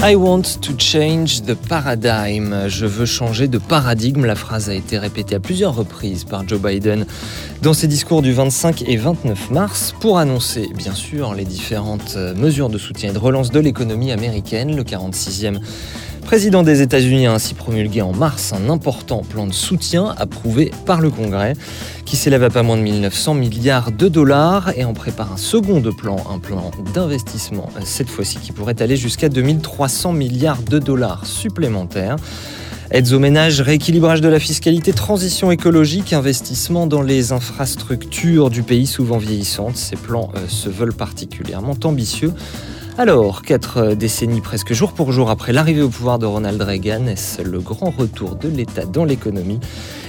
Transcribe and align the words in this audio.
I 0.00 0.14
want 0.14 0.60
to 0.60 0.72
change 0.78 1.42
the 1.42 1.54
paradigm. 1.54 2.68
Je 2.68 2.86
veux 2.86 3.04
changer 3.04 3.48
de 3.48 3.58
paradigme. 3.58 4.24
La 4.26 4.36
phrase 4.36 4.70
a 4.70 4.74
été 4.74 4.96
répétée 4.96 5.34
à 5.34 5.40
plusieurs 5.40 5.74
reprises 5.74 6.22
par 6.22 6.46
Joe 6.46 6.60
Biden 6.60 7.04
dans 7.62 7.74
ses 7.74 7.88
discours 7.88 8.22
du 8.22 8.32
25 8.32 8.84
et 8.86 8.96
29 8.96 9.50
mars 9.50 9.94
pour 10.00 10.18
annoncer, 10.18 10.68
bien 10.76 10.94
sûr, 10.94 11.34
les 11.34 11.44
différentes 11.44 12.16
mesures 12.36 12.68
de 12.68 12.78
soutien 12.78 13.10
et 13.10 13.12
de 13.12 13.18
relance 13.18 13.50
de 13.50 13.58
l'économie 13.58 14.12
américaine. 14.12 14.76
Le 14.76 14.84
46e 14.84 15.58
président 16.28 16.62
des 16.62 16.82
États-Unis 16.82 17.26
a 17.26 17.32
ainsi 17.32 17.54
promulgué 17.54 18.02
en 18.02 18.12
mars 18.12 18.52
un 18.52 18.68
important 18.68 19.22
plan 19.22 19.46
de 19.46 19.52
soutien 19.54 20.14
approuvé 20.18 20.72
par 20.84 21.00
le 21.00 21.08
Congrès 21.08 21.54
qui 22.04 22.16
s'élève 22.16 22.42
à 22.42 22.50
pas 22.50 22.62
moins 22.62 22.76
de 22.76 22.82
1900 22.82 23.32
milliards 23.32 23.92
de 23.92 24.08
dollars 24.08 24.70
et 24.76 24.84
en 24.84 24.92
prépare 24.92 25.32
un 25.32 25.38
second 25.38 25.80
plan, 25.80 26.18
un 26.30 26.38
plan 26.38 26.70
d'investissement, 26.92 27.70
cette 27.82 28.10
fois-ci 28.10 28.36
qui 28.40 28.52
pourrait 28.52 28.82
aller 28.82 28.98
jusqu'à 28.98 29.30
2300 29.30 30.12
milliards 30.12 30.60
de 30.60 30.78
dollars 30.78 31.24
supplémentaires. 31.24 32.16
Aides 32.90 33.14
aux 33.14 33.18
ménages, 33.18 33.62
rééquilibrage 33.62 34.20
de 34.20 34.28
la 34.28 34.38
fiscalité, 34.38 34.92
transition 34.92 35.50
écologique, 35.50 36.12
investissement 36.12 36.86
dans 36.86 37.00
les 37.00 37.32
infrastructures 37.32 38.50
du 38.50 38.62
pays 38.62 38.86
souvent 38.86 39.16
vieillissantes. 39.16 39.78
Ces 39.78 39.96
plans 39.96 40.30
euh, 40.36 40.46
se 40.46 40.68
veulent 40.68 40.92
particulièrement 40.92 41.76
ambitieux. 41.84 42.34
Alors, 43.00 43.42
quatre 43.42 43.94
décennies 43.94 44.40
presque 44.40 44.72
jour 44.72 44.92
pour 44.92 45.12
jour 45.12 45.30
après 45.30 45.52
l'arrivée 45.52 45.82
au 45.82 45.88
pouvoir 45.88 46.18
de 46.18 46.26
Ronald 46.26 46.60
Reagan, 46.60 47.06
est-ce 47.06 47.42
le 47.42 47.60
grand 47.60 47.90
retour 47.90 48.34
de 48.34 48.48
l'État 48.48 48.86
dans 48.86 49.04
l'économie 49.04 49.60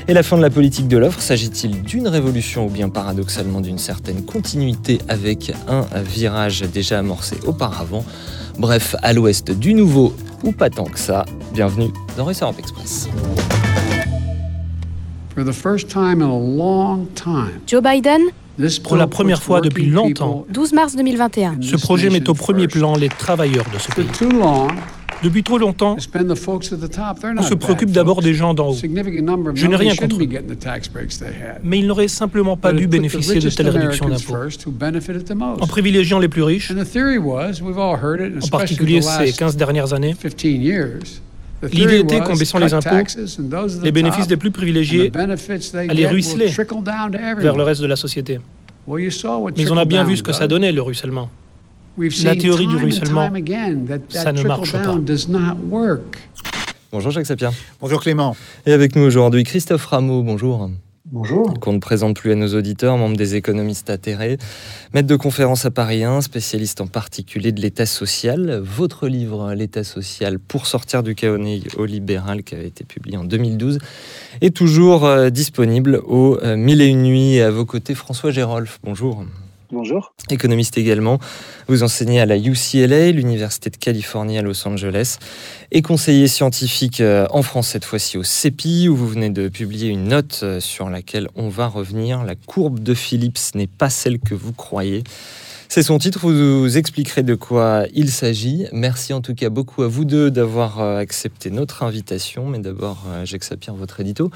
et 0.08 0.14
la 0.16 0.24
fin 0.24 0.38
de 0.38 0.42
la 0.42 0.50
politique 0.50 0.88
de 0.88 0.98
l'offre? 0.98 1.22
S'agit-il 1.22 1.84
d'une 1.84 2.08
révolution 2.08 2.66
ou 2.66 2.70
bien 2.72 2.90
paradoxalement 2.90 3.62
d'une 3.62 3.78
certaine 3.78 4.26
continuité 4.26 4.98
avec 5.08 5.54
un 5.68 5.86
virage 6.02 6.62
déjà 6.62 6.98
amorcé 6.98 7.38
auparavant? 7.46 8.04
Bref, 8.58 8.96
à 9.04 9.14
l'ouest 9.14 9.52
du 9.52 9.76
nouveau 9.76 10.16
ou 10.44 10.52
pas 10.52 10.72
tant 10.72 10.86
que 10.86 10.98
ça, 10.98 11.26
bienvenue 11.54 11.92
dans 12.18 12.26
Russe 12.26 12.42
Europe 12.42 12.58
Express. 12.58 13.08
Joe 17.68 17.84
Biden 17.84 18.22
pour 18.84 18.96
la 18.96 19.08
première 19.08 19.42
fois 19.42 19.62
depuis 19.62 19.86
longtemps, 19.86 20.46
12 20.50 20.74
mars 20.74 20.96
2021. 20.96 21.58
ce 21.62 21.76
projet 21.78 22.10
met 22.10 22.28
au 22.30 22.34
premier 22.34 22.68
plan 22.68 22.96
les 22.96 23.10
travailleurs 23.10 23.66
de 23.74 23.80
ce 23.80 23.92
pays. 23.92 24.06
Depuis 25.22 25.44
trop 25.44 25.58
longtemps, 25.58 25.98
on 25.98 27.42
se 27.42 27.54
préoccupe 27.56 27.92
d'abord 27.92 28.22
des 28.22 28.34
gens 28.34 28.54
d'en 28.54 28.70
haut. 28.70 28.74
Je 28.74 29.68
n'ai 29.68 29.76
rien 29.76 29.96
contre 29.96 30.18
eux. 30.22 30.28
Mais 31.64 31.80
ils 31.80 31.88
n'auraient 31.88 32.08
simplement 32.08 32.56
pas 32.56 32.72
dû 32.72 32.88
bénéficier 32.88 33.40
de 33.40 33.50
telles 33.50 33.70
réductions 33.70 34.08
d'impôts. 34.08 34.36
En 35.60 35.68
privilégiant 35.68 36.20
les 36.20 36.30
plus 36.30 36.44
riches, 36.44 36.72
en 36.72 38.48
particulier 38.50 39.02
ces 39.02 39.34
15 39.34 39.58
dernières 39.58 39.94
années, 39.94 40.16
L'idée 41.64 42.00
était 42.00 42.20
qu'en 42.20 42.36
baissant 42.36 42.60
les 42.60 42.74
impôts, 42.74 42.96
les 43.84 43.92
bénéfices 43.92 44.28
des 44.28 44.38
plus 44.38 44.52
privilégiés 44.52 45.12
allaient 45.74 46.08
ruisseler 46.08 46.48
vers 46.48 47.56
le 47.56 47.64
reste 47.64 47.82
de 47.82 47.88
la 47.88 47.96
société. 47.96 48.40
Mais 48.88 49.72
on 49.72 49.78
a 49.78 49.86
bien 49.86 50.04
vu 50.04 50.18
ce 50.18 50.24
que 50.24 50.34
ça 50.34 50.48
donnait, 50.48 50.72
le 50.72 50.82
ruissellement. 50.82 51.30
La 52.24 52.36
théorie 52.36 52.68
du 52.68 52.76
ruissellement, 52.78 53.30
ça 54.10 54.32
ne 54.32 54.44
marche 54.44 54.72
pas. 54.72 54.96
Bonjour 56.92 57.12
Jacques 57.12 57.26
Sapien. 57.26 57.52
Bonjour 57.82 58.02
Clément. 58.02 58.36
Et 58.66 58.74
avec 58.74 58.96
nous 58.96 59.04
aujourd'hui 59.04 59.44
Christophe 59.44 59.86
Rameau, 59.86 60.24
bonjour. 60.24 60.72
Bonjour. 61.12 61.60
Qu'on 61.60 61.74
ne 61.74 61.80
présente 61.80 62.16
plus 62.16 62.32
à 62.32 62.36
nos 62.36 62.54
auditeurs, 62.54 62.96
membre 62.96 63.18
des 63.18 63.34
économistes 63.36 63.90
atterrés, 63.90 64.38
maître 64.94 65.08
de 65.08 65.16
conférence 65.16 65.66
à 65.66 65.72
Paris 65.72 66.04
1, 66.04 66.22
spécialiste 66.22 66.82
en 66.82 66.88
particulier 66.88 67.52
de 67.52 67.60
l'État 67.62 67.88
social. 67.88 68.62
Votre 68.64 69.08
livre, 69.08 69.56
L'État 69.56 69.84
social 69.84 70.38
pour 70.38 70.68
sortir 70.68 71.02
du 71.02 71.16
chaos 71.16 71.38
libéral, 71.86 72.44
qui 72.44 72.54
avait 72.54 72.68
été 72.68 72.84
publié 72.84 73.18
en 73.18 73.24
2012, 73.24 73.80
est 74.42 74.56
toujours 74.56 75.06
euh, 75.06 75.32
disponible 75.32 76.00
au 76.06 76.38
euh, 76.44 76.56
Mille 76.56 76.80
et 76.80 76.88
une 76.88 77.02
nuits. 77.02 77.40
À 77.40 77.50
vos 77.50 77.66
côtés, 77.66 77.96
François 77.96 78.30
Gérolf. 78.30 78.80
Bonjour. 78.84 79.26
Bonjour. 79.72 80.14
Économiste 80.32 80.80
également. 80.80 81.20
Vous 81.68 81.84
enseignez 81.84 82.20
à 82.20 82.26
la 82.26 82.38
UCLA, 82.38 83.12
l'Université 83.12 83.70
de 83.70 83.78
Californie 83.78 84.40
à 84.40 84.42
Los 84.42 84.68
Angeles, 84.68 85.20
et 85.72 85.84
conseiller 85.84 86.28
scientifique 86.28 87.02
euh, 87.02 87.28
en 87.30 87.44
France 87.44 87.68
cette 87.68 87.86
fois-ci 87.86 88.18
au 88.18 88.24
CEPI, 88.24 88.90
où 88.90 88.96
vous 88.96 89.08
venez 89.08 89.30
de 89.30 89.48
publier 89.48 89.90
une 89.90 90.08
note 90.08 90.40
euh, 90.42 90.60
sur 90.60 90.90
laquelle 90.90 91.28
on 91.36 91.50
va 91.50 91.68
revenir. 91.68 92.24
La 92.24 92.34
courbe 92.34 92.80
de 92.80 92.96
Phillips 92.96 93.54
n'est 93.54 93.68
pas 93.68 93.92
celle 93.92 94.20
que 94.20 94.34
vous 94.34 94.54
croyez. 94.54 95.04
C'est 95.68 95.84
son 95.84 96.00
titre, 96.00 96.20
vous, 96.22 96.62
vous 96.62 96.78
expliquerez 96.80 97.22
de 97.22 97.36
quoi 97.36 97.86
il 97.94 98.10
s'agit. 98.10 98.66
Merci 98.72 99.14
en 99.14 99.22
tout 99.22 99.36
cas 99.36 99.50
beaucoup 99.50 99.84
à 99.84 99.88
vous 99.88 100.04
deux 100.04 100.32
d'avoir 100.32 100.82
euh, 100.82 100.98
accepté 100.98 101.52
notre 101.52 101.84
invitation, 101.84 102.48
mais 102.48 102.58
d'abord, 102.58 103.06
Jacques 103.24 103.44
Sapir, 103.44 103.76
votre 103.76 104.00
édito. 104.00 104.32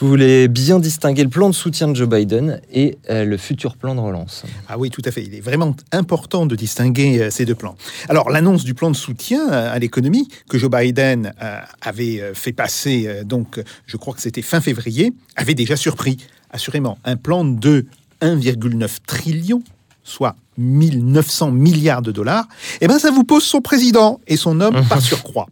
Vous 0.00 0.06
voulez 0.06 0.46
bien 0.46 0.78
distinguer 0.78 1.24
le 1.24 1.28
plan 1.28 1.50
de 1.50 1.54
soutien 1.54 1.88
de 1.88 1.94
Joe 1.94 2.08
Biden 2.08 2.60
et 2.72 2.98
euh, 3.10 3.24
le 3.24 3.36
futur 3.36 3.76
plan 3.76 3.96
de 3.96 4.00
relance. 4.00 4.44
Ah 4.68 4.78
oui, 4.78 4.90
tout 4.90 5.02
à 5.04 5.10
fait. 5.10 5.24
Il 5.24 5.34
est 5.34 5.40
vraiment 5.40 5.74
important 5.90 6.46
de 6.46 6.54
distinguer 6.54 7.20
euh, 7.20 7.30
ces 7.30 7.44
deux 7.44 7.56
plans. 7.56 7.74
Alors, 8.08 8.30
l'annonce 8.30 8.62
du 8.62 8.74
plan 8.74 8.92
de 8.92 8.96
soutien 8.96 9.50
euh, 9.50 9.74
à 9.74 9.76
l'économie 9.80 10.28
que 10.48 10.56
Joe 10.56 10.70
Biden 10.70 11.32
avait 11.80 12.32
fait 12.34 12.52
passer, 12.52 13.22
donc 13.24 13.60
je 13.86 13.96
crois 13.96 14.14
que 14.14 14.20
c'était 14.20 14.42
fin 14.42 14.60
février, 14.60 15.12
avait 15.36 15.54
déjà 15.54 15.76
surpris, 15.76 16.16
assurément, 16.50 16.98
un 17.04 17.16
plan 17.16 17.44
de 17.44 17.86
1,9 18.22 18.98
trillion 19.06 19.62
soit 20.04 20.36
1900 20.56 21.50
milliards 21.50 22.02
de 22.02 22.12
dollars, 22.12 22.48
eh 22.80 22.88
bien 22.88 22.98
ça 22.98 23.10
vous 23.10 23.24
pose 23.24 23.44
son 23.44 23.60
président 23.60 24.20
et 24.26 24.36
son 24.36 24.60
homme 24.60 24.84
par 24.88 25.00
surcroît. 25.02 25.46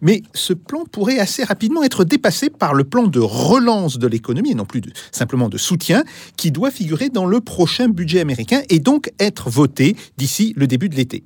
Mais 0.00 0.22
ce 0.34 0.52
plan 0.52 0.84
pourrait 0.84 1.18
assez 1.18 1.44
rapidement 1.44 1.82
être 1.82 2.04
dépassé 2.04 2.50
par 2.50 2.74
le 2.74 2.84
plan 2.84 3.06
de 3.06 3.20
relance 3.20 3.98
de 3.98 4.06
l'économie, 4.06 4.52
et 4.52 4.54
non 4.54 4.64
plus 4.64 4.82
simplement 5.12 5.48
de 5.48 5.58
soutien, 5.58 6.04
qui 6.36 6.50
doit 6.50 6.70
figurer 6.70 7.08
dans 7.08 7.26
le 7.26 7.40
prochain 7.40 7.88
budget 7.88 8.20
américain 8.20 8.62
et 8.68 8.78
donc 8.78 9.10
être 9.18 9.50
voté 9.50 9.96
d'ici 10.16 10.54
le 10.56 10.66
début 10.66 10.88
de 10.88 10.96
l'été. 10.96 11.24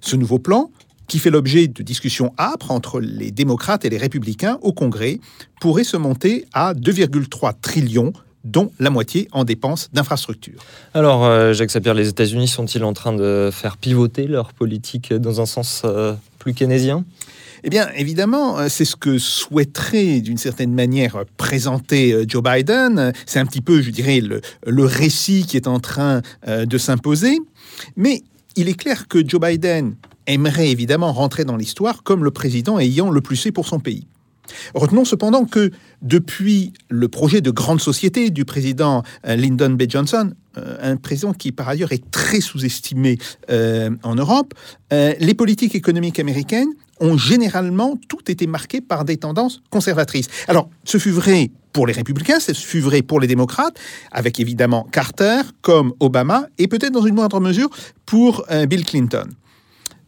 Ce 0.00 0.16
nouveau 0.16 0.38
plan, 0.38 0.70
qui 1.08 1.18
fait 1.18 1.30
l'objet 1.30 1.66
de 1.66 1.82
discussions 1.82 2.32
âpres 2.38 2.70
entre 2.70 3.00
les 3.00 3.30
démocrates 3.30 3.84
et 3.84 3.90
les 3.90 3.96
républicains 3.96 4.58
au 4.62 4.72
Congrès, 4.72 5.20
pourrait 5.60 5.84
se 5.84 5.96
monter 5.96 6.44
à 6.52 6.74
2,3 6.74 7.54
trillions 7.60 8.12
dont 8.44 8.70
la 8.78 8.90
moitié 8.90 9.28
en 9.32 9.44
dépenses 9.44 9.88
d'infrastructures. 9.92 10.60
Alors, 10.94 11.24
euh, 11.24 11.52
Jacques 11.52 11.70
Sapir, 11.70 11.94
les 11.94 12.08
États-Unis 12.08 12.48
sont-ils 12.48 12.84
en 12.84 12.92
train 12.92 13.12
de 13.12 13.50
faire 13.52 13.76
pivoter 13.76 14.26
leur 14.26 14.52
politique 14.52 15.12
dans 15.12 15.40
un 15.40 15.46
sens 15.46 15.82
euh, 15.84 16.14
plus 16.38 16.54
keynésien? 16.54 17.04
Eh 17.64 17.70
bien, 17.70 17.88
évidemment, 17.96 18.58
euh, 18.58 18.68
c'est 18.68 18.84
ce 18.84 18.96
que 18.96 19.18
souhaiterait 19.18 20.20
d'une 20.20 20.38
certaine 20.38 20.72
manière 20.72 21.24
présenter 21.36 22.12
euh, 22.12 22.24
Joe 22.26 22.42
Biden. 22.42 23.12
C'est 23.26 23.40
un 23.40 23.46
petit 23.46 23.60
peu, 23.60 23.82
je 23.82 23.90
dirais, 23.90 24.20
le, 24.20 24.84
récit 24.84 25.44
qui 25.46 25.56
est 25.56 25.66
en 25.66 25.80
train 25.80 26.22
euh, 26.46 26.66
de 26.66 26.78
s'imposer. 26.78 27.38
Mais 27.96 28.22
il 28.56 28.68
est 28.68 28.74
clair 28.74 29.08
que 29.08 29.26
Joe 29.26 29.40
Biden 29.40 29.96
aimerait 30.26 30.70
évidemment 30.70 31.12
rentrer 31.12 31.44
dans 31.44 31.56
l'histoire 31.56 32.02
comme 32.02 32.24
le 32.24 32.30
président 32.30 32.78
ayant 32.78 33.10
le 33.10 33.20
plus 33.20 33.36
fait 33.36 33.52
pour 33.52 33.66
son 33.66 33.80
pays. 33.80 34.06
Retenons 34.74 35.04
cependant 35.04 35.44
que 35.44 35.70
depuis 36.00 36.72
le 36.88 37.08
projet 37.08 37.40
de 37.40 37.50
grande 37.50 37.80
société 37.80 38.30
du 38.30 38.46
président 38.46 39.02
Lyndon 39.24 39.70
B. 39.70 39.82
Johnson, 39.86 40.32
un 40.56 40.96
président 40.96 41.34
qui 41.34 41.52
par 41.52 41.68
ailleurs 41.68 41.92
est 41.92 42.10
très 42.10 42.40
sous-estimé 42.40 43.18
en 43.50 44.14
Europe, 44.14 44.54
les 44.90 45.34
politiques 45.34 45.74
économiques 45.74 46.18
américaines 46.18 46.70
ont 47.00 47.16
généralement 47.16 47.98
tout 48.08 48.30
été 48.30 48.46
marqué 48.46 48.80
par 48.80 49.04
des 49.04 49.16
tendances 49.16 49.60
conservatrices. 49.70 50.28
Alors, 50.48 50.68
ce 50.84 50.98
fut 50.98 51.10
vrai 51.10 51.50
pour 51.72 51.86
les 51.86 51.92
républicains, 51.92 52.40
ce 52.40 52.52
fut 52.52 52.80
vrai 52.80 53.02
pour 53.02 53.20
les 53.20 53.26
démocrates, 53.26 53.78
avec 54.10 54.40
évidemment 54.40 54.86
Carter 54.90 55.42
comme 55.60 55.92
Obama, 56.00 56.46
et 56.58 56.68
peut-être 56.68 56.92
dans 56.92 57.06
une 57.06 57.14
moindre 57.14 57.40
mesure 57.40 57.70
pour 58.06 58.44
euh, 58.50 58.66
Bill 58.66 58.84
Clinton. 58.84 59.28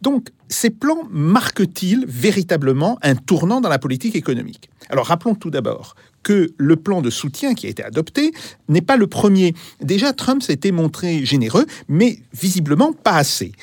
Donc, 0.01 0.29
ces 0.49 0.71
plans 0.71 1.03
marquent-ils 1.11 2.05
véritablement 2.07 2.97
un 3.03 3.15
tournant 3.15 3.61
dans 3.61 3.69
la 3.69 3.79
politique 3.79 4.15
économique? 4.15 4.69
Alors, 4.89 5.05
rappelons 5.05 5.35
tout 5.35 5.51
d'abord 5.51 5.95
que 6.23 6.53
le 6.57 6.75
plan 6.75 7.01
de 7.01 7.09
soutien 7.09 7.53
qui 7.53 7.67
a 7.67 7.69
été 7.69 7.83
adopté 7.83 8.31
n'est 8.67 8.81
pas 8.81 8.97
le 8.97 9.07
premier. 9.07 9.53
Déjà, 9.79 10.11
Trump 10.13 10.43
s'était 10.43 10.71
montré 10.71 11.25
généreux, 11.25 11.65
mais 11.87 12.19
visiblement 12.33 12.93
pas 12.93 13.13
assez. 13.13 13.53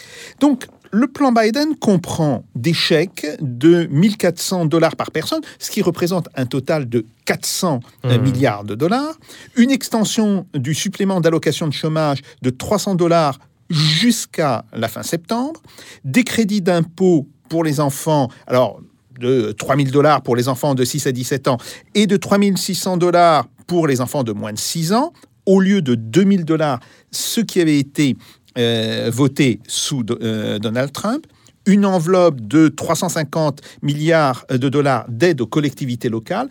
Donc, 0.41 0.67
Le 0.91 1.07
plan 1.07 1.33
Biden 1.33 1.77
comprend 1.77 2.45
des 2.55 2.73
chèques 2.73 3.27
de 3.41 3.87
1400 3.91 4.67
dollars 4.67 4.97
par 4.97 5.11
personne, 5.11 5.43
ce 5.59 5.71
qui 5.71 5.83
représente 5.83 6.29
un 6.35 6.47
total 6.47 6.89
de 6.89 7.05
400 7.27 7.81
mmh. 8.05 8.17
milliards 8.19 8.65
de 8.65 8.75
dollars, 8.75 9.19
une 9.57 9.71
extension 9.71 10.47
du 10.55 10.75
supplément 10.75 11.21
d'allocation 11.21 11.69
de 11.69 11.73
chômage 11.73 12.23
de 12.43 12.51
300 12.51 12.95
dollars 12.95 13.39
jusqu'à 13.69 14.65
la 14.73 14.89
fin 14.89 15.03
septembre, 15.03 15.61
des 16.05 16.25
crédits 16.25 16.63
d'impôt 16.63 17.29
pour 17.49 17.65
les 17.65 17.81
enfants, 17.81 18.29
alors 18.47 18.81
de 19.19 19.53
3000 19.53 19.91
dollars 19.91 20.23
pour 20.23 20.37
les 20.37 20.49
enfants 20.49 20.75
de 20.75 20.85
6 20.85 21.07
à 21.07 21.13
17 21.13 21.49
ans 21.49 21.59
et 21.95 22.07
de 22.07 22.17
3600 22.17 22.97
dollars 22.97 23.47
pour 23.67 23.87
les 23.87 24.01
enfants 24.01 24.23
de 24.23 24.33
moins 24.33 24.53
de 24.53 24.59
6 24.59 24.93
ans, 24.93 25.13
au 25.45 25.61
lieu 25.61 25.83
de 25.83 25.95
2000 25.95 26.45
dollars, 26.45 26.79
ce 27.11 27.41
qui 27.41 27.61
avait 27.61 27.79
été 27.79 28.17
euh, 28.59 29.11
voté 29.13 29.61
sous 29.67 30.05
euh, 30.11 30.59
Donald 30.59 30.93
Trump, 30.93 31.27
une 31.67 31.87
enveloppe 31.87 32.41
de 32.41 32.69
350 32.69 33.61
milliards 33.83 34.45
de 34.51 34.69
dollars 34.69 35.05
d'aide 35.09 35.41
aux 35.41 35.47
collectivités 35.47 36.09
locales. 36.09 36.49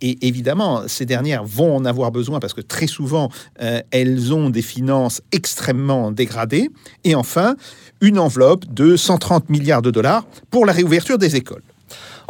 Et 0.00 0.26
évidemment, 0.26 0.82
ces 0.86 1.06
dernières 1.06 1.44
vont 1.44 1.74
en 1.74 1.84
avoir 1.84 2.12
besoin 2.12 2.38
parce 2.38 2.54
que 2.54 2.60
très 2.60 2.86
souvent, 2.86 3.30
euh, 3.60 3.80
elles 3.90 4.32
ont 4.32 4.50
des 4.50 4.62
finances 4.62 5.20
extrêmement 5.32 6.12
dégradées. 6.12 6.70
Et 7.04 7.14
enfin, 7.14 7.56
une 8.00 8.18
enveloppe 8.18 8.72
de 8.72 8.96
130 8.96 9.48
milliards 9.50 9.82
de 9.82 9.90
dollars 9.90 10.24
pour 10.50 10.66
la 10.66 10.72
réouverture 10.72 11.18
des 11.18 11.34
écoles. 11.34 11.62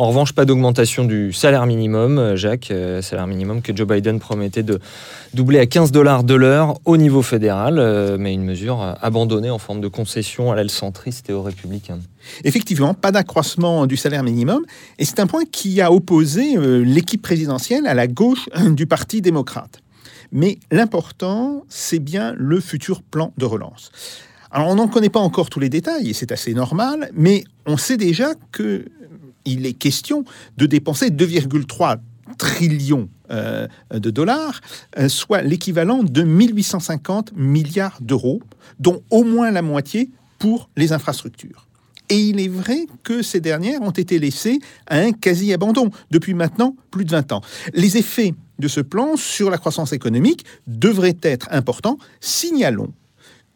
En 0.01 0.07
revanche, 0.07 0.33
pas 0.33 0.45
d'augmentation 0.45 1.05
du 1.05 1.33
salaire 1.33 1.67
minimum, 1.67 2.19
euh, 2.19 2.37
Jacques, 2.37 2.71
euh, 2.71 3.03
salaire 3.03 3.27
minimum 3.27 3.63
que 3.63 3.77
Joe 3.77 3.85
Biden 3.85 4.21
promettait 4.21 4.63
de 4.63 4.79
doubler 5.35 5.59
à 5.59 5.67
15 5.67 5.91
dollars 5.91 6.23
de 6.23 6.35
l'heure 6.35 6.79
au 6.85 6.97
niveau 6.97 7.21
fédéral, 7.21 7.81
euh, 7.81 8.17
mais 8.17 8.33
une 8.33 8.45
mesure 8.45 8.97
abandonnée 9.03 9.51
en 9.51 9.59
forme 9.59 9.81
de 9.81 9.89
concession 9.89 10.53
à 10.53 10.55
l'aile 10.55 10.71
centriste 10.71 11.29
et 11.31 11.33
aux 11.33 11.43
républicains. 11.43 11.99
Effectivement, 12.45 12.95
pas 12.95 13.11
d'accroissement 13.11 13.87
du 13.87 13.97
salaire 13.97 14.23
minimum, 14.23 14.65
et 15.01 15.05
c'est 15.05 15.19
un 15.19 15.27
point 15.27 15.43
qui 15.51 15.81
a 15.81 15.91
opposé 15.91 16.57
l'équipe 16.85 17.21
présidentielle 17.21 17.89
à 17.89 17.95
la 17.95 18.07
gauche 18.07 18.49
du 18.71 18.87
Parti 18.87 19.21
démocrate. 19.21 19.81
Mais 20.31 20.59
l'important, 20.71 21.65
c'est 21.69 21.99
bien 21.99 22.35
le 22.37 22.61
futur 22.61 23.03
plan 23.03 23.33
de 23.37 23.47
relance. 23.47 23.91
Alors, 24.53 24.69
on 24.69 24.77
n'en 24.77 24.87
connaît 24.87 25.11
pas 25.11 25.21
encore 25.21 25.51
tous 25.51 25.61
les 25.61 25.69
détails, 25.69 26.11
et 26.11 26.15
c'est 26.15 26.31
assez 26.31 26.55
normal, 26.55 27.11
mais 27.15 27.43
on 27.67 27.77
sait 27.77 27.97
déjà 27.97 28.29
que 28.53 28.85
il 29.45 29.67
est 29.67 29.73
question 29.73 30.25
de 30.57 30.67
dépenser 30.67 31.11
2,3 31.11 31.99
trillions 32.37 33.09
euh, 33.31 33.67
de 33.93 34.11
dollars, 34.11 34.61
euh, 34.99 35.09
soit 35.09 35.43
l'équivalent 35.43 36.03
de 36.03 36.23
1850 36.23 37.33
milliards 37.37 37.99
d'euros, 38.01 38.43
dont 38.79 39.03
au 39.11 39.25
moins 39.25 39.51
la 39.51 39.63
moitié 39.63 40.11
pour 40.39 40.71
les 40.77 40.93
infrastructures. 40.93 41.67
Et 42.11 42.19
il 42.19 42.41
est 42.41 42.49
vrai 42.49 42.87
que 43.03 43.23
ces 43.23 43.41
dernières 43.41 43.83
ont 43.83 43.91
été 43.91 44.19
laissées 44.19 44.61
à 44.87 44.99
un 44.99 45.13
quasi-abandon 45.13 45.91
depuis 46.11 46.35
maintenant 46.35 46.75
plus 46.91 47.05
de 47.05 47.11
20 47.11 47.33
ans. 47.33 47.43
Les 47.75 47.99
effets 47.99 48.35
de 48.59 48.69
ce 48.69 48.81
plan 48.81 49.17
sur 49.17 49.51
la 49.51 49.59
croissance 49.59 49.93
économique 49.93 50.45
devraient 50.67 51.19
être 51.23 51.49
importants. 51.51 51.99
Signalons 52.21 52.93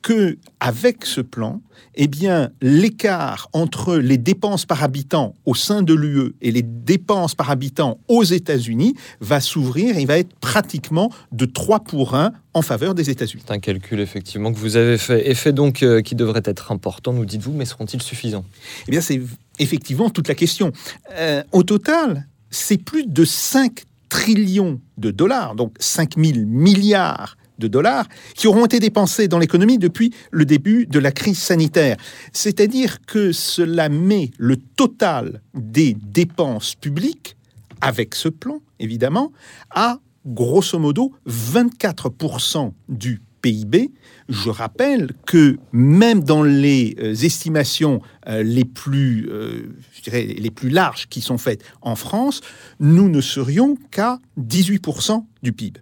que 0.03 0.39
avec 0.61 1.05
ce 1.07 1.21
plan, 1.21 1.63
eh 1.95 2.09
bien, 2.09 2.51
l'écart 2.61 3.49
entre 3.53 3.97
les 3.97 4.19
dépenses 4.19 4.67
par 4.67 4.83
habitant 4.83 5.35
au 5.47 5.55
sein 5.55 5.83
de 5.83 5.95
l'UE 5.95 6.35
et 6.41 6.51
les 6.51 6.63
dépenses 6.63 7.35
par 7.35 7.51
habitant 7.51 7.99
aux 8.09 8.25
États-Unis 8.25 8.95
va 9.21 9.41
s'ouvrir 9.41 9.97
et 9.97 10.05
va 10.05 10.19
être 10.19 10.35
pratiquement 10.41 11.11
de 11.31 11.45
3 11.45 11.81
pour 11.81 12.15
1 12.15 12.33
en 12.55 12.63
faveur 12.63 12.95
des 12.95 13.11
États-Unis. 13.11 13.43
C'est 13.47 13.53
un 13.53 13.59
calcul 13.59 14.01
effectivement 14.01 14.53
que 14.53 14.59
vous 14.59 14.77
avez 14.77 14.99
fait, 14.99 15.31
effet 15.31 15.53
donc 15.53 15.83
euh, 15.83 16.03
qui 16.03 16.15
devrait 16.15 16.43
être 16.45 16.73
important, 16.73 17.13
nous 17.13 17.25
dites-vous, 17.25 17.53
mais 17.53 17.65
seront-ils 17.65 18.03
suffisants? 18.03 18.45
Eh 18.89 18.91
bien, 18.91 19.01
c'est 19.01 19.21
effectivement 19.59 20.11
toute 20.11 20.29
la 20.29 20.35
question. 20.35 20.73
Euh, 21.13 21.43
au 21.53 21.63
total, 21.63 22.27
c'est 22.51 22.79
plus 22.79 23.07
de 23.07 23.25
5 23.25 23.85
trillions 24.09 24.81
de 24.99 25.11
dollars, 25.11 25.55
donc 25.55 25.75
5 25.79 26.17
000 26.17 26.47
milliards 26.47 27.37
de 27.63 27.69
dollars 27.69 28.07
qui 28.35 28.47
auront 28.47 28.67
été 28.67 28.81
dépensés 28.81 29.29
dans 29.29 29.39
l'économie 29.39 29.79
depuis 29.79 30.13
le 30.31 30.45
début 30.45 30.87
de 30.87 30.99
la 30.99 31.13
crise 31.13 31.39
sanitaire. 31.39 31.97
C'est-à-dire 32.33 32.99
que 33.07 33.33
cela 33.33 33.89
met 33.89 34.31
le 34.39 34.57
total 34.57 35.41
des 35.55 35.95
dépenses 35.95 36.75
publiques, 36.75 37.37
avec 37.81 38.15
ce 38.15 38.29
plan 38.29 38.61
évidemment, 38.83 39.33
à 39.71 39.99
grosso 40.27 40.79
modo 40.79 41.13
24% 41.27 42.73
du 42.89 43.23
PIB. 43.41 43.91
Je 44.29 44.51
rappelle 44.51 45.13
que 45.27 45.59
même 45.73 46.23
dans 46.23 46.43
les 46.43 46.95
euh, 47.01 47.13
estimations 47.13 48.01
euh, 48.29 48.43
les, 48.43 48.65
plus, 48.65 49.29
euh, 49.31 49.75
les 50.13 50.51
plus 50.51 50.69
larges 50.69 51.09
qui 51.09 51.21
sont 51.21 51.39
faites 51.39 51.65
en 51.81 51.97
France, 51.97 52.41
nous 52.79 53.09
ne 53.09 53.21
serions 53.21 53.77
qu'à 53.91 54.19
18% 54.41 55.25
du 55.43 55.53
PIB. 55.53 55.81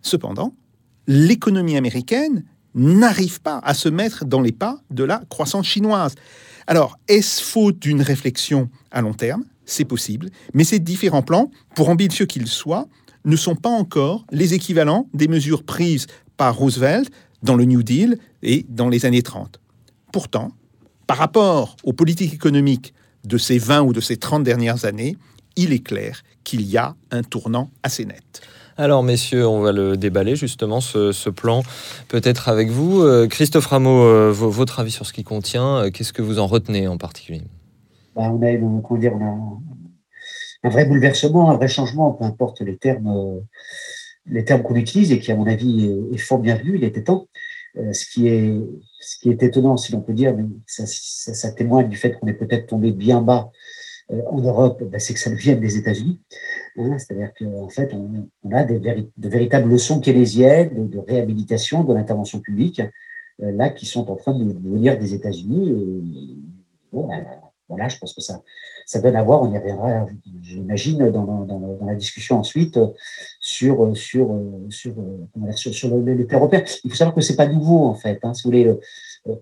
Cependant, 0.00 0.54
l'économie 1.06 1.76
américaine 1.76 2.44
n'arrive 2.74 3.40
pas 3.40 3.58
à 3.62 3.74
se 3.74 3.88
mettre 3.88 4.24
dans 4.24 4.40
les 4.40 4.52
pas 4.52 4.80
de 4.90 5.04
la 5.04 5.22
croissance 5.28 5.66
chinoise. 5.66 6.14
Alors, 6.66 6.98
est-ce 7.08 7.42
faute 7.42 7.78
d'une 7.78 8.02
réflexion 8.02 8.68
à 8.90 9.00
long 9.00 9.14
terme? 9.14 9.44
C'est 9.66 9.84
possible, 9.84 10.30
mais 10.52 10.64
ces 10.64 10.78
différents 10.78 11.22
plans, 11.22 11.50
pour 11.74 11.88
ambitieux 11.88 12.26
qu'ils 12.26 12.48
soient, 12.48 12.86
ne 13.24 13.36
sont 13.36 13.56
pas 13.56 13.70
encore 13.70 14.24
les 14.30 14.54
équivalents 14.54 15.08
des 15.14 15.28
mesures 15.28 15.62
prises 15.62 16.06
par 16.36 16.56
Roosevelt 16.56 17.10
dans 17.42 17.54
le 17.54 17.64
New 17.64 17.82
Deal 17.82 18.18
et 18.42 18.66
dans 18.68 18.88
les 18.88 19.06
années 19.06 19.22
30. 19.22 19.60
Pourtant, 20.12 20.52
par 21.06 21.18
rapport 21.18 21.76
aux 21.84 21.92
politiques 21.92 22.34
économiques 22.34 22.92
de 23.24 23.38
ces 23.38 23.58
20 23.58 23.82
ou 23.82 23.92
de 23.92 24.00
ces 24.00 24.16
30 24.16 24.42
dernières 24.42 24.84
années, 24.84 25.16
il 25.56 25.72
est 25.72 25.84
clair 25.84 26.22
qu'il 26.42 26.62
y 26.62 26.76
a 26.76 26.94
un 27.10 27.22
tournant 27.22 27.70
assez 27.82 28.04
net. 28.04 28.42
Alors, 28.76 29.04
messieurs, 29.04 29.46
on 29.46 29.60
va 29.60 29.70
le 29.70 29.96
déballer 29.96 30.34
justement, 30.34 30.80
ce, 30.80 31.30
plan, 31.30 31.62
peut-être 32.08 32.48
avec 32.48 32.70
vous. 32.70 33.02
Euh, 33.02 33.28
Christophe 33.28 33.66
Rameau, 33.66 34.02
euh, 34.02 34.32
votre 34.32 34.80
avis 34.80 34.90
sur 34.90 35.06
ce 35.06 35.12
qu'il 35.12 35.22
contient, 35.22 35.76
euh, 35.76 35.90
qu'est-ce 35.90 36.12
que 36.12 36.22
vous 36.22 36.40
en 36.40 36.48
retenez 36.48 36.88
en 36.88 36.98
particulier? 36.98 37.42
On, 38.16 38.42
a, 38.42 38.48
un 40.64 40.68
vrai 40.68 40.86
bouleversement, 40.86 41.50
un 41.50 41.56
vrai 41.56 41.68
changement, 41.68 42.10
peu 42.12 42.24
importe 42.24 42.62
les 42.62 42.76
termes, 42.76 43.40
les 44.26 44.44
termes 44.44 44.62
qu'on 44.62 44.74
utilise 44.74 45.12
et 45.12 45.20
qui, 45.20 45.30
à 45.30 45.36
mon 45.36 45.46
avis, 45.46 45.94
est, 46.12 46.18
fort 46.18 46.40
bien 46.40 46.56
vu. 46.56 46.76
Il 46.76 46.82
était 46.82 47.04
temps. 47.04 47.28
ce, 47.76 48.04
qui 48.10 48.26
est, 48.26 49.42
étonnant, 49.42 49.76
si 49.76 49.92
l'on 49.92 50.00
peut 50.00 50.14
dire, 50.14 50.34
mais 50.36 50.44
ça, 50.66 51.52
témoigne 51.52 51.88
du 51.88 51.96
fait 51.96 52.12
qu'on 52.12 52.26
est 52.26 52.34
peut-être 52.34 52.66
tombé 52.66 52.90
bien 52.90 53.20
bas 53.20 53.52
en 54.10 54.40
Europe, 54.40 54.82
ben, 54.82 54.98
c'est 54.98 55.14
que 55.14 55.20
ça 55.20 55.30
vient 55.30 55.56
des 55.56 55.76
États-Unis. 55.76 56.20
Hein, 56.76 56.98
c'est-à-dire 56.98 57.32
qu'en 57.38 57.68
fait, 57.68 57.94
on, 57.94 58.52
a 58.52 58.64
de 58.64 59.28
véritables 59.28 59.70
leçons 59.70 60.00
keynésiennes 60.00 60.88
de, 60.88 60.98
réhabilitation 60.98 61.84
de 61.84 61.94
l'intervention 61.94 62.40
publique, 62.40 62.82
euh, 63.42 63.52
là, 63.52 63.70
qui 63.70 63.86
sont 63.86 64.10
en 64.10 64.16
train 64.16 64.38
de, 64.38 64.44
venir 64.44 64.98
des 64.98 65.14
États-Unis. 65.14 66.38
bon, 66.92 67.08
ben, 67.08 67.24
voilà, 67.68 67.88
je 67.88 67.98
pense 67.98 68.12
que 68.12 68.20
ça, 68.20 68.42
ça 68.84 69.00
donne 69.00 69.16
à 69.16 69.22
voir, 69.22 69.42
on 69.42 69.50
y 69.50 69.56
reviendra, 69.56 70.06
j'imagine, 70.42 71.10
dans, 71.10 71.24
dans, 71.24 71.78
la 71.86 71.94
discussion 71.94 72.38
ensuite 72.38 72.78
sur, 73.40 73.96
sur, 73.96 74.38
sur, 74.68 74.94
sur, 75.52 75.74
sur 75.74 75.96
le, 75.96 76.26
européen. 76.30 76.62
Il 76.84 76.90
faut 76.90 76.96
savoir 76.96 77.14
que 77.14 77.22
c'est 77.22 77.36
pas 77.36 77.46
nouveau, 77.46 77.86
en 77.86 77.94
fait. 77.94 78.18
Hein, 78.22 78.34
si 78.34 78.42
vous 78.42 78.50
voulez, 78.50 78.66
euh, 78.66 79.34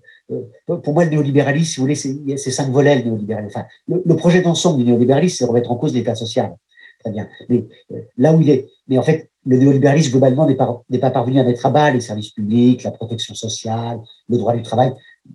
pour 0.65 0.93
moi, 0.93 1.05
le 1.05 1.11
néolibéralisme, 1.11 1.65
si 1.65 1.75
vous 1.77 1.83
voulez, 1.83 2.37
c'est 2.37 2.51
cinq 2.51 2.69
volets, 2.69 2.95
le 2.95 3.03
néolibéralisme. 3.03 3.57
Enfin, 3.57 3.67
le, 3.87 4.15
projet 4.15 4.41
d'ensemble 4.41 4.79
du 4.79 4.85
néolibéralisme, 4.85 5.35
c'est 5.37 5.45
remettre 5.45 5.71
en 5.71 5.75
cause 5.75 5.93
l'État 5.93 6.15
social. 6.15 6.55
Très 7.03 7.11
bien. 7.11 7.27
Mais 7.49 7.65
euh, 7.91 7.99
là 8.17 8.33
où 8.33 8.41
il 8.41 8.49
est, 8.49 8.67
mais 8.87 8.97
en 8.97 9.03
fait, 9.03 9.29
le 9.45 9.57
néolibéralisme, 9.57 10.11
globalement, 10.11 10.47
n'est 10.47 10.55
pas, 10.55 10.83
pas 11.01 11.11
parvenu 11.11 11.39
à 11.39 11.43
mettre 11.43 11.65
à 11.65 11.69
bas 11.69 11.91
les 11.91 11.99
services 11.99 12.31
publics, 12.31 12.83
la 12.83 12.91
protection 12.91 13.35
sociale, 13.35 13.99
le 14.29 14.37
droit 14.37 14.55
du 14.55 14.61
travail. 14.61 14.93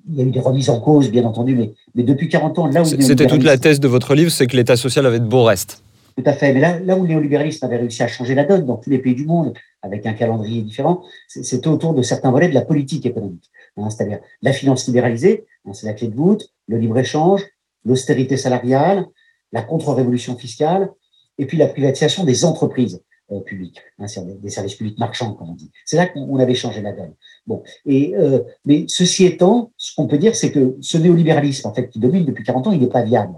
Il 0.09 0.17
y 0.17 0.23
a 0.23 0.25
eu 0.25 0.31
des 0.31 0.41
remises 0.41 0.71
en 0.71 0.81
cause, 0.81 1.11
bien 1.11 1.25
entendu, 1.25 1.55
mais, 1.55 1.73
mais 1.95 2.03
depuis 2.03 2.29
40 2.29 2.59
ans, 2.59 2.67
là 2.67 2.83
où. 2.83 2.85
C'était 2.85 3.27
toute 3.27 3.45
la 3.45 3.59
thèse 3.59 3.81
de 3.81 3.89
votre 3.89 4.15
livre, 4.15 4.31
c'est 4.31 4.47
que 4.47 4.57
l'État 4.57 4.77
social 4.77 5.05
avait 5.05 5.21
de 5.21 5.27
beaux 5.27 5.45
restes. 5.45 5.83
Tout 6.17 6.25
à 6.27 6.33
fait. 6.33 6.53
Mais 6.53 6.61
là, 6.61 6.81
là 6.81 6.97
où 6.97 7.03
le 7.03 7.09
néolibéralisme 7.09 7.65
avait 7.65 7.77
réussi 7.77 8.03
à 8.03 8.09
changer 8.09 8.35
la 8.35 8.45
donne 8.45 8.67
dans 8.67 8.77
tous 8.77 8.91
les 8.91 8.99
pays 8.99 9.15
du 9.15 9.25
monde, 9.25 9.53
avec 9.83 10.05
un 10.07 10.15
calendrier 10.15 10.63
différent, 10.63 11.03
c'était 11.29 11.69
autour 11.69 11.95
de 11.95 12.03
certains 12.03 12.31
volets 12.31 12.49
de 12.49 12.55
la 12.55 12.63
politique 12.63 13.07
économique. 13.07 13.49
Hein, 13.79 13.91
c'est-à-dire 13.91 14.21
la 14.43 14.53
finance 14.53 14.87
libéralisée, 14.87 15.47
hein, 15.65 15.73
c'est 15.73 15.87
la 15.87 15.95
clé 15.95 16.09
de 16.09 16.15
voûte, 16.15 16.53
le 16.67 16.79
libre-échange, 16.79 17.45
l'austérité 17.85 18.37
salariale, 18.37 19.07
la 19.53 19.63
contre-révolution 19.63 20.37
fiscale, 20.37 20.91
et 21.39 21.47
puis 21.47 21.57
la 21.57 21.69
privatisation 21.69 22.25
des 22.25 22.45
entreprises 22.45 23.03
euh, 23.31 23.41
publiques, 23.41 23.81
hein, 23.99 24.07
des 24.43 24.51
services 24.51 24.75
publics 24.75 24.99
marchands, 24.99 25.35
comme 25.35 25.51
on 25.51 25.55
dit. 25.55 25.71
C'est 25.85 25.97
là 25.97 26.07
qu'on 26.07 26.39
avait 26.39 26.55
changé 26.55 26.83
la 26.83 26.93
donne. 26.93 27.15
Bon, 27.47 27.63
et, 27.87 28.17
euh, 28.17 28.41
mais 28.65 28.85
ceci 28.89 29.25
étant, 29.27 29.73
ce 29.77 29.95
qu'on 29.95 30.07
peut 30.07 30.19
dire, 30.19 30.35
c'est 30.35 30.51
que 30.51 30.77
ce 30.81 30.99
néolibéralisme, 30.99 31.69
en 31.69 31.75
fait, 31.75 31.89
qui 31.89 32.01
domine 32.01 32.25
depuis 32.25 32.45
40 32.45 32.67
ans, 32.67 32.73
il 32.73 32.81
n'est 32.81 32.89
pas 32.89 33.03
viable, 33.03 33.35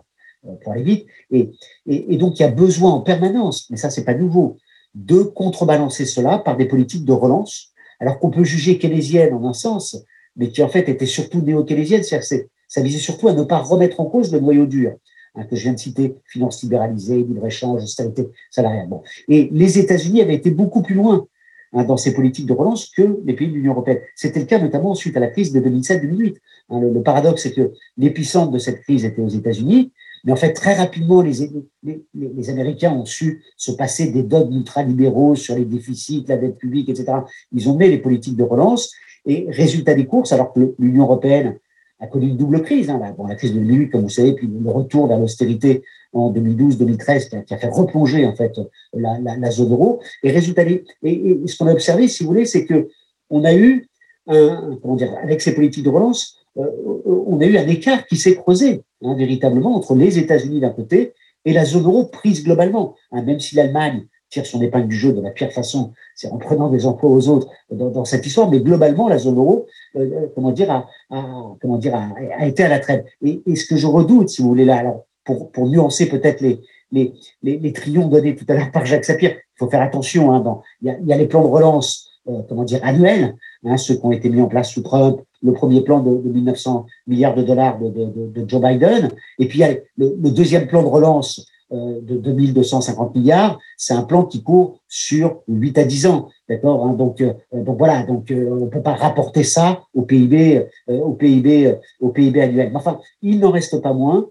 euh, 0.46 0.54
pour 0.62 0.72
aller 0.72 0.82
vite, 0.82 1.06
et, 1.30 1.50
et, 1.86 2.14
et, 2.14 2.16
donc 2.16 2.38
il 2.38 2.42
y 2.42 2.46
a 2.46 2.50
besoin 2.50 2.92
en 2.92 3.00
permanence, 3.00 3.68
mais 3.70 3.76
ça 3.76 3.90
c'est 3.90 4.04
pas 4.04 4.14
nouveau, 4.14 4.56
de 4.94 5.22
contrebalancer 5.22 6.06
cela 6.06 6.38
par 6.38 6.56
des 6.56 6.66
politiques 6.66 7.04
de 7.04 7.12
relance, 7.12 7.68
alors 8.00 8.18
qu'on 8.18 8.30
peut 8.30 8.44
juger 8.44 8.78
keynésienne 8.78 9.34
en 9.34 9.44
un 9.44 9.52
sens, 9.52 9.96
mais 10.36 10.48
qui 10.48 10.62
en 10.62 10.68
fait 10.68 10.88
était 10.88 11.06
surtout 11.06 11.40
néo-keynésienne, 11.40 12.02
c'est-à-dire 12.02 12.46
ça 12.68 12.80
visait 12.80 12.98
surtout 12.98 13.28
à 13.28 13.32
ne 13.32 13.42
pas 13.42 13.58
remettre 13.58 14.00
en 14.00 14.06
cause 14.06 14.32
le 14.32 14.40
noyau 14.40 14.66
dur. 14.66 14.92
Hein, 15.36 15.44
que 15.44 15.54
je 15.54 15.62
viens 15.62 15.74
de 15.74 15.78
citer, 15.78 16.16
finance 16.26 16.62
libéralisée, 16.62 17.18
libre-échange, 17.18 17.84
austérité 17.84 18.28
salariale. 18.50 18.88
Bon. 18.88 19.02
Et 19.28 19.48
les 19.52 19.78
États-Unis 19.78 20.22
avaient 20.22 20.34
été 20.34 20.50
beaucoup 20.50 20.82
plus 20.82 20.96
loin 20.96 21.26
hein, 21.72 21.84
dans 21.84 21.96
ces 21.96 22.14
politiques 22.14 22.46
de 22.46 22.52
relance 22.52 22.90
que 22.90 23.20
les 23.24 23.34
pays 23.34 23.46
de 23.46 23.54
l'Union 23.54 23.72
européenne. 23.72 24.00
C'était 24.16 24.40
le 24.40 24.46
cas 24.46 24.58
notamment 24.58 24.94
suite 24.94 25.16
à 25.16 25.20
la 25.20 25.28
crise 25.28 25.52
de 25.52 25.60
2007-2008. 25.60 26.36
Hein, 26.70 26.80
le, 26.80 27.02
paradoxe, 27.02 27.42
c'est 27.42 27.52
que 27.52 27.72
l'épicentre 27.96 28.50
de 28.50 28.58
cette 28.58 28.80
crise 28.80 29.04
était 29.04 29.22
aux 29.22 29.28
États-Unis, 29.28 29.92
mais 30.24 30.32
en 30.32 30.36
fait, 30.36 30.52
très 30.52 30.74
rapidement, 30.74 31.22
les, 31.22 32.50
Américains 32.50 32.92
ont 32.92 33.06
su 33.06 33.42
se 33.56 33.72
passer 33.72 34.10
des 34.10 34.22
dogmes 34.22 34.56
ultralibéraux 34.56 35.34
sur 35.34 35.54
les 35.54 35.64
déficits, 35.64 36.24
la 36.28 36.36
dette 36.36 36.58
publique, 36.58 36.88
etc. 36.88 37.12
Ils 37.52 37.68
ont 37.68 37.76
mis 37.76 37.88
les 37.88 37.98
politiques 37.98 38.36
de 38.36 38.42
relance 38.42 38.92
et 39.26 39.46
résultat 39.48 39.94
des 39.94 40.06
courses, 40.06 40.32
alors 40.32 40.52
que 40.52 40.74
l'Union 40.78 41.04
européenne 41.04 41.58
a 42.00 42.06
connu 42.06 42.28
une 42.28 42.36
double 42.36 42.62
crise. 42.62 42.88
Hein, 42.90 43.00
la, 43.00 43.34
crise 43.34 43.52
de 43.52 43.58
2008, 43.58 43.90
comme 43.90 44.02
vous 44.02 44.08
savez, 44.08 44.32
puis 44.32 44.48
le 44.48 44.70
retour 44.70 45.06
vers 45.06 45.18
l'austérité 45.18 45.82
en 46.12 46.32
2012-2013 46.32 47.44
qui, 47.44 47.54
a 47.54 47.58
fait 47.58 47.68
replonger 47.68 48.26
en 48.26 48.34
fait 48.34 48.58
la, 48.94 49.50
zone 49.50 49.72
euro. 49.72 50.00
Et 50.22 50.30
résultat, 50.30 50.62
et, 50.62 50.84
et 51.02 51.40
ce 51.46 51.56
qu'on 51.56 51.66
a 51.66 51.72
observé, 51.72 52.08
si 52.08 52.22
vous 52.22 52.30
voulez, 52.30 52.46
c'est 52.46 52.64
que 52.64 52.88
on 53.28 53.44
a 53.44 53.54
eu 53.54 53.86
comment 54.26 54.96
dire, 54.96 55.12
avec 55.22 55.40
ces 55.40 55.54
politiques 55.54 55.84
de 55.84 55.90
relance, 55.90 56.36
euh, 56.56 56.66
on 57.06 57.40
a 57.40 57.46
eu 57.46 57.56
un 57.56 57.66
écart 57.66 58.06
qui 58.06 58.16
s'est 58.16 58.36
creusé 58.36 58.82
hein, 59.02 59.14
véritablement 59.14 59.76
entre 59.76 59.94
les 59.94 60.18
États-Unis 60.18 60.60
d'un 60.60 60.70
côté 60.70 61.14
et 61.44 61.52
la 61.52 61.64
zone 61.64 61.84
euro 61.84 62.04
prise 62.04 62.44
globalement. 62.44 62.96
Hein, 63.12 63.22
même 63.22 63.40
si 63.40 63.54
l'Allemagne 63.54 64.06
tire 64.30 64.46
son 64.46 64.62
épingle 64.62 64.88
du 64.88 64.96
jeu 64.96 65.12
de 65.12 65.20
la 65.20 65.30
pire 65.30 65.52
façon, 65.52 65.92
c'est 66.14 66.28
en 66.28 66.38
prenant 66.38 66.70
des 66.70 66.86
emplois 66.86 67.10
aux 67.10 67.28
autres 67.28 67.48
dans, 67.70 68.04
cette 68.04 68.24
histoire, 68.24 68.48
mais 68.48 68.60
globalement, 68.60 69.08
la 69.08 69.18
zone 69.18 69.36
euro, 69.36 69.66
euh, 69.96 70.00
euh, 70.00 70.26
comment 70.34 70.52
dire, 70.52 70.70
a, 70.70 72.46
été 72.46 72.62
à 72.62 72.68
la 72.68 72.78
traîne. 72.78 73.04
Et, 73.22 73.42
et, 73.46 73.56
ce 73.56 73.66
que 73.66 73.76
je 73.76 73.86
redoute, 73.86 74.28
si 74.28 74.42
vous 74.42 74.48
voulez, 74.48 74.64
là, 74.64 74.82
pour, 75.24 75.68
nuancer 75.68 76.08
peut-être 76.08 76.40
les, 76.40 76.60
les, 76.92 77.12
les, 77.42 77.58
les 77.58 77.72
donnés 77.72 78.34
tout 78.36 78.44
à 78.48 78.54
l'heure 78.54 78.70
par 78.70 78.86
Jacques 78.86 79.04
Sapir, 79.04 79.32
il 79.32 79.58
faut 79.58 79.68
faire 79.68 79.82
attention, 79.82 80.32
hein, 80.32 80.60
il, 80.82 80.96
y 81.04 81.12
a, 81.12 81.16
les 81.16 81.26
plans 81.26 81.42
de 81.42 81.48
relance, 81.48 82.10
euh, 82.28 82.42
comment 82.48 82.64
dire, 82.64 82.80
annuels, 82.82 83.36
hein, 83.64 83.76
ceux 83.76 83.94
qui 83.94 84.04
ont 84.04 84.12
été 84.12 84.28
mis 84.28 84.40
en 84.40 84.48
place 84.48 84.70
sous 84.70 84.82
Trump, 84.82 85.20
le 85.42 85.52
premier 85.52 85.80
plan 85.82 86.00
de, 86.00 86.16
de 86.16 86.28
1900 86.28 86.86
milliards 87.06 87.34
de 87.34 87.42
dollars 87.42 87.78
de, 87.80 88.44
Joe 88.46 88.60
Biden, 88.60 89.08
et 89.38 89.46
puis 89.48 89.58
il 89.58 89.62
y 89.62 89.64
a 89.64 89.74
le, 89.96 90.30
deuxième 90.30 90.66
plan 90.66 90.82
de 90.82 90.88
relance 90.88 91.46
de 91.70 92.16
2250 92.16 93.14
milliards, 93.14 93.58
c'est 93.76 93.94
un 93.94 94.02
plan 94.02 94.24
qui 94.24 94.42
court 94.42 94.80
sur 94.88 95.42
8 95.48 95.78
à 95.78 95.84
10 95.84 96.06
ans, 96.06 96.28
d'accord 96.48 96.84
hein, 96.84 96.94
Donc, 96.94 97.20
euh, 97.20 97.32
donc 97.52 97.78
voilà, 97.78 98.02
donc 98.02 98.30
euh, 98.30 98.48
on 98.50 98.64
ne 98.64 98.70
peut 98.70 98.82
pas 98.82 98.94
rapporter 98.94 99.44
ça 99.44 99.82
au 99.94 100.02
PIB, 100.02 100.66
au 100.88 101.12
PIB, 101.12 101.76
au 102.00 102.08
PIB 102.08 102.40
annuel. 102.40 102.70
Mais 102.70 102.76
enfin, 102.76 103.00
il 103.22 103.38
n'en 103.38 103.50
reste 103.50 103.80
pas 103.80 103.92
moins 103.92 104.28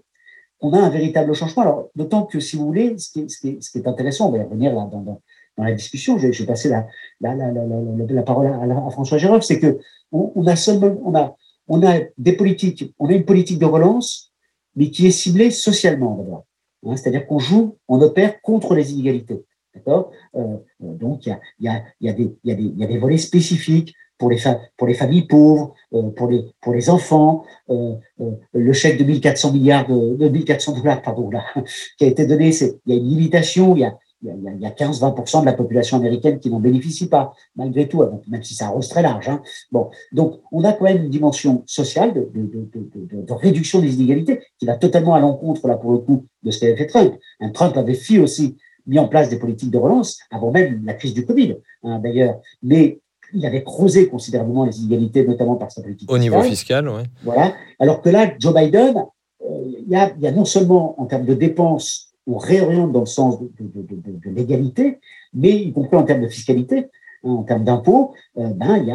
qu'on 0.60 0.72
a 0.72 0.78
un 0.78 0.90
véritable 0.90 1.34
changement. 1.34 1.62
Alors, 1.62 1.88
d'autant 1.96 2.24
que 2.24 2.38
si 2.38 2.56
vous 2.56 2.66
voulez, 2.66 2.98
ce 2.98 3.10
qui 3.10 3.20
est, 3.20 3.28
ce 3.28 3.40
qui 3.40 3.48
est, 3.48 3.62
ce 3.62 3.70
qui 3.70 3.78
est 3.78 3.88
intéressant, 3.88 4.28
on 4.28 4.32
va 4.32 4.38
y 4.38 4.42
revenir 4.42 4.74
là 4.74 4.88
dans, 4.90 5.00
dans, 5.00 5.20
dans 5.56 5.64
la 5.64 5.72
discussion. 5.72 6.18
Je 6.18 6.28
vais 6.28 6.46
passer 6.46 6.68
la, 6.68 6.86
la, 7.20 7.34
la, 7.34 7.52
la, 7.52 8.22
parole 8.22 8.46
à, 8.46 8.90
François 8.90 9.18
Gérard, 9.18 9.42
c'est 9.42 9.58
que 9.58 9.78
on, 10.12 10.32
on, 10.34 10.46
a 10.46 10.56
seulement, 10.56 10.94
on 11.04 11.14
a, 11.14 11.34
on 11.68 11.82
a 11.86 12.00
des 12.18 12.32
politiques, 12.32 12.94
on 12.98 13.08
a 13.08 13.12
une 13.12 13.24
politique 13.24 13.58
de 13.58 13.66
relance, 13.66 14.32
mais 14.76 14.90
qui 14.90 15.06
est 15.06 15.10
ciblée 15.10 15.50
socialement 15.50 16.16
d'abord. 16.16 16.44
Hein, 16.86 16.96
C'est-à-dire 16.96 17.26
qu'on 17.26 17.38
joue, 17.38 17.76
on 17.88 18.00
opère 18.00 18.40
contre 18.42 18.74
les 18.74 18.92
inégalités. 18.92 19.44
D'accord? 19.74 20.10
Euh, 20.34 20.56
euh 20.82 20.94
Donc, 20.94 21.26
il 21.26 21.30
y 21.60 21.68
a, 21.68 21.82
y, 22.00 22.08
y, 22.08 22.36
y, 22.44 22.84
a 22.84 22.86
des, 22.86 22.98
volets 22.98 23.18
spécifiques 23.18 23.94
pour 24.18 24.30
les, 24.30 24.38
pour 24.76 24.86
les 24.88 24.94
familles 24.94 25.26
pauvres, 25.26 25.74
euh, 25.94 26.10
pour, 26.10 26.28
les, 26.28 26.44
pour 26.60 26.74
les 26.74 26.90
enfants. 26.90 27.44
Euh, 27.70 27.94
euh 28.20 28.32
le 28.52 28.72
chèque 28.72 28.98
de 28.98 29.04
1400 29.04 29.52
milliards 29.52 29.86
de, 29.86 30.16
de 30.16 30.28
1400 30.28 30.78
dollars, 30.78 31.02
pardon, 31.02 31.30
là, 31.30 31.44
qui 31.98 32.04
a 32.04 32.08
été 32.08 32.26
donné, 32.26 32.50
il 32.50 32.92
y 32.92 32.92
a 32.92 32.96
une 32.96 33.08
limitation, 33.08 33.76
il 33.76 33.80
y 33.80 33.84
a, 33.84 33.96
il 34.22 34.60
y 34.60 34.66
a, 34.66 34.70
15-20% 34.70 35.40
de 35.40 35.46
la 35.46 35.52
population 35.52 35.96
américaine 35.96 36.38
qui 36.38 36.50
n'en 36.50 36.60
bénéficie 36.60 37.08
pas, 37.08 37.32
malgré 37.56 37.88
tout, 37.88 38.04
même 38.28 38.42
si 38.42 38.54
ça 38.54 38.66
arrose 38.66 38.88
très 38.88 39.02
large. 39.02 39.28
Hein. 39.28 39.42
Bon, 39.72 39.90
donc 40.12 40.40
on 40.52 40.62
a 40.64 40.72
quand 40.72 40.84
même 40.84 41.04
une 41.04 41.10
dimension 41.10 41.62
sociale 41.66 42.12
de, 42.12 42.28
de, 42.34 42.68
de, 42.74 43.22
de 43.22 43.32
réduction 43.32 43.80
des 43.80 43.94
inégalités 43.94 44.40
qui 44.58 44.66
va 44.66 44.76
totalement 44.76 45.14
à 45.14 45.20
l'encontre, 45.20 45.66
là 45.68 45.76
pour 45.76 45.92
le 45.92 45.98
coup, 45.98 46.26
de 46.42 46.50
ce 46.50 46.60
qu'avait 46.60 46.76
fait 46.76 46.86
Trump. 46.86 47.14
Hein, 47.40 47.50
Trump 47.50 47.76
avait 47.76 47.94
fait 47.94 48.18
aussi 48.18 48.56
mis 48.86 48.98
en 48.98 49.08
place 49.08 49.28
des 49.28 49.38
politiques 49.38 49.70
de 49.70 49.78
relance 49.78 50.18
avant 50.30 50.50
même 50.50 50.82
la 50.84 50.94
crise 50.94 51.14
du 51.14 51.24
Covid, 51.24 51.56
hein, 51.84 51.98
d'ailleurs. 52.00 52.40
Mais 52.62 52.98
il 53.32 53.46
avait 53.46 53.62
creusé 53.62 54.08
considérablement 54.08 54.64
les 54.64 54.80
inégalités, 54.80 55.24
notamment 55.26 55.56
par 55.56 55.70
sa 55.70 55.82
politique 55.82 56.10
au 56.10 56.18
niveau 56.18 56.42
fiscal, 56.42 56.88
oui. 56.88 57.02
Voilà. 57.22 57.54
Alors 57.78 58.02
que 58.02 58.08
là, 58.08 58.32
Joe 58.38 58.52
Biden, 58.52 58.96
euh, 58.96 59.46
il 59.64 59.88
y, 59.88 59.94
a, 59.94 60.12
il 60.16 60.22
y 60.22 60.26
a 60.26 60.32
non 60.32 60.44
seulement 60.44 61.00
en 61.00 61.06
termes 61.06 61.24
de 61.24 61.34
dépenses 61.34 62.09
on 62.30 62.38
réoriente 62.38 62.92
dans 62.92 63.00
le 63.00 63.06
sens 63.06 63.38
de, 63.40 64.30
l'égalité, 64.30 65.00
mais 65.34 65.50
y 65.50 65.72
compris 65.72 65.96
en 65.96 66.04
termes 66.04 66.22
de 66.22 66.28
fiscalité, 66.28 66.86
hein, 67.24 67.30
en 67.30 67.42
termes 67.42 67.64
d'impôts, 67.64 68.14
euh, 68.38 68.48
ben 68.48 68.76
il 68.76 68.86
y 68.86 68.92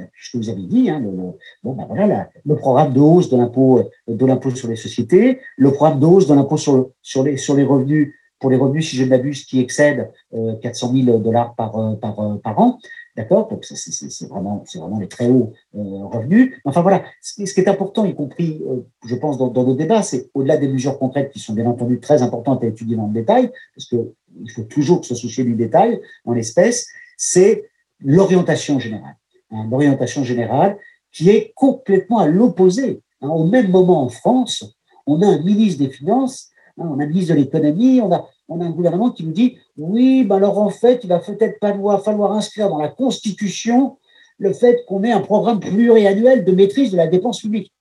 a, 0.00 0.04
ce 0.20 0.32
que 0.32 0.38
vous 0.38 0.48
avez 0.48 0.62
dit, 0.62 0.88
hein, 0.90 1.00
ben 1.02 2.28
le 2.44 2.56
programme 2.56 2.92
de 2.92 3.00
hausse 3.00 3.30
de 3.30 3.36
l'impôt 3.36 3.82
de 4.06 4.26
l'impôt 4.26 4.50
sur 4.50 4.68
les 4.68 4.76
sociétés, 4.76 5.40
le 5.56 5.70
programme 5.72 6.00
de 6.00 6.06
hausse 6.06 6.26
de 6.26 6.34
l'impôt 6.34 6.56
sur 6.56 7.24
les 7.24 7.64
revenus 7.64 8.14
pour 8.38 8.50
les 8.50 8.56
revenus 8.56 8.88
si 8.88 8.96
je 8.96 9.04
ne 9.04 9.08
m'abuse 9.08 9.44
qui 9.44 9.60
excèdent 9.60 10.10
euh, 10.34 10.54
400 10.62 10.92
000 11.04 11.18
dollars 11.18 11.54
par 11.54 11.76
euh, 11.76 11.94
euh, 12.02 12.38
an, 12.56 12.78
D'accord? 13.18 13.48
Donc, 13.48 13.64
c'est 13.64 14.28
vraiment, 14.28 14.64
vraiment 14.72 15.00
les 15.00 15.08
très 15.08 15.28
hauts 15.28 15.52
euh, 15.74 16.04
revenus. 16.04 16.54
Enfin, 16.64 16.82
voilà. 16.82 17.02
Ce 17.20 17.34
qui, 17.34 17.60
est 17.60 17.66
important, 17.66 18.04
y 18.04 18.14
compris, 18.14 18.62
euh, 18.64 18.86
je 19.04 19.16
pense, 19.16 19.38
dans, 19.38 19.50
nos 19.50 19.74
débats, 19.74 20.04
c'est 20.04 20.30
au-delà 20.34 20.56
des 20.56 20.68
mesures 20.68 21.00
concrètes 21.00 21.32
qui 21.32 21.40
sont 21.40 21.52
bien 21.52 21.66
entendu 21.66 21.98
très 21.98 22.22
importantes 22.22 22.62
à 22.62 22.68
étudier 22.68 22.94
dans 22.94 23.08
le 23.08 23.12
détail, 23.12 23.50
parce 23.74 23.88
qu'il 23.88 24.50
faut 24.54 24.62
toujours 24.62 25.04
se 25.04 25.16
soucier 25.16 25.42
du 25.42 25.56
détail 25.56 26.00
en 26.24 26.32
l'espèce, 26.32 26.86
c'est 27.16 27.68
l'orientation 27.98 28.78
générale. 28.78 29.16
Hein, 29.50 29.66
l'orientation 29.68 30.22
générale 30.22 30.78
qui 31.10 31.30
est 31.30 31.52
complètement 31.56 32.18
à 32.18 32.28
l'opposé. 32.28 33.02
Hein, 33.20 33.30
au 33.30 33.48
même 33.48 33.68
moment 33.68 34.04
en 34.04 34.10
France, 34.10 34.76
on 35.08 35.22
a 35.22 35.26
un 35.26 35.42
ministre 35.42 35.82
des 35.82 35.90
Finances, 35.90 36.50
hein, 36.78 36.86
on 36.88 37.00
a 37.00 37.02
un 37.02 37.08
ministre 37.08 37.34
de 37.34 37.40
l'économie, 37.40 38.00
on 38.00 38.12
a 38.12 38.28
on 38.48 38.60
a 38.60 38.64
un 38.64 38.70
gouvernement 38.70 39.10
qui 39.10 39.24
nous 39.24 39.32
dit 39.32 39.56
oui, 39.76 40.24
ben 40.24 40.36
alors 40.36 40.58
en 40.58 40.70
fait, 40.70 41.00
il 41.04 41.08
va 41.08 41.18
peut-être 41.18 41.60
pas 41.60 41.72
falloir 41.98 42.32
inscrire 42.32 42.68
dans 42.68 42.78
la 42.78 42.88
Constitution 42.88 43.96
le 44.38 44.52
fait 44.52 44.84
qu'on 44.86 45.02
ait 45.04 45.12
un 45.12 45.20
programme 45.20 45.60
pluriannuel 45.60 46.44
de 46.44 46.52
maîtrise 46.52 46.92
de 46.92 46.96
la 46.96 47.06
dépense 47.06 47.40
publique. 47.40 47.72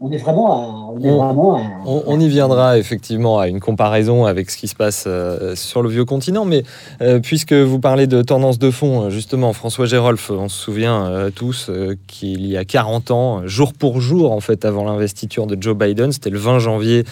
On 0.00 0.10
est 0.10 0.16
vraiment 0.16 0.52
à, 0.52 0.92
on, 0.92 1.00
est 1.00 1.08
vraiment 1.08 1.60
on, 1.86 2.18
y 2.18 2.28
viendra 2.28 2.78
effectivement 2.78 3.38
à 3.38 3.46
une 3.46 3.60
comparaison 3.60 4.24
avec 4.24 4.50
ce 4.50 4.56
qui 4.56 4.66
se 4.66 4.74
passe 4.74 5.04
euh, 5.06 5.54
sur 5.54 5.82
le 5.82 5.88
vieux 5.88 6.04
continent, 6.04 6.44
mais 6.44 6.64
euh, 7.00 7.20
puisque 7.20 7.52
vous 7.52 7.78
parlez 7.78 8.08
de 8.08 8.20
tendance 8.20 8.58
de 8.58 8.72
fond, 8.72 9.08
justement, 9.08 9.52
François 9.52 9.86
Gérolf, 9.86 10.30
on 10.30 10.48
se 10.48 10.60
souvient 10.60 11.06
euh, 11.06 11.30
tous 11.30 11.70
qu'il 12.08 12.44
y 12.44 12.56
a 12.56 12.64
40 12.64 13.12
ans, 13.12 13.46
jour 13.46 13.72
pour 13.72 14.00
jour, 14.00 14.32
en 14.32 14.40
fait, 14.40 14.64
avant 14.64 14.84
l'investiture 14.84 15.46
de 15.46 15.56
Joe 15.60 15.76
Biden, 15.76 16.10
c'était 16.10 16.30
le 16.30 16.38
20 16.38 16.58
janvier 16.58 17.04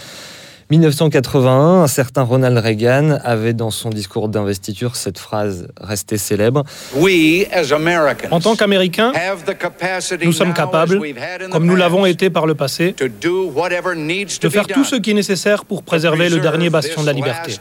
1981, 0.72 1.82
un 1.82 1.86
certain 1.86 2.22
Ronald 2.22 2.56
Reagan 2.56 3.18
avait 3.24 3.52
dans 3.52 3.70
son 3.70 3.90
discours 3.90 4.30
d'investiture 4.30 4.96
cette 4.96 5.18
phrase 5.18 5.68
restée 5.78 6.16
célèbre. 6.16 6.64
En 8.30 8.40
tant 8.40 8.56
qu'Américains, 8.56 9.12
nous 10.22 10.32
sommes 10.32 10.54
capables, 10.54 10.98
comme 11.50 11.66
nous 11.66 11.76
l'avons 11.76 12.06
été 12.06 12.30
par 12.30 12.46
le 12.46 12.54
passé, 12.54 12.94
de 12.98 14.48
faire 14.48 14.66
tout 14.66 14.84
ce 14.84 14.96
qui 14.96 15.10
est 15.10 15.14
nécessaire 15.14 15.66
pour 15.66 15.82
préserver 15.82 16.30
le 16.30 16.40
dernier 16.40 16.70
bastion 16.70 17.02
de 17.02 17.06
la 17.06 17.12
liberté. 17.12 17.52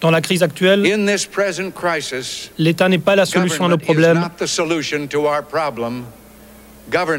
Dans 0.00 0.10
la 0.12 0.20
crise 0.20 0.44
actuelle, 0.44 0.82
l'État 2.58 2.88
n'est 2.88 2.98
pas 2.98 3.16
la 3.16 3.26
solution 3.26 3.64
à 3.64 3.68
nos 3.68 3.78
problèmes. 3.78 4.28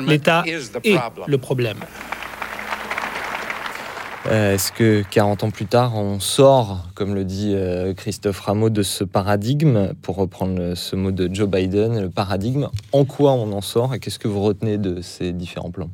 L'État 0.07 0.43
est 0.45 0.97
le 1.27 1.37
problème. 1.37 1.77
Euh, 4.25 4.53
est-ce 4.53 4.71
que 4.71 5.03
40 5.11 5.43
ans 5.43 5.51
plus 5.51 5.65
tard, 5.65 5.97
on 5.97 6.19
sort, 6.21 6.87
comme 6.95 7.13
le 7.13 7.25
dit 7.25 7.51
euh, 7.53 7.93
Christophe 7.93 8.39
Rameau, 8.39 8.69
de 8.69 8.81
ce 8.81 9.03
paradigme, 9.03 9.93
pour 10.01 10.15
reprendre 10.15 10.75
ce 10.75 10.95
mot 10.95 11.11
de 11.11 11.33
Joe 11.33 11.49
Biden, 11.49 12.01
le 12.01 12.09
paradigme? 12.09 12.69
En 12.93 13.03
quoi 13.03 13.33
on 13.33 13.51
en 13.51 13.61
sort 13.61 13.93
et 13.93 13.99
qu'est-ce 13.99 14.19
que 14.19 14.29
vous 14.29 14.41
retenez 14.41 14.77
de 14.77 15.01
ces 15.01 15.33
différents 15.33 15.71
plans? 15.71 15.89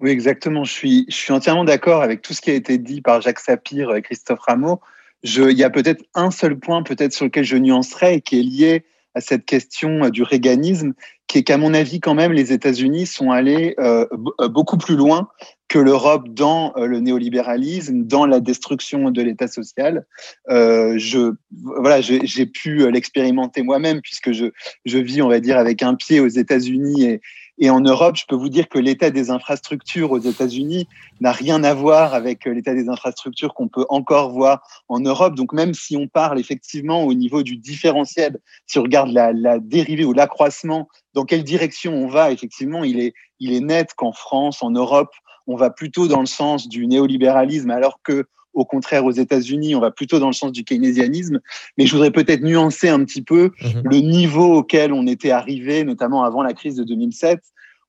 Oui, 0.00 0.10
exactement. 0.10 0.64
Je 0.64 0.72
suis, 0.72 1.06
je 1.08 1.14
suis 1.14 1.32
entièrement 1.32 1.64
d'accord 1.64 2.02
avec 2.02 2.22
tout 2.22 2.32
ce 2.32 2.40
qui 2.40 2.50
a 2.50 2.54
été 2.54 2.78
dit 2.78 3.02
par 3.02 3.20
Jacques 3.20 3.40
Sapir 3.40 3.94
et 3.94 4.00
Christophe 4.00 4.40
Rameau. 4.40 4.80
Je, 5.22 5.42
il 5.42 5.58
y 5.58 5.64
a 5.64 5.70
peut-être 5.70 6.02
un 6.14 6.30
seul 6.30 6.58
point 6.58 6.82
peut-être 6.82 7.12
sur 7.12 7.26
lequel 7.26 7.44
je 7.44 7.56
nuancerai 7.56 8.14
et 8.14 8.20
qui 8.22 8.40
est 8.40 8.42
lié 8.42 8.84
à 9.14 9.20
cette 9.20 9.44
question 9.44 10.08
du 10.08 10.22
réganisme, 10.22 10.92
qui 11.26 11.38
est 11.38 11.42
qu'à 11.42 11.58
mon 11.58 11.74
avis, 11.74 12.00
quand 12.00 12.14
même, 12.14 12.32
les 12.32 12.52
États-Unis 12.52 13.06
sont 13.06 13.30
allés 13.30 13.74
euh, 13.78 14.06
beaucoup 14.48 14.76
plus 14.76 14.96
loin 14.96 15.28
que 15.68 15.78
l'Europe 15.78 16.28
dans 16.28 16.72
euh, 16.76 16.86
le 16.86 17.00
néolibéralisme, 17.00 18.04
dans 18.04 18.26
la 18.26 18.40
destruction 18.40 19.10
de 19.10 19.22
l'État 19.22 19.48
social. 19.48 20.06
Euh, 20.50 20.94
je, 20.98 21.32
voilà, 21.52 22.00
j'ai 22.00 22.46
pu 22.46 22.90
l'expérimenter 22.90 23.62
moi-même 23.62 24.00
puisque 24.02 24.32
je, 24.32 24.46
je 24.84 24.98
vis, 24.98 25.22
on 25.22 25.28
va 25.28 25.40
dire, 25.40 25.58
avec 25.58 25.82
un 25.82 25.94
pied 25.94 26.20
aux 26.20 26.28
États-Unis 26.28 27.04
et, 27.04 27.20
Et 27.58 27.70
en 27.70 27.80
Europe, 27.80 28.16
je 28.16 28.24
peux 28.26 28.34
vous 28.34 28.48
dire 28.48 28.68
que 28.68 28.78
l'état 28.78 29.10
des 29.10 29.30
infrastructures 29.30 30.10
aux 30.10 30.18
États-Unis 30.18 30.88
n'a 31.20 31.30
rien 31.30 31.62
à 31.62 31.72
voir 31.72 32.12
avec 32.12 32.46
l'état 32.46 32.74
des 32.74 32.88
infrastructures 32.88 33.54
qu'on 33.54 33.68
peut 33.68 33.86
encore 33.88 34.32
voir 34.32 34.66
en 34.88 34.98
Europe. 34.98 35.36
Donc 35.36 35.52
même 35.52 35.72
si 35.72 35.96
on 35.96 36.08
parle 36.08 36.40
effectivement 36.40 37.04
au 37.04 37.14
niveau 37.14 37.42
du 37.44 37.56
différentiel, 37.56 38.38
si 38.66 38.78
on 38.78 38.82
regarde 38.82 39.10
la, 39.12 39.32
la 39.32 39.60
dérivée 39.60 40.04
ou 40.04 40.12
l'accroissement, 40.12 40.88
dans 41.12 41.24
quelle 41.24 41.44
direction 41.44 41.92
on 41.94 42.08
va, 42.08 42.32
effectivement, 42.32 42.82
il 42.82 42.98
est, 42.98 43.14
il 43.38 43.52
est 43.52 43.60
net 43.60 43.94
qu'en 43.94 44.12
France, 44.12 44.62
en 44.62 44.70
Europe, 44.70 45.14
on 45.46 45.56
va 45.56 45.70
plutôt 45.70 46.08
dans 46.08 46.20
le 46.20 46.26
sens 46.26 46.68
du 46.68 46.86
néolibéralisme, 46.86 47.70
alors 47.70 48.00
que 48.02 48.26
au 48.54 48.64
contraire, 48.64 49.04
aux 49.04 49.10
États-Unis, 49.10 49.74
on 49.74 49.80
va 49.80 49.90
plutôt 49.90 50.18
dans 50.18 50.28
le 50.28 50.32
sens 50.32 50.52
du 50.52 50.64
keynésianisme. 50.64 51.40
Mais 51.76 51.86
je 51.86 51.92
voudrais 51.92 52.10
peut-être 52.10 52.42
nuancer 52.42 52.88
un 52.88 53.04
petit 53.04 53.22
peu 53.22 53.50
mhm. 53.62 53.82
le 53.84 53.96
niveau 53.98 54.54
auquel 54.54 54.92
on 54.92 55.06
était 55.06 55.30
arrivé, 55.30 55.84
notamment 55.84 56.24
avant 56.24 56.42
la 56.42 56.54
crise 56.54 56.76
de 56.76 56.84
2007, 56.84 57.40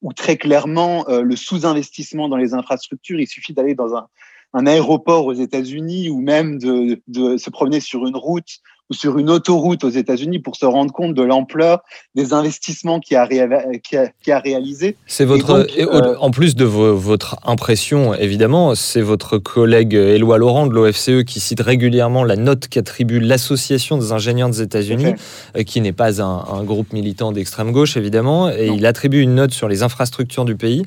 où 0.01 0.13
très 0.13 0.37
clairement, 0.37 1.07
euh, 1.09 1.21
le 1.21 1.35
sous-investissement 1.35 2.29
dans 2.29 2.37
les 2.37 2.53
infrastructures, 2.53 3.19
il 3.19 3.27
suffit 3.27 3.53
d'aller 3.53 3.75
dans 3.75 3.95
un, 3.95 4.07
un 4.53 4.67
aéroport 4.67 5.25
aux 5.25 5.33
États-Unis 5.33 6.09
ou 6.09 6.21
même 6.21 6.57
de, 6.57 7.01
de, 7.07 7.37
se 7.37 7.49
promener 7.49 7.79
sur 7.79 8.07
une 8.07 8.15
route 8.15 8.59
ou 8.89 8.93
sur 8.93 9.17
une 9.17 9.29
autoroute 9.29 9.83
aux 9.83 9.89
États-Unis 9.89 10.39
pour 10.39 10.55
se 10.55 10.65
rendre 10.65 10.91
compte 10.91 11.13
de 11.13 11.23
l'ampleur 11.23 11.81
des 12.13 12.33
investissements 12.33 12.99
qu'il 12.99 13.17
a, 13.17 13.27
qui 13.83 13.97
a, 13.97 14.09
qui 14.21 14.31
a 14.31 14.39
réalisé. 14.39 14.95
C'est 15.07 15.25
votre, 15.25 15.67
euh, 15.79 16.15
en 16.19 16.31
plus 16.31 16.55
de 16.55 16.65
votre 16.65 17.37
impression, 17.45 18.13
évidemment, 18.13 18.75
c'est 18.75 19.01
votre 19.01 19.37
collègue 19.37 19.93
Éloi 19.93 20.37
Laurent 20.37 20.67
de 20.67 20.73
l'OFCE 20.73 21.23
qui 21.25 21.39
cite 21.39 21.61
régulièrement 21.61 22.23
la 22.23 22.35
note 22.35 22.67
qu'attribue 22.67 23.19
l'Association 23.19 23.97
des 23.97 24.11
ingénieurs 24.11 24.49
des 24.49 24.61
États-Unis, 24.61 25.13
euh, 25.57 25.63
qui 25.63 25.81
n'est 25.81 25.91
pas 25.91 26.21
un, 26.21 26.45
un, 26.51 26.63
groupe 26.63 26.93
militant 26.93 27.31
d'extrême 27.31 27.71
gauche, 27.71 27.97
évidemment, 27.97 28.49
et 28.49 28.67
il 28.67 28.85
attribue 28.85 29.21
une 29.21 29.35
note 29.35 29.51
sur 29.51 29.67
les 29.67 29.83
infrastructures 29.83 30.45
du 30.45 30.55
pays, 30.55 30.83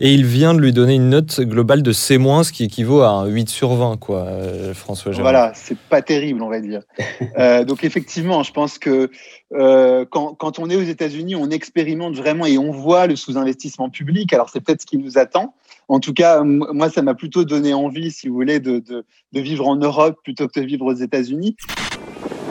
et 0.00 0.12
il 0.12 0.24
vient 0.24 0.54
de 0.54 0.60
lui 0.60 0.72
donner 0.72 0.94
une 0.94 1.10
note 1.10 1.40
globale 1.40 1.82
de 1.82 1.92
C-, 1.92 2.18
ce 2.18 2.52
qui 2.52 2.64
équivaut 2.64 3.02
à 3.02 3.10
un 3.10 3.26
8 3.26 3.48
sur 3.48 3.74
20, 3.74 3.98
quoi, 3.98 4.24
euh, 4.26 4.74
François 4.74 5.12
Gérard. 5.12 5.32
Voilà, 5.32 5.52
c'est 5.54 5.76
pas 5.76 6.02
terrible, 6.02 6.42
on 6.42 6.48
va 6.48 6.60
dire. 6.60 6.82
Euh, 7.40 7.64
donc 7.64 7.84
effectivement, 7.84 8.42
je 8.42 8.52
pense 8.52 8.78
que 8.78 9.10
euh, 9.52 10.04
quand, 10.10 10.34
quand, 10.34 10.58
on 10.58 10.68
est 10.68 10.76
aux 10.76 10.82
États-Unis, 10.82 11.34
on 11.34 11.50
expérimente 11.50 12.14
vraiment 12.14 12.46
et 12.46 12.58
on 12.58 12.70
voit 12.70 13.06
le 13.06 13.16
sous-investissement 13.16 13.88
public. 13.88 14.32
Alors 14.32 14.50
c'est 14.50 14.60
peut-être 14.60 14.82
ce 14.82 14.86
qui 14.86 14.98
nous 14.98 15.18
attend. 15.18 15.54
En 15.88 15.98
tout 15.98 16.12
cas, 16.12 16.42
moi, 16.44 16.88
ça 16.88 17.02
m'a 17.02 17.14
plutôt 17.14 17.44
donné 17.44 17.74
envie, 17.74 18.12
si 18.12 18.28
vous 18.28 18.34
voulez, 18.34 18.60
de, 18.60 18.78
de, 18.78 19.04
de 19.32 19.40
vivre 19.40 19.66
en 19.66 19.74
Europe 19.74 20.18
plutôt 20.22 20.46
que 20.46 20.60
de 20.60 20.64
vivre 20.64 20.86
aux 20.86 20.94
États-Unis. 20.94 21.56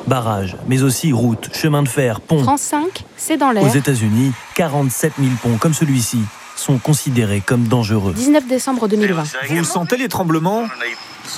Barrages, 0.07 0.57
mais 0.67 0.81
aussi 0.81 1.13
routes, 1.13 1.49
chemins 1.53 1.83
de 1.83 1.87
fer, 1.87 2.19
ponts. 2.19 2.43
France 2.43 2.61
5, 2.61 3.05
c'est 3.15 3.37
dans 3.37 3.51
l'air. 3.51 3.63
Aux 3.63 3.77
États-Unis, 3.77 4.31
47 4.55 5.13
000 5.19 5.29
ponts 5.41 5.57
comme 5.57 5.73
celui-ci 5.73 6.19
sont 6.55 6.79
considérés 6.79 7.41
comme 7.45 7.67
dangereux. 7.67 8.13
19 8.13 8.47
décembre 8.47 8.87
2020. 8.87 9.23
Vous 9.49 9.63
sentez 9.63 9.97
les 9.97 10.09
tremblements? 10.09 10.63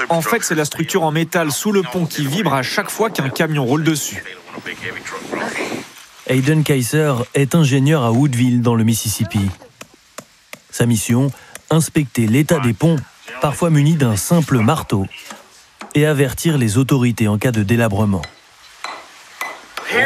En 0.10 0.22
fait, 0.22 0.44
c'est 0.44 0.56
la 0.56 0.66
structure 0.66 1.04
en 1.04 1.12
métal 1.12 1.52
sous 1.52 1.72
le 1.72 1.82
pont 1.84 2.06
qui 2.06 2.26
vibre 2.26 2.54
à 2.54 2.64
chaque 2.64 2.90
fois 2.90 3.10
qu'un 3.10 3.30
camion 3.30 3.66
roule 3.66 3.84
dessus. 3.84 4.24
Hayden 6.28 6.64
Kaiser 6.64 7.14
est 7.34 7.56
ingénieur 7.56 8.04
à 8.04 8.12
Woodville, 8.12 8.62
dans 8.62 8.76
le 8.76 8.84
Mississippi. 8.84 9.50
Sa 10.70 10.86
mission 10.86 11.32
inspecter 11.70 12.28
l'état 12.28 12.60
des 12.60 12.74
ponts, 12.74 12.98
parfois 13.42 13.70
munis 13.70 13.96
d'un 13.96 14.16
simple 14.16 14.60
marteau, 14.60 15.06
et 15.96 16.06
avertir 16.06 16.58
les 16.58 16.78
autorités 16.78 17.28
en 17.28 17.38
cas 17.38 17.52
de 17.52 17.64
délabrement. 17.64 18.22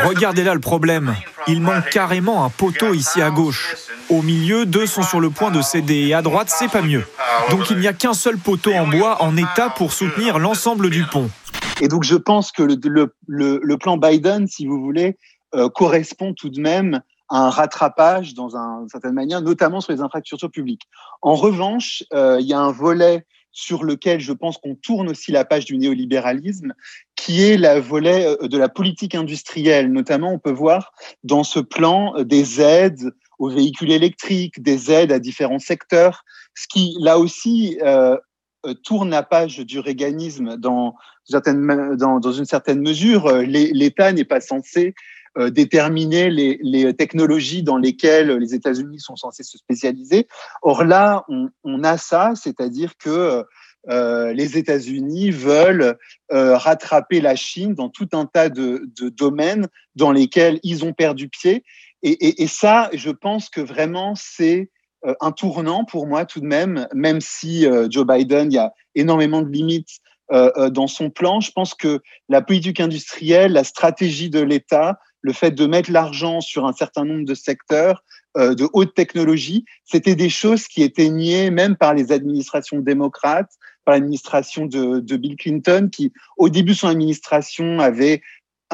Regardez 0.03 0.43
là 0.43 0.53
le 0.53 0.59
problème. 0.59 1.15
Il 1.47 1.61
manque 1.61 1.89
carrément 1.89 2.43
un 2.43 2.49
poteau 2.49 2.93
ici 2.93 3.21
à 3.21 3.29
gauche. 3.29 3.75
Au 4.09 4.21
milieu, 4.21 4.67
deux 4.67 4.85
sont 4.85 5.01
sur 5.01 5.19
le 5.19 5.31
point 5.31 5.49
de 5.49 5.63
céder 5.63 6.07
et 6.07 6.13
à 6.13 6.21
droite, 6.21 6.49
c'est 6.51 6.69
pas 6.69 6.83
mieux. 6.83 7.03
Donc 7.49 7.71
il 7.71 7.77
n'y 7.77 7.87
a 7.87 7.93
qu'un 7.93 8.13
seul 8.13 8.37
poteau 8.37 8.71
en 8.71 8.87
bois 8.87 9.23
en 9.23 9.35
état 9.35 9.71
pour 9.71 9.93
soutenir 9.93 10.37
l'ensemble 10.37 10.91
du 10.91 11.03
pont. 11.05 11.29
Et 11.81 11.87
donc 11.87 12.03
je 12.03 12.15
pense 12.15 12.51
que 12.51 12.61
le, 12.61 13.77
plan 13.77 13.97
Biden, 13.97 14.47
si 14.47 14.67
vous 14.67 14.79
voulez, 14.79 15.17
euh, 15.55 15.69
correspond 15.69 16.33
tout 16.33 16.49
de 16.49 16.61
même 16.61 17.01
à 17.29 17.47
un 17.47 17.49
rattrapage 17.49 18.35
dans 18.35 18.55
un, 18.55 18.83
une 18.83 18.89
certaine 18.89 19.13
manière, 19.13 19.41
notamment 19.41 19.81
sur 19.81 19.91
les 19.91 20.01
infrastructures 20.01 20.51
publiques. 20.51 20.83
En 21.23 21.33
revanche, 21.33 22.03
euh, 22.13 22.37
il 22.39 22.45
y 22.45 22.53
a 22.53 22.59
un 22.59 22.71
volet 22.71 23.25
sur 23.51 23.83
lequel 23.83 24.19
je 24.19 24.33
pense 24.33 24.57
qu'on 24.57 24.75
tourne 24.75 25.09
aussi 25.09 25.31
la 25.31 25.45
page 25.45 25.65
du 25.65 25.77
néolibéralisme, 25.77 26.73
qui 27.15 27.41
est 27.41 27.57
la 27.57 27.79
volet 27.79 28.27
euh, 28.27 28.47
de 28.47 28.57
la 28.57 28.69
politique 28.69 29.15
industrielle. 29.15 29.91
Notamment, 29.91 30.31
on 30.31 30.39
peut 30.39 30.51
voir 30.51 30.93
dans 31.23 31.43
ce 31.43 31.59
plan 31.59 32.13
des 32.23 32.61
aides 32.61 33.11
aux 33.39 33.49
véhicules 33.49 33.91
électriques, 33.91 34.61
des 34.61 34.91
aides 34.91 35.11
à 35.11 35.19
différents 35.19 35.59
secteurs, 35.59 36.23
ce 36.55 36.67
qui, 36.67 36.95
là 36.99 37.19
aussi, 37.19 37.77
euh, 37.83 38.17
tourne 38.83 39.09
la 39.09 39.23
page 39.23 39.59
du 39.59 39.79
réganisme 39.79 40.57
dans, 40.57 40.95
une 41.29 42.45
certaine 42.45 42.81
mesure. 42.81 43.31
L'État 43.37 44.11
n'est 44.11 44.25
pas 44.25 44.41
censé 44.41 44.95
déterminer 45.49 46.31
les, 46.31 46.93
technologies 46.95 47.61
dans 47.61 47.77
lesquelles 47.77 48.31
les 48.31 48.55
États-Unis 48.55 48.99
sont 48.99 49.15
censés 49.15 49.43
se 49.43 49.57
spécialiser. 49.59 50.27
Or 50.63 50.83
là, 50.83 51.25
on, 51.63 51.83
a 51.83 51.97
ça, 51.97 52.33
c'est-à-dire 52.35 52.97
que 52.97 53.45
euh, 53.89 54.33
les 54.33 54.57
États-Unis 54.57 55.31
veulent 55.31 55.97
euh, 56.31 56.57
rattraper 56.57 57.21
la 57.21 57.35
Chine 57.35 57.75
dans 57.75 57.89
tout 57.89 58.09
un 58.13 58.25
tas 58.25 58.49
de, 58.49 58.89
domaines 59.09 59.67
dans 59.95 60.11
lesquels 60.11 60.59
ils 60.63 60.83
ont 60.85 60.93
perdu 60.93 61.29
pied. 61.29 61.63
Et, 62.05 62.11
et, 62.27 62.43
et 62.43 62.47
ça, 62.47 62.91
je 62.93 63.09
pense 63.09 63.49
que 63.49 63.61
vraiment, 63.61 64.13
c'est 64.15 64.69
euh, 65.05 65.15
un 65.21 65.31
tournant 65.31 65.85
pour 65.85 66.05
moi 66.05 66.25
tout 66.25 66.39
de 66.39 66.45
même, 66.45 66.87
même 66.93 67.19
si 67.19 67.65
euh, 67.65 67.87
Joe 67.89 68.05
Biden, 68.05 68.51
il 68.51 68.55
y 68.55 68.59
a 68.59 68.71
énormément 68.93 69.41
de 69.41 69.49
limites 69.49 69.99
dans 70.71 70.87
son 70.87 71.11
plan. 71.11 71.39
Je 71.39 71.51
pense 71.51 71.75
que 71.75 72.01
la 72.29 72.41
politique 72.41 72.79
industrielle, 72.79 73.53
la 73.53 73.63
stratégie 73.63 74.31
de 74.31 74.39
l'État, 74.39 74.97
le 75.21 75.33
fait 75.33 75.51
de 75.51 75.67
mettre 75.67 75.91
l'argent 75.91 76.41
sur 76.41 76.65
un 76.65 76.73
certain 76.73 77.05
nombre 77.05 77.25
de 77.25 77.35
secteurs, 77.35 78.03
de 78.35 78.67
haute 78.73 78.95
technologie, 78.95 79.65
c'était 79.83 80.15
des 80.15 80.31
choses 80.31 80.67
qui 80.67 80.81
étaient 80.81 81.09
niées 81.09 81.51
même 81.51 81.75
par 81.75 81.93
les 81.93 82.11
administrations 82.11 82.79
démocrates, 82.79 83.51
par 83.85 83.93
l'administration 83.93 84.65
de, 84.65 84.99
de, 84.99 85.15
Bill 85.15 85.35
Clinton, 85.37 85.89
qui, 85.91 86.11
au 86.37 86.49
début 86.49 86.71
de 86.71 86.77
son 86.77 86.87
administration, 86.87 87.79
avait 87.79 88.23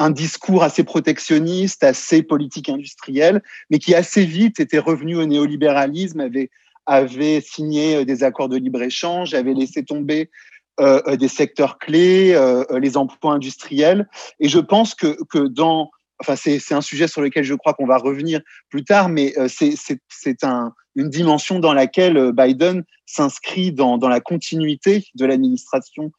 un 0.02 0.10
discours 0.10 0.64
assez 0.64 0.82
protectionniste, 0.82 1.84
assez 1.84 2.24
politique 2.24 2.68
industriel, 2.68 3.40
mais 3.70 3.78
qui 3.78 3.94
assez 3.94 4.24
vite 4.24 4.58
était 4.58 4.80
revenu 4.80 5.16
au 5.16 5.26
néolibéralisme, 5.26 6.28
avait, 6.86 7.40
signé 7.40 7.96
euh, 7.96 8.04
des 8.04 8.24
accords 8.24 8.48
de 8.48 8.56
libre-échange, 8.56 9.32
avait 9.32 9.54
laissé 9.54 9.84
tomber 9.84 10.28
euh, 10.80 11.00
euh, 11.06 11.16
des 11.16 11.28
secteurs 11.28 11.78
clés, 11.78 12.36
les 12.80 12.96
emplois 12.96 13.34
industriels. 13.34 14.08
Et 14.40 14.48
je 14.48 14.58
pense 14.58 14.94
que, 14.96 15.16
que 15.30 15.46
dans... 15.46 15.90
Enfin, 16.18 16.36
c'est 16.36 16.74
un 16.74 16.80
sujet 16.80 17.08
sur 17.08 17.20
lequel 17.20 17.44
je 17.44 17.54
crois 17.54 17.74
qu'on 17.74 17.86
va 17.86 17.96
revenir 17.96 18.40
plus 18.70 18.84
tard, 18.84 19.08
mais 19.08 19.34
c'est 19.48 20.44
un, 20.44 20.72
une 20.94 21.10
dimension 21.10 21.58
dans 21.58 21.72
laquelle 21.72 22.30
Biden 22.32 22.84
s'inscrit 23.06 23.72
dans, 23.72 23.98
dans, 23.98 24.08
la 24.08 24.20
continuité 24.20 25.04
de 25.16 25.26
l'administration 25.26 26.12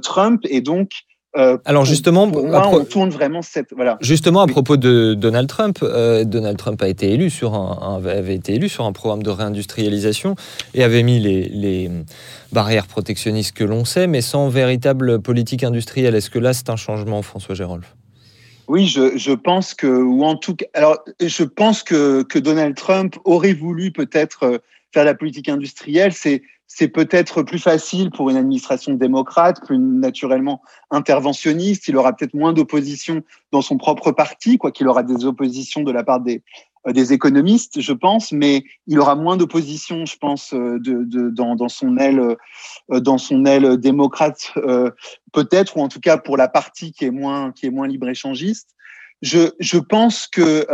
Trump 0.00 0.42
et 0.44 0.60
donc 0.60 0.90
euh, 1.38 1.56
Alors 1.64 1.84
justement, 1.84 2.26
moi, 2.26 2.68
on 2.68 2.84
tourne 2.84 3.10
vraiment 3.10 3.42
cette 3.42 3.72
voilà. 3.74 3.96
Justement, 4.00 4.40
à 4.40 4.46
propos 4.46 4.76
de 4.76 5.14
Donald 5.14 5.48
Trump, 5.48 5.78
euh, 5.82 6.24
Donald 6.24 6.58
Trump 6.58 6.82
a 6.82 6.88
été 6.88 7.12
élu 7.12 7.30
sur 7.30 7.54
un, 7.54 8.00
avait 8.04 8.34
été 8.34 8.54
élu 8.54 8.68
sur 8.68 8.84
un 8.84 8.92
programme 8.92 9.22
de 9.22 9.30
réindustrialisation 9.30 10.34
et 10.74 10.84
avait 10.84 11.02
mis 11.02 11.20
les, 11.20 11.48
les 11.48 11.90
barrières 12.52 12.86
protectionnistes 12.86 13.52
que 13.56 13.64
l'on 13.64 13.84
sait, 13.84 14.06
mais 14.06 14.20
sans 14.20 14.48
véritable 14.48 15.20
politique 15.20 15.64
industrielle. 15.64 16.14
Est-ce 16.14 16.30
que 16.30 16.38
là, 16.38 16.52
c'est 16.52 16.70
un 16.70 16.76
changement, 16.76 17.22
François 17.22 17.54
Gérolf? 17.54 17.94
Oui, 18.68 18.86
je, 18.86 19.16
je, 19.16 19.32
pense 19.32 19.72
que, 19.72 19.86
ou 19.86 20.24
en 20.24 20.36
tout 20.36 20.54
cas, 20.54 20.66
alors 20.74 21.02
je 21.20 21.42
pense 21.42 21.82
que, 21.82 22.22
que 22.22 22.38
Donald 22.38 22.76
Trump 22.76 23.16
aurait 23.24 23.54
voulu 23.54 23.92
peut-être 23.92 24.42
euh, 24.42 24.58
faire 24.92 25.04
la 25.04 25.14
politique 25.14 25.48
industrielle. 25.48 26.12
C'est 26.12 26.42
c'est 26.70 26.88
peut-être 26.88 27.42
plus 27.42 27.58
facile 27.58 28.10
pour 28.10 28.28
une 28.28 28.36
administration 28.36 28.92
démocrate, 28.92 29.64
plus 29.64 29.78
naturellement 29.78 30.60
interventionniste. 30.90 31.88
Il 31.88 31.96
aura 31.96 32.12
peut-être 32.14 32.34
moins 32.34 32.52
d'opposition 32.52 33.22
dans 33.52 33.62
son 33.62 33.78
propre 33.78 34.12
parti, 34.12 34.58
quoi 34.58 34.70
qu'il 34.70 34.86
aura 34.86 35.02
des 35.02 35.24
oppositions 35.24 35.82
de 35.82 35.90
la 35.90 36.04
part 36.04 36.20
des, 36.20 36.42
euh, 36.86 36.92
économistes, 36.92 37.80
je 37.80 37.92
pense, 37.94 38.32
mais 38.32 38.64
il 38.86 38.98
aura 39.00 39.14
moins 39.14 39.38
d'opposition, 39.38 40.04
je 40.04 40.16
pense, 40.18 40.52
euh, 40.52 40.78
de, 40.78 41.30
dans, 41.30 41.68
son 41.68 41.96
aile, 41.96 42.36
euh, 42.90 43.00
dans 43.00 43.18
son 43.18 43.46
aile 43.46 43.78
démocrate, 43.78 44.52
peut-être, 45.32 45.78
ou 45.78 45.80
en 45.80 45.88
tout 45.88 46.00
cas 46.00 46.18
pour 46.18 46.36
la 46.36 46.48
partie 46.48 46.92
qui 46.92 47.06
est 47.06 47.10
moins, 47.10 47.50
qui 47.50 47.66
est 47.66 47.70
moins 47.70 47.88
libre-échangiste. 47.88 48.74
Je, 49.22 49.50
je 49.58 49.78
pense 49.78 50.28
que 50.28 50.66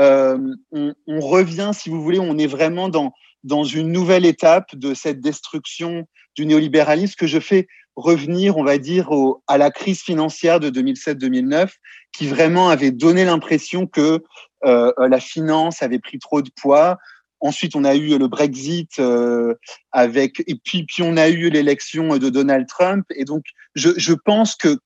on, 0.72 1.20
revient, 1.20 1.70
si 1.72 1.88
vous 1.88 2.02
voulez, 2.02 2.18
on 2.18 2.36
est 2.36 2.48
vraiment 2.48 2.88
dans, 2.88 3.14
dans 3.44 3.64
une 3.64 3.92
nouvelle 3.92 4.26
étape 4.26 4.74
de 4.74 4.94
cette 4.94 5.20
destruction 5.20 6.06
du 6.34 6.46
néolibéralisme 6.46 7.14
que 7.16 7.26
je 7.26 7.38
fais 7.38 7.68
revenir, 7.94 8.56
on 8.56 8.64
va 8.64 8.78
dire, 8.78 9.08
à 9.46 9.56
la 9.56 9.70
crise 9.70 10.00
financière 10.00 10.58
de 10.58 10.68
2007-2009, 10.70 11.68
qui 12.12 12.26
vraiment 12.26 12.68
avait 12.68 12.90
donné 12.90 13.24
l'impression 13.24 13.86
que 13.86 14.24
euh, 14.64 14.92
la 14.98 15.20
finance 15.20 15.82
avait 15.82 16.00
pris 16.00 16.18
trop 16.18 16.42
de 16.42 16.50
poids. 16.60 16.98
ensuite, 17.40 17.76
on 17.76 17.84
a 17.84 17.94
eu 17.94 18.18
le 18.18 18.26
Brexit 18.26 19.00
avec, 19.92 20.42
et 20.48 20.56
puis, 20.56 20.84
puis 20.84 21.02
on 21.02 21.16
a 21.16 21.28
eu 21.28 21.50
l'élection 21.50 22.16
de 22.16 22.30
Donald 22.30 22.66
Trump. 22.66 23.04
Et 23.14 23.24
donc, 23.24 23.44
je, 23.76 24.12
pense 24.12 24.56
que, 24.56 24.78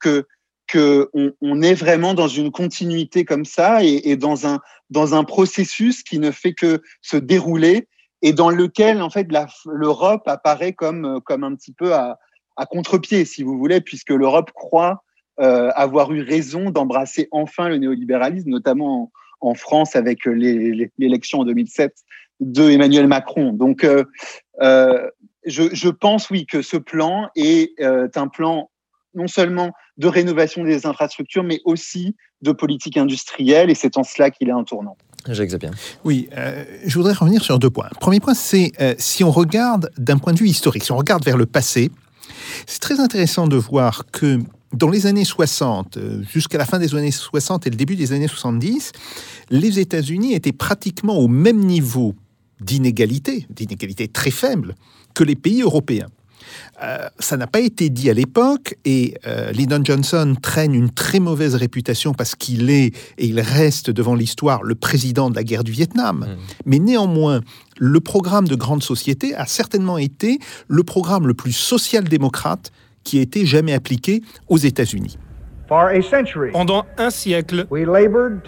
que 0.67 1.09
on 1.41 1.63
est 1.63 1.75
vraiment 1.75 2.13
dans 2.13 2.29
une 2.29 2.51
continuité 2.51 3.25
comme 3.25 3.45
ça 3.47 3.85
et, 3.85 4.11
et, 4.11 4.17
dans 4.17 4.47
un 4.47 4.61
dans 4.91 5.15
un 5.15 5.25
processus 5.25 6.03
qui 6.03 6.19
ne 6.19 6.31
fait 6.31 6.55
que 6.55 6.83
se 7.03 7.17
dérouler 7.17 7.87
et 8.23 8.33
dans 8.33 8.51
lequel 8.51 9.03
en 9.03 9.11
fait 9.11 9.27
l'Europe 9.67 10.27
apparaît 10.27 10.73
comme 10.73 11.21
comme 11.25 11.45
un 11.45 11.55
petit 11.55 11.73
peu 11.73 11.95
à, 11.95 12.19
contre-pied 12.71 13.25
si 13.25 13.43
vous 13.43 13.57
voulez 13.57 13.81
puisque 13.81 14.11
l'Europe 14.11 14.51
croit 14.53 15.05
euh, 15.41 15.71
avoir 15.75 16.13
eu 16.13 16.23
raison 16.23 16.71
d'embrasser 16.71 17.29
enfin 17.31 17.69
le 17.69 17.79
néolibéralisme 17.79 18.51
notamment 18.51 19.13
en, 19.41 19.55
France 19.55 19.95
avec 19.95 20.25
l'élection 20.25 21.41
en 21.41 21.45
2007 21.45 21.95
de 22.41 22.71
Emmanuel 22.71 23.07
Macron 23.07 23.53
donc 23.53 23.85
euh, 23.85 24.05
euh, 24.61 25.09
je, 25.47 25.73
je, 25.73 25.89
pense 25.89 26.31
oui 26.31 26.47
que 26.47 26.63
ce 26.63 26.77
plan 26.77 27.29
est 27.37 27.79
euh, 27.81 28.09
un 28.17 28.27
plan 28.27 28.71
non 29.15 29.27
seulement 29.27 29.73
de 29.97 30.07
rénovation 30.07 30.65
des 30.65 30.87
infrastructures, 30.87 31.43
mais 31.43 31.61
aussi 31.65 32.17
de 32.43 32.53
politique 32.53 32.97
industrielle, 32.97 33.71
et 33.71 33.75
c'est 33.75 33.97
en 33.97 34.05
cela 34.05 34.31
qu'il 34.31 34.49
est 34.49 34.53
un 34.53 34.65
tournant. 34.65 34.97
Jacques. 35.35 35.67
Oui, 36.05 36.29
euh, 36.37 36.65
je 36.87 36.95
voudrais 36.95 37.13
revenir 37.13 37.43
sur 37.43 37.59
deux 37.59 37.71
points. 37.71 37.89
Premier 38.01 38.21
point, 38.21 38.35
c'est 38.35 38.73
euh, 38.81 38.95
si 38.99 39.25
on 39.25 39.31
regarde 39.31 39.91
d'un 39.99 40.19
point 40.19 40.33
de 40.33 40.39
vue 40.39 40.49
historique, 40.49 40.85
si 40.85 40.93
on 40.93 40.97
regarde 40.97 41.25
vers 41.25 41.37
le 41.37 41.47
passé, 41.47 41.91
c'est 42.67 42.81
très 42.81 43.01
intéressant 43.01 43.47
de 43.47 43.57
voir 43.57 44.07
que 44.13 44.41
dans 44.75 44.91
les 44.91 45.07
années 45.07 45.25
60, 45.25 45.97
euh, 45.97 46.23
jusqu'à 46.31 46.59
la 46.59 46.67
fin 46.67 46.79
des 46.79 46.95
années 46.95 47.11
60 47.11 47.67
et 47.67 47.71
le 47.71 47.77
début 47.77 47.97
des 47.97 48.13
années 48.13 48.29
70, 48.29 48.93
les 49.51 49.79
États-Unis 49.79 50.35
étaient 50.35 50.53
pratiquement 50.53 51.17
au 51.17 51.29
même 51.29 51.61
niveau 51.61 52.15
d'inégalité, 52.61 53.47
d'inégalité 53.51 54.09
très 54.09 54.31
faible, 54.31 54.75
que 55.15 55.25
les 55.25 55.37
pays 55.37 55.63
européens. 55.63 56.09
Euh, 56.83 57.09
ça 57.19 57.37
n'a 57.37 57.47
pas 57.47 57.61
été 57.61 57.91
dit 57.91 58.11
à 58.11 58.15
l'époque 58.15 58.77
et 58.85 59.15
euh, 59.27 59.53
Lyndon 59.53 59.81
Johnson 59.85 60.35
traîne 60.41 60.75
une 60.75 60.91
très 60.91 61.21
mauvaise 61.21 61.55
réputation 61.55 62.15
parce 62.15 62.35
qu'il 62.35 62.71
est 62.71 62.95
et 63.19 63.27
il 63.27 63.41
reste 63.41 63.91
devant 63.91 64.15
l'histoire 64.15 64.63
le 64.63 64.75
président 64.75 65.31
de 65.31 65.37
la 65.37 65.45
guerre 65.45 65.65
du 65.65 65.73
Vietnam. 65.73 66.19
Mmh. 66.19 66.41
Mais 66.67 66.79
néanmoins, 66.79 67.41
le 67.77 68.01
programme 68.01 68.49
de 68.49 68.55
grande 68.55 68.83
société 68.83 69.35
a 69.35 69.47
certainement 69.47 69.99
été 69.99 70.39
le 70.69 70.83
programme 70.83 71.27
le 71.27 71.35
plus 71.35 71.53
social-démocrate 71.53 72.73
qui 73.05 73.19
a 73.19 73.23
été 73.23 73.47
jamais 73.47 73.73
appliqué 73.73 74.23
aux 74.49 74.59
États-Unis. 74.59 75.19
Pendant 76.53 76.87
un 76.97 77.11
siècle, 77.11 77.67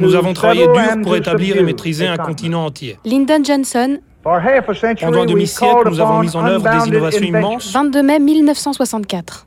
nous 0.00 0.14
avons 0.14 0.32
travaillé 0.32 0.66
dur 0.66 1.02
pour 1.02 1.16
établir 1.16 1.56
et 1.56 1.62
maîtriser 1.62 2.06
un 2.06 2.16
continent 2.16 2.64
entier. 2.64 2.96
Lyndon 3.04 3.44
Johnson, 3.44 3.98
pendant 4.22 5.22
un 5.22 5.26
demi-siècle, 5.26 5.88
nous 5.88 6.00
avons 6.00 6.20
mis 6.20 6.36
en 6.36 6.46
œuvre 6.46 6.68
des 6.70 6.88
innovations 6.88 7.22
immenses. 7.24 7.72
22 7.72 8.02
mai 8.02 8.18
1964. 8.18 9.46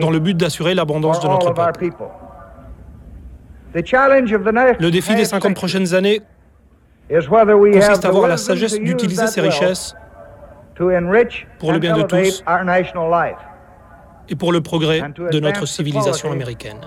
Dans 0.00 0.10
le 0.10 0.18
but 0.20 0.36
d'assurer 0.36 0.74
l'abondance 0.74 1.20
de 1.20 1.28
notre 1.28 1.52
peuple. 1.52 1.90
Le 3.74 4.90
défi 4.90 5.14
des 5.16 5.24
50 5.24 5.54
prochaines 5.54 5.94
années 5.94 6.20
consiste 7.10 8.04
à 8.04 8.08
avoir 8.08 8.28
la 8.28 8.36
sagesse 8.36 8.78
d'utiliser 8.78 9.26
ces 9.26 9.40
richesses 9.40 9.96
pour 11.58 11.72
le 11.72 11.78
bien 11.78 11.96
de 11.96 12.02
tous 12.02 12.44
et 14.28 14.36
pour 14.36 14.52
le 14.52 14.60
progrès 14.60 15.02
de 15.32 15.40
notre 15.40 15.66
civilisation 15.66 16.30
américaine. 16.32 16.80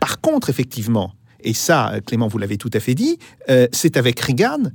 Par 0.00 0.20
contre, 0.20 0.50
effectivement, 0.50 1.14
et 1.40 1.54
ça, 1.54 1.94
Clément, 2.04 2.28
vous 2.28 2.38
l'avez 2.38 2.58
tout 2.58 2.70
à 2.72 2.80
fait 2.80 2.94
dit, 2.94 3.18
euh, 3.48 3.68
c'est 3.72 3.96
avec 3.96 4.18
Reagan 4.20 4.70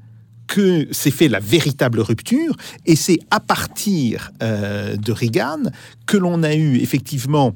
que 0.47 0.88
s'est 0.91 1.12
fait 1.12 1.27
la 1.27 1.39
véritable 1.39 1.99
rupture, 1.99 2.55
et 2.86 2.95
c'est 2.95 3.19
à 3.31 3.39
partir 3.39 4.31
euh, 4.41 4.95
de 4.95 5.12
Reagan 5.12 5.63
que 6.05 6.17
l'on 6.17 6.43
a 6.43 6.53
eu 6.53 6.77
effectivement 6.77 7.53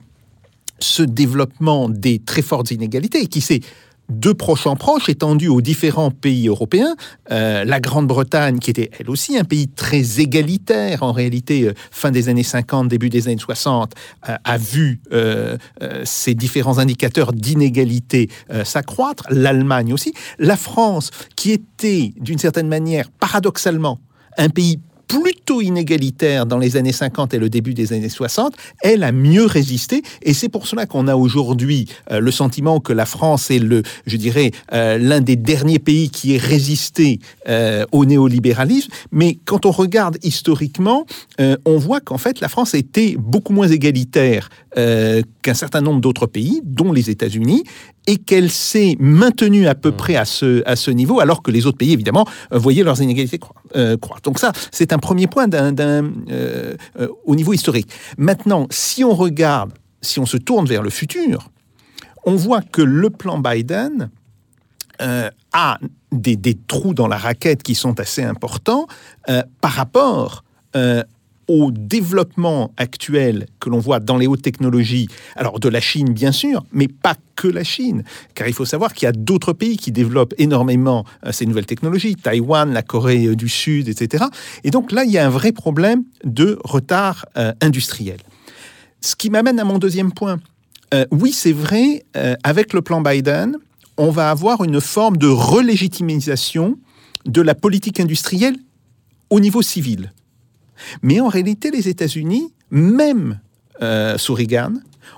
ce 0.80 1.03
développement 1.03 1.89
des 1.89 2.19
très 2.19 2.41
fortes 2.41 2.71
inégalités, 2.71 3.27
qui 3.27 3.41
s'est 3.41 3.62
de 4.10 4.32
proche 4.32 4.67
en 4.67 4.76
proche, 4.76 5.10
étendu 5.10 5.48
aux 5.48 5.62
différents 5.62 6.12
pays 6.12 6.48
européens. 6.48 6.96
Euh, 7.32 7.65
la 7.65 7.80
Grande-Bretagne, 7.80 8.60
qui 8.60 8.72
était 8.72 8.89
elle 9.00 9.10
aussi 9.10 9.38
un 9.38 9.43
pays 9.43 9.67
très 9.67 10.20
égalitaire, 10.20 11.04
en 11.04 11.12
réalité, 11.12 11.63
euh, 11.63 11.74
fin 11.91 12.12
des 12.12 12.30
années 12.30 12.43
50, 12.43 12.88
début 12.88 13.10
des 13.10 13.28
années 13.28 13.38
60, 13.38 13.93
euh, 14.30 14.36
a 14.43 14.58
vu 14.58 15.02
ces 16.04 16.34
différents 16.34 16.80
indicateurs 16.80 17.34
d'inégalité 17.34 18.30
s'accroître. 18.63 19.26
L'Allemagne 19.30 19.93
aussi. 19.93 20.13
La 20.39 20.58
France, 20.58 21.12
qui 21.36 21.52
était, 21.52 22.13
d'une 22.20 22.38
certaine 22.38 22.67
manière, 22.67 23.10
paradoxalement, 23.20 24.00
un 24.38 24.50
pays 24.50 24.80
plutôt 25.08 25.62
inégalitaire 25.62 26.46
dans 26.46 26.58
les 26.58 26.76
années 26.78 26.91
50 26.91 27.34
et 27.34 27.39
le 27.39 27.50
début 27.50 27.74
des 27.74 27.93
années 27.93 28.10
60, 28.10 28.54
elle 28.82 29.04
a 29.04 29.12
mieux 29.12 29.46
résisté. 29.46 30.02
Et 30.22 30.34
c'est 30.34 30.50
pour 30.50 30.67
cela 30.67 30.86
qu'on 30.86 31.08
a 31.08 31.15
aujourd'hui 31.15 31.88
euh, 32.12 32.20
le 32.20 32.32
sentiment 32.32 32.80
que 32.80 32.93
la 32.93 33.06
France 33.06 33.50
est 33.52 33.60
le, 33.60 33.84
je 34.06 34.17
dirais, 34.17 34.52
euh, 34.74 34.98
l'un 34.98 35.22
des 35.22 35.36
derniers 35.36 35.80
pays 35.80 36.10
qui 36.10 36.36
ait 36.36 36.39
résisté 36.39 37.20
euh, 37.48 37.86
au 37.91 38.06
néolibéralisme. 38.06 38.91
Mais 39.12 39.38
quand 39.46 39.65
on 39.65 39.72
regarde 39.72 40.17
historiquement, 40.24 41.06
on 41.65 41.78
voit 41.78 42.00
qu'en 42.00 42.17
fait 42.17 42.39
la 42.39 42.50
France 42.50 42.74
était 42.74 43.15
beaucoup 43.17 43.54
moins 43.54 43.67
égalitaire 43.67 44.50
qu'un 44.76 45.54
certain 45.56 45.82
nombre 45.82 46.02
d'autres 46.02 46.28
pays, 46.28 46.62
dont 46.63 46.91
les 46.91 47.10
États-Unis, 47.10 47.63
et 48.06 48.17
qu'elle 48.17 48.52
s'est 48.52 48.96
maintenue 49.00 49.67
à 49.67 49.74
peu 49.74 49.89
mmh. 49.89 49.98
près 49.98 50.15
à 50.15 50.26
ce, 50.26 50.62
à 50.65 50.76
ce 50.76 50.91
niveau, 50.91 51.20
alors 51.20 51.41
que 51.41 51.50
les 51.50 51.65
autres 51.65 51.78
pays, 51.78 51.93
évidemment, 51.93 52.28
voyaient 52.52 52.84
leurs 52.84 53.02
inégalités 53.02 53.39
croître. 53.39 54.22
Donc 54.24 54.39
ça, 54.39 54.52
c'est 54.72 54.93
un 54.93 54.96
premier 54.99 55.27
point 55.27 55.47
d'un, 55.47 55.75
euh, 55.77 56.75
euh, 56.99 57.07
au 57.25 57.36
niveau 57.36 57.53
historique. 57.53 57.89
Maintenant, 58.17 58.67
si 58.69 59.03
on 59.03 59.13
regarde, 59.13 59.73
si 60.01 60.19
on 60.19 60.25
se 60.25 60.38
tourne 60.38 60.65
vers 60.65 60.83
le 60.83 60.89
futur, 60.89 61.49
on 62.25 62.36
voit 62.36 62.62
que 62.62 62.81
le 62.81 63.10
plan 63.10 63.39
Biden 63.39 64.10
euh, 65.01 65.29
a 65.53 65.79
des, 66.12 66.36
des, 66.36 66.55
trous 66.55 66.93
dans 66.93 67.07
la 67.07 67.17
raquette 67.17 67.63
qui 67.63 67.75
sont 67.75 67.99
assez 67.99 68.23
importants 68.23 68.88
par 69.62 69.71
rapport 69.71 70.43
au 71.47 71.71
développement 71.71 72.71
actuel 72.77 73.47
que 73.60 73.69
l'on 73.69 73.79
voit 73.79 73.99
dans 73.99 74.17
les 74.17 74.27
hautes 74.27 74.41
technologies, 74.41 75.07
alors 75.36 75.60
de 75.60 75.69
la 75.69 75.79
Chine 75.79 76.13
bien 76.13 76.31
sûr, 76.31 76.65
mais 76.71 76.88
pas 76.88 77.15
que 77.36 77.47
la 77.47 77.63
Chine, 77.63 78.03
car 78.36 78.47
il 78.47 78.53
faut 78.53 78.65
savoir 78.65 78.93
qu'il 78.93 79.05
y 79.05 79.10
a 79.10 79.13
d'autres 79.13 79.53
pays 79.53 79.77
qui 79.77 79.91
développent 79.91 80.33
énormément 80.38 81.05
euh, 81.25 81.31
ces 81.31 81.45
nouvelles 81.45 81.65
technologies, 81.65 82.15
Taïwan, 82.15 82.73
la 82.73 82.81
Corée 82.81 83.27
euh, 83.27 83.36
du 83.36 83.47
Sud, 83.47 83.88
etc. 83.88 84.25
Et 84.63 84.71
donc 84.71 84.91
là, 84.91 85.03
il 85.05 85.12
y 85.12 85.17
a 85.17 85.25
un 85.25 85.29
vrai 85.29 85.51
problème 85.51 86.03
de 86.23 86.60
retard 86.63 87.25
euh, 87.38 87.53
industriel. 87.62 88.17
Ce 89.01 89.15
qui 89.15 89.29
m'amène 89.29 89.60
à 89.60 89.63
mon 89.63 89.77
deuxième 89.77 90.12
point. 90.12 90.39
oui, 91.12 91.31
c'est 91.31 91.51
vrai, 91.51 92.03
avec 92.43 92.73
le 92.73 92.81
plan 92.81 93.01
Biden, 93.01 93.57
on 93.97 94.10
va 94.10 94.31
avoir 94.31 94.63
une 94.63 94.81
forme 94.81 95.17
de 95.17 95.27
relégitimisation 95.27 96.79
de 97.25 97.41
la 97.41 97.53
politique 97.53 97.99
industrielle 97.99 98.55
au 99.29 99.39
niveau 99.39 99.62
civil. 99.62 100.12
Mais 101.02 101.20
en 101.20 101.28
réalité, 101.28 101.72
les 101.72 101.88
États-Unis, 101.88 102.54
même 102.72 103.40
euh, 103.82 104.18
sous 104.18 104.34
Reagan, 104.34 104.74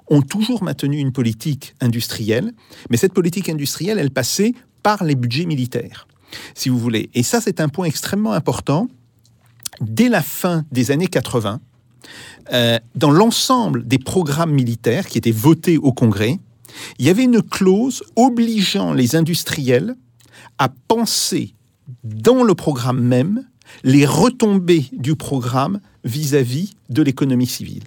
ont 0.08 0.22
toujours 0.22 0.64
maintenu 0.64 0.98
une 0.98 1.12
politique 1.12 1.76
industrielle, 1.82 2.52
mais 2.90 2.98
cette 2.98 3.14
politique 3.14 3.50
industrielle, 3.50 4.00
elle 4.00 4.12
passait 4.12 4.54
par 4.84 5.04
les 5.04 5.16
budgets 5.16 5.46
militaires, 5.46 6.08
si 6.56 6.70
vous 6.70 6.78
voulez. 6.78 7.10
Et 7.14 7.24
ça, 7.24 7.42
c'est 7.42 7.60
un 7.60 7.70
point 7.70 7.86
extrêmement 7.86 8.34
important. 8.34 8.88
Dès 9.82 10.10
la 10.10 10.22
fin 10.22 10.66
des 10.72 10.92
années 10.92 11.08
80, 11.08 11.60
euh, 12.52 12.80
dans 12.96 13.12
l'ensemble 13.12 13.88
des 13.88 14.00
programmes 14.00 14.52
militaires 14.52 15.08
qui 15.08 15.18
étaient 15.18 15.32
votés 15.32 15.78
au 15.78 15.92
Congrès, 15.92 16.40
il 16.98 17.06
y 17.06 17.10
avait 17.10 17.24
une 17.24 17.42
clause 17.42 18.04
obligeant 18.16 18.94
les 18.94 19.16
industriels 19.16 19.96
à 20.58 20.70
penser 20.88 21.54
dans 22.04 22.44
le 22.44 22.56
programme 22.56 23.02
même 23.02 23.49
les 23.84 24.06
retombées 24.06 24.86
du 24.92 25.16
programme 25.16 25.80
vis-à-vis 26.04 26.74
de 26.90 27.02
l'économie 27.02 27.48
civile. 27.48 27.84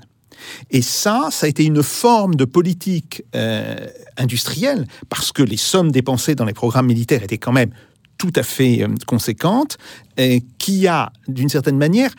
Et 0.71 0.83
ça, 0.83 1.29
ça 1.31 1.47
a 1.47 1.49
été 1.49 1.65
une 1.65 1.83
forme 1.83 2.35
de 2.35 2.45
politique 2.45 3.23
euh, 3.35 3.87
industrielle, 4.17 4.87
parce 5.09 5.33
que 5.33 5.43
les 5.43 5.57
sommes 5.57 5.93
dépensées 5.93 6.35
dans 6.35 6.45
les 6.45 6.53
programmes 6.53 6.87
militaires 6.87 7.23
étaient 7.23 7.39
quand 7.39 7.53
même 7.53 7.71
tout 8.19 8.33
à 8.37 8.43
fait 8.43 8.83
euh, 8.83 8.89
conséquentes, 9.07 9.79
qui 10.59 10.87
a, 10.87 11.13
d'une 11.29 11.49
certaine 11.49 11.79
manière, 11.79 12.13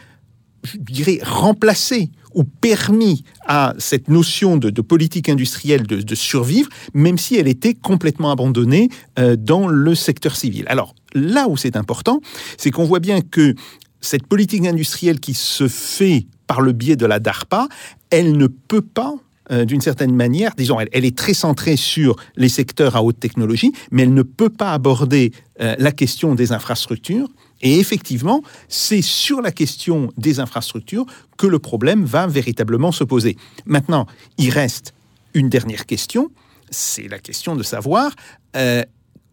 je 0.64 0.78
dirais, 0.78 1.20
remplacé 1.24 2.12
ou 2.34 2.44
permis 2.44 3.24
à 3.46 3.74
cette 3.78 4.08
notion 4.08 4.58
de, 4.58 4.82
politique 4.82 5.30
industrielle 5.30 5.84
de, 5.84 6.16
survivre, 6.16 6.70
même 6.94 7.18
si 7.18 7.36
elle 7.36 7.48
était 7.48 7.74
complètement 7.74 8.32
abandonnée 8.32 8.90
euh, 9.20 9.36
dans 9.36 9.68
le 9.68 9.96
secteur 9.96 10.36
civil. 10.36 10.66
Alors 10.68 10.96
là 11.14 11.48
où 11.48 11.58
c'est 11.58 11.76
important, 11.76 12.22
c'est 12.58 12.72
qu'on 12.72 12.86
voit 12.86 13.00
bien 13.00 13.22
que 13.22 13.56
cette 14.02 14.28
politique 14.28 14.66
industrielle 14.66 15.20
qui 15.20 15.34
se 15.34 15.68
fait 15.68 16.28
par 16.48 16.62
le 16.62 16.74
biais 16.74 16.96
de 16.96 17.06
la 17.06 17.20
DARPA, 17.20 17.68
elle 18.10 18.38
ne 18.38 18.48
peut 18.48 18.82
pas 18.82 19.16
euh, 19.52 19.66
d'une 19.66 19.82
certaine 19.82 20.16
manière, 20.16 20.54
disons, 20.56 20.80
elle, 20.80 21.06
est 21.06 21.18
très 21.18 21.34
centrée 21.34 21.76
sur 21.76 22.16
les 22.38 22.48
secteurs 22.48 22.96
à 22.96 23.04
haute 23.04 23.20
technologie, 23.20 23.74
mais 23.92 24.04
elle 24.04 24.14
ne 24.14 24.24
peut 24.24 24.50
pas 24.50 24.72
aborder 24.72 25.34
euh, 25.60 25.76
la 25.80 25.92
question 25.92 26.34
des 26.34 26.54
infrastructures. 26.54 27.28
Et 27.62 27.80
effectivement, 27.80 28.42
c'est 28.70 29.02
sur 29.02 29.42
la 29.42 29.52
question 29.52 30.12
des 30.18 30.40
infrastructures 30.40 31.06
que 31.38 31.48
le 31.48 31.60
problème 31.60 32.06
va 32.06 32.26
véritablement 32.26 32.92
se 32.92 33.04
poser. 33.04 33.36
Maintenant, 33.66 34.08
il 34.38 34.50
reste 34.50 34.94
une 35.34 35.50
dernière 35.50 35.86
question, 35.86 36.30
c'est 36.70 37.08
la 37.10 37.20
question 37.20 37.56
de 37.56 37.64
savoir 37.64 38.14
euh, 38.56 38.84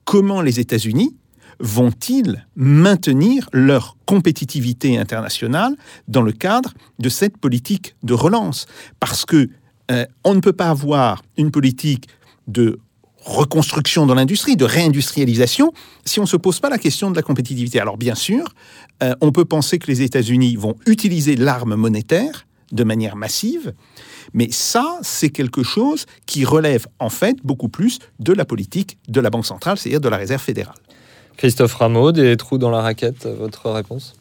comment 0.04 0.42
les 0.42 0.58
États-Unis 0.58 1.16
vont-ils 1.60 2.46
maintenir 2.56 3.48
leur 3.52 3.96
compétitivité 4.06 4.98
internationale 4.98 5.76
dans 6.08 6.22
le 6.22 6.32
cadre 6.32 6.74
de 6.98 7.08
cette 7.08 7.36
politique 7.36 7.94
de 8.02 8.14
relance? 8.14 8.66
Parce 8.98 9.24
que 9.24 9.48
euh, 9.90 10.06
on 10.24 10.34
ne 10.34 10.40
peut 10.40 10.52
pas 10.52 10.70
avoir 10.70 11.22
une 11.36 11.50
politique 11.50 12.08
de 12.48 12.78
reconstruction 13.22 14.06
dans 14.06 14.14
l'industrie, 14.14 14.56
de 14.56 14.64
réindustrialisation, 14.64 15.72
si 16.04 16.18
on 16.20 16.22
ne 16.22 16.28
se 16.28 16.36
pose 16.36 16.58
pas 16.60 16.70
la 16.70 16.78
question 16.78 17.10
de 17.10 17.16
la 17.16 17.22
compétitivité. 17.22 17.78
Alors 17.78 17.98
bien 17.98 18.14
sûr, 18.14 18.54
euh, 19.02 19.14
on 19.20 19.30
peut 19.30 19.44
penser 19.44 19.78
que 19.78 19.86
les 19.88 20.02
États-Unis 20.02 20.56
vont 20.56 20.74
utiliser 20.86 21.36
l'arme 21.36 21.74
monétaire 21.74 22.46
de 22.72 22.84
manière 22.84 23.16
massive, 23.16 23.74
mais 24.32 24.48
ça, 24.50 24.98
c'est 25.02 25.30
quelque 25.30 25.62
chose 25.62 26.06
qui 26.24 26.44
relève 26.44 26.86
en 27.00 27.10
fait 27.10 27.36
beaucoup 27.42 27.68
plus 27.68 27.98
de 28.20 28.32
la 28.32 28.44
politique 28.44 28.98
de 29.08 29.20
la 29.20 29.28
Banque 29.28 29.46
centrale, 29.46 29.76
c'est-à-dire 29.76 30.00
de 30.00 30.08
la 30.08 30.16
Réserve 30.16 30.40
fédérale. 30.40 30.76
Christophe 31.40 31.72
Rameau, 31.72 32.12
des 32.12 32.36
trous 32.36 32.58
dans 32.58 32.68
la 32.68 32.82
raquette, 32.82 33.24
votre 33.24 33.70
réponse? 33.70 34.14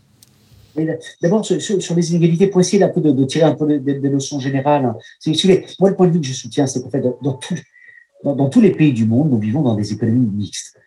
D'abord, 1.21 1.43
sur, 1.43 1.93
les 1.93 2.11
inégalités, 2.11 2.47
pour 2.47 2.61
essayer 2.61 2.81
peu 2.87 3.01
de, 3.01 3.25
tirer 3.25 3.43
un 3.43 3.55
peu 3.55 3.77
des, 3.77 3.95
leçons 3.95 4.39
générales, 4.39 4.93
moi, 5.81 5.89
le 5.89 5.95
point 5.97 6.07
de 6.07 6.13
vue 6.13 6.21
que 6.21 6.27
je 6.27 6.31
soutiens, 6.31 6.65
c'est 6.65 6.81
qu'en 6.81 6.89
fait, 6.89 7.03
dans, 8.23 8.47
tous 8.47 8.61
les 8.61 8.71
pays 8.71 8.93
du 8.93 9.05
monde, 9.05 9.31
nous 9.31 9.37
vivons 9.37 9.63
dans 9.63 9.75
des 9.75 9.91
économies 9.91 10.29
mixtes. 10.33 10.77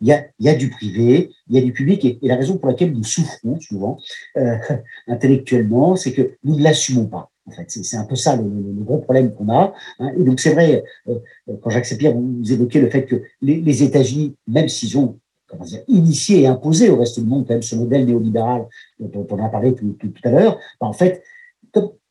Il, 0.00 0.16
y 0.38 0.48
a, 0.48 0.54
du 0.54 0.70
privé, 0.70 1.30
il 1.48 1.56
y 1.56 1.58
a 1.58 1.62
du 1.62 1.72
public, 1.72 2.04
et, 2.04 2.20
la 2.22 2.36
raison 2.36 2.58
pour 2.58 2.68
laquelle 2.68 2.92
nous 2.92 3.02
souffrons 3.02 3.58
souvent 3.58 3.98
euh, 4.36 4.54
intellectuellement, 5.08 5.96
c'est 5.96 6.12
que 6.12 6.36
nous 6.44 6.54
ne 6.54 6.62
l'assumons 6.62 7.06
pas. 7.06 7.32
En 7.46 7.50
fait, 7.50 7.68
c'est 7.68 7.96
un 7.96 8.04
peu 8.04 8.14
ça 8.14 8.36
le, 8.36 8.44
gros 8.84 8.98
problème 8.98 9.34
qu'on 9.34 9.48
a. 9.48 9.74
Hein. 9.98 10.12
Et 10.16 10.22
donc, 10.22 10.38
c'est 10.38 10.52
vrai, 10.52 10.84
euh, 11.08 11.18
quand 11.60 11.70
Jacques 11.70 11.86
Sapir, 11.86 12.14
vous 12.14 12.52
évoquez 12.52 12.80
le 12.80 12.88
fait 12.88 13.04
que 13.04 13.20
les 13.40 13.82
États-Unis, 13.82 14.36
même 14.46 14.68
s'ils 14.68 14.96
ont 14.96 15.18
comment 15.52 15.66
initié 15.86 16.40
et 16.40 16.46
imposé 16.46 16.88
au 16.88 16.96
reste 16.96 17.20
du 17.20 17.26
monde 17.26 17.46
même 17.48 17.62
ce 17.62 17.76
modèle 17.76 18.06
néolibéral 18.06 18.66
dont 18.98 19.26
on 19.30 19.44
a 19.44 19.48
parlé 19.48 19.74
tout, 19.74 19.94
à 20.24 20.30
l'heure, 20.30 20.58
ben, 20.80 20.86
en 20.86 20.92
fait, 20.92 21.22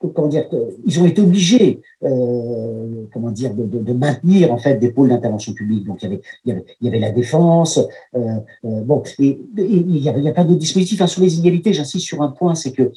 comment 0.10 0.28
dire, 0.28 0.46
ils 0.86 1.00
ont 1.00 1.06
été 1.06 1.22
obligés, 1.22 1.82
euh, 2.04 3.06
comment 3.14 3.32
dire, 3.32 3.54
de, 3.54 3.94
maintenir 3.94 4.52
en 4.52 4.58
fait 4.58 4.78
des 4.78 4.92
pôles 4.92 5.10
d'intervention 5.10 5.54
publique. 5.54 5.86
Donc 5.86 6.02
il 6.02 6.06
y 6.06 6.08
avait, 6.08 6.22
il 6.46 6.86
y 6.86 6.88
avait, 6.88 7.00
la 7.00 7.12
défense. 7.12 7.80
Euh, 8.16 8.38
euh, 8.66 8.82
bon, 8.82 9.04
il 9.20 9.98
y 9.98 10.10
a, 10.10 10.34
pas 10.34 10.44
de 10.44 10.56
dispositifs 10.56 11.02
hein, 11.02 11.08
sur 11.08 11.22
les 11.22 11.36
inégalités. 11.36 11.74
J'insiste 11.74 12.06
sur 12.06 12.22
un 12.22 12.30
point, 12.30 12.56
c'est 12.56 12.72
que 12.72 12.92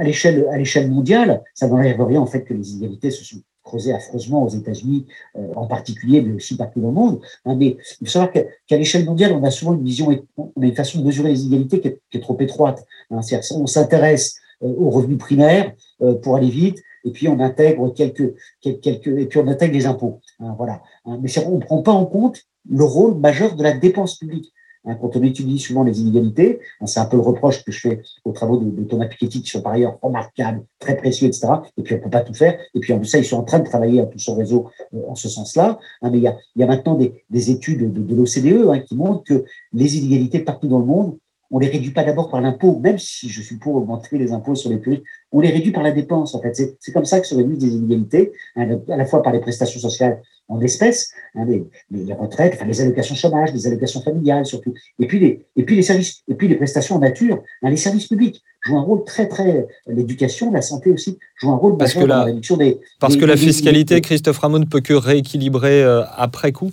l'échelle 0.00 0.46
à 0.50 0.56
l'échelle 0.56 0.90
mondiale, 0.90 1.42
ça 1.54 1.68
n'enlève 1.68 2.02
rien 2.02 2.20
en 2.20 2.26
fait 2.26 2.44
que 2.44 2.54
les 2.54 2.72
inégalités 2.72 3.10
se 3.10 3.24
sont 3.24 3.42
creusé 3.66 3.92
affreusement 3.92 4.42
aux 4.44 4.48
États-Unis 4.48 5.06
euh, 5.36 5.52
en 5.56 5.66
particulier, 5.66 6.22
mais 6.22 6.32
aussi 6.32 6.56
partout 6.56 6.80
dans 6.80 6.88
le 6.88 6.94
monde. 6.94 7.20
Hein, 7.44 7.56
mais 7.56 7.76
il 8.00 8.06
faut 8.06 8.12
savoir 8.12 8.32
qu'à 8.32 8.76
l'échelle 8.78 9.04
mondiale, 9.04 9.32
on 9.32 9.44
a 9.44 9.50
souvent 9.50 9.74
une 9.74 9.84
vision, 9.84 10.08
on 10.38 10.62
a 10.62 10.66
une 10.66 10.74
façon 10.74 11.00
de 11.00 11.04
mesurer 11.04 11.30
les 11.30 11.42
inégalités 11.44 11.80
qui 11.80 11.88
est, 11.88 12.20
trop 12.20 12.38
étroite. 12.40 12.86
Hein, 13.10 13.20
on 13.52 13.66
s'intéresse 13.66 14.36
euh, 14.62 14.72
aux 14.78 14.90
revenus 14.90 15.18
primaires 15.18 15.72
euh, 16.00 16.14
pour 16.14 16.36
aller 16.36 16.48
vite, 16.48 16.82
et 17.04 17.10
puis 17.10 17.28
on 17.28 17.38
intègre 17.40 17.92
quelques, 17.92 18.34
quelques, 18.62 19.06
et 19.08 19.26
puis 19.26 19.38
on 19.38 19.48
intègre 19.48 19.74
les 19.74 19.86
impôts. 19.86 20.20
Hein, 20.40 20.54
voilà. 20.56 20.80
mais 21.20 21.30
on 21.46 21.56
ne 21.56 21.64
prend 21.64 21.82
pas 21.82 21.92
en 21.92 22.06
compte 22.06 22.38
le 22.68 22.84
rôle 22.84 23.16
majeur 23.18 23.54
de 23.56 23.62
la 23.62 23.72
dépense 23.72 24.16
publique. 24.16 24.52
Hein, 24.86 24.96
quand 25.00 25.16
on 25.16 25.22
étudie 25.22 25.58
souvent 25.58 25.82
les 25.82 26.00
inégalités, 26.00 26.60
hein, 26.80 26.86
c'est 26.86 27.00
un 27.00 27.06
peu 27.06 27.16
le 27.16 27.22
reproche 27.22 27.64
que 27.64 27.72
je 27.72 27.80
fais 27.80 28.02
aux 28.24 28.32
travaux 28.32 28.56
de, 28.56 28.84
Thomas 28.84 29.06
Piketty, 29.06 29.42
qui 29.42 29.50
sont 29.50 29.60
par 29.60 29.72
ailleurs 29.72 29.98
remarquables, 30.00 30.64
très 30.78 30.96
précieux, 30.96 31.26
etc. 31.26 31.48
Et 31.76 31.82
puis 31.82 31.94
on 31.94 31.98
peut 31.98 32.10
pas 32.10 32.20
tout 32.20 32.34
faire. 32.34 32.58
Et 32.74 32.80
puis 32.80 32.92
en 32.92 32.98
plus 32.98 33.08
ça, 33.08 33.18
ils 33.18 33.24
sont 33.24 33.38
en 33.38 33.44
train 33.44 33.58
de 33.58 33.64
travailler 33.64 34.00
à 34.00 34.06
tout 34.06 34.18
son 34.18 34.36
réseau 34.36 34.70
euh, 34.94 35.00
en 35.08 35.14
ce 35.14 35.28
sens-là. 35.28 35.78
Hein, 36.02 36.10
mais 36.10 36.18
il 36.18 36.22
y, 36.22 36.62
a, 36.62 36.66
maintenant 36.66 36.94
des, 36.94 37.24
des 37.30 37.50
études 37.50 37.92
de, 37.92 38.00
de 38.00 38.14
l'OCDE 38.14 38.84
qui 38.84 38.96
montrent 38.96 39.24
que 39.24 39.44
les 39.72 39.98
inégalités 39.98 40.40
partout 40.40 40.68
dans 40.68 40.78
le 40.78 40.86
monde 40.86 41.16
on 41.50 41.58
les 41.58 41.68
réduit 41.68 41.90
pas 41.90 42.04
d'abord 42.04 42.30
par 42.30 42.40
l'impôt, 42.40 42.78
même 42.80 42.98
si 42.98 43.28
je 43.28 43.40
suis 43.40 43.56
pour 43.56 43.76
augmenter 43.76 44.18
les 44.18 44.32
impôts 44.32 44.54
sur 44.54 44.70
les 44.70 44.78
plus 44.78 44.92
riches, 44.92 45.02
on 45.32 45.40
les 45.40 45.50
réduit 45.50 45.72
par 45.72 45.82
la 45.82 45.92
dépense, 45.92 46.34
en 46.34 46.40
fait. 46.40 46.54
C'est 46.80 46.92
comme 46.92 47.04
ça 47.04 47.20
que 47.20 47.26
se 47.26 47.34
réduisent 47.34 47.58
des 47.58 47.74
inégalités, 47.74 48.32
à 48.56 48.96
la 48.96 49.04
fois 49.04 49.22
par 49.22 49.32
les 49.32 49.40
prestations 49.40 49.80
sociales 49.80 50.20
en 50.48 50.60
espèces, 50.60 51.10
hein, 51.34 51.44
les, 51.90 52.12
retraites, 52.14 52.54
enfin 52.54 52.66
les 52.66 52.80
allocations 52.80 53.14
chômage, 53.14 53.52
les 53.52 53.66
allocations 53.66 54.00
familiales 54.00 54.46
surtout, 54.46 54.74
et 54.98 55.06
puis 55.06 55.18
les, 55.18 55.44
et 55.56 55.64
puis 55.64 55.74
les 55.74 55.82
services, 55.82 56.22
et 56.28 56.34
puis 56.34 56.46
les 56.46 56.54
prestations 56.54 56.96
en 56.96 56.98
nature, 57.00 57.42
hein, 57.62 57.70
les 57.70 57.76
services 57.76 58.06
publics 58.06 58.42
jouent 58.64 58.78
un 58.78 58.82
rôle 58.82 59.04
très 59.04 59.26
très, 59.26 59.66
l'éducation, 59.86 60.52
la 60.52 60.62
santé 60.62 60.90
aussi 60.90 61.18
jouent 61.40 61.50
un 61.50 61.56
rôle 61.56 61.76
parce 61.76 61.94
que 61.94 62.00
la, 62.00 62.06
dans 62.06 62.14
la 62.18 62.24
réduction 62.24 62.56
des. 62.56 62.78
Parce 63.00 63.16
que 63.16 63.24
la 63.24 63.36
fiscalité, 63.36 64.00
Christophe 64.00 64.38
Ramon 64.38 64.60
ne 64.60 64.64
peut 64.64 64.80
que 64.80 64.94
rééquilibrer 64.94 65.82
euh, 65.82 66.04
après 66.16 66.52
coup? 66.52 66.70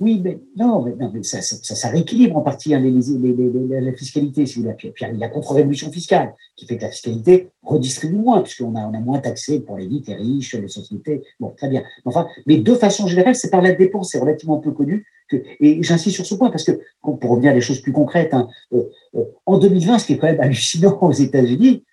Oui, 0.00 0.20
mais 0.22 0.38
non, 0.56 0.84
mais, 0.84 1.22
ça, 1.24 1.42
ça, 1.42 1.74
ça, 1.74 1.88
rééquilibre 1.88 2.36
en 2.36 2.42
partie 2.42 2.72
hein, 2.72 2.78
les, 2.78 2.90
les, 2.90 3.32
les, 3.32 3.80
la 3.80 3.92
fiscalité. 3.92 4.46
Si 4.46 4.62
vous 4.62 4.72
puis, 4.74 4.90
puis 4.92 5.04
il 5.04 5.18
y 5.18 5.24
a 5.24 5.26
la 5.26 5.28
contre-révolution 5.28 5.90
fiscale 5.90 6.34
qui 6.56 6.66
fait 6.66 6.76
que 6.76 6.82
la 6.82 6.90
fiscalité 6.90 7.50
redistribue 7.62 8.16
moins, 8.16 8.42
puisqu'on 8.42 8.76
a, 8.76 8.86
on 8.86 8.94
a 8.94 9.00
moins 9.00 9.18
taxé 9.18 9.60
pour 9.60 9.76
les 9.76 9.88
vite, 9.88 10.06
les 10.06 10.14
riches, 10.14 10.54
les 10.54 10.68
sociétés. 10.68 11.22
Bon, 11.40 11.50
très 11.56 11.68
bien. 11.68 11.82
Enfin, 12.04 12.28
mais 12.46 12.58
de 12.58 12.74
façon 12.74 13.08
générale, 13.08 13.34
c'est 13.34 13.50
par 13.50 13.60
la 13.60 13.72
dépense, 13.72 14.12
c'est 14.12 14.20
relativement 14.20 14.58
peu 14.58 14.70
connu. 14.70 15.04
Que, 15.28 15.36
et 15.60 15.82
j'insiste 15.82 16.14
sur 16.14 16.26
ce 16.26 16.36
point 16.36 16.50
parce 16.50 16.64
que, 16.64 16.80
pour 17.02 17.30
revenir 17.30 17.50
à 17.50 17.54
des 17.54 17.60
choses 17.60 17.80
plus 17.80 17.92
concrètes, 17.92 18.34
hein, 18.34 18.48
euh, 18.72 18.84
euh, 19.16 19.24
en 19.46 19.58
2020, 19.58 19.98
ce 19.98 20.06
qui 20.06 20.12
est 20.12 20.18
quand 20.18 20.28
même 20.28 20.40
hallucinant 20.40 20.96
aux 21.00 21.12
États-Unis, 21.12 21.84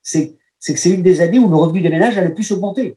c'est 0.00 0.28
que 0.28 0.78
c'est 0.78 0.90
une 0.90 1.02
des 1.02 1.20
années 1.20 1.38
où 1.38 1.48
le 1.48 1.56
revenu 1.56 1.82
des 1.82 1.90
ménages 1.90 2.16
a 2.18 2.24
le 2.24 2.34
plus 2.34 2.50
augmenté 2.52 2.96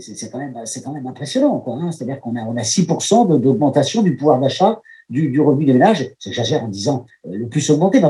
c'est 0.00 0.30
quand, 0.30 0.38
même, 0.38 1.06
impressionnant. 1.06 1.64
Hein. 1.66 1.90
C'est-à-dire 1.92 2.20
qu'on 2.20 2.36
a, 2.36 2.42
on 2.44 2.56
a 2.56 2.62
6% 2.62 3.40
d'augmentation 3.40 4.02
du 4.02 4.16
pouvoir 4.16 4.40
d'achat 4.40 4.80
du, 5.10 5.40
revenu 5.40 5.64
des 5.64 5.72
ménages. 5.72 6.10
J'exagère 6.18 6.64
en 6.64 6.68
disant 6.68 7.06
euh, 7.26 7.36
le 7.36 7.48
plus 7.48 7.68
augmenté. 7.70 8.00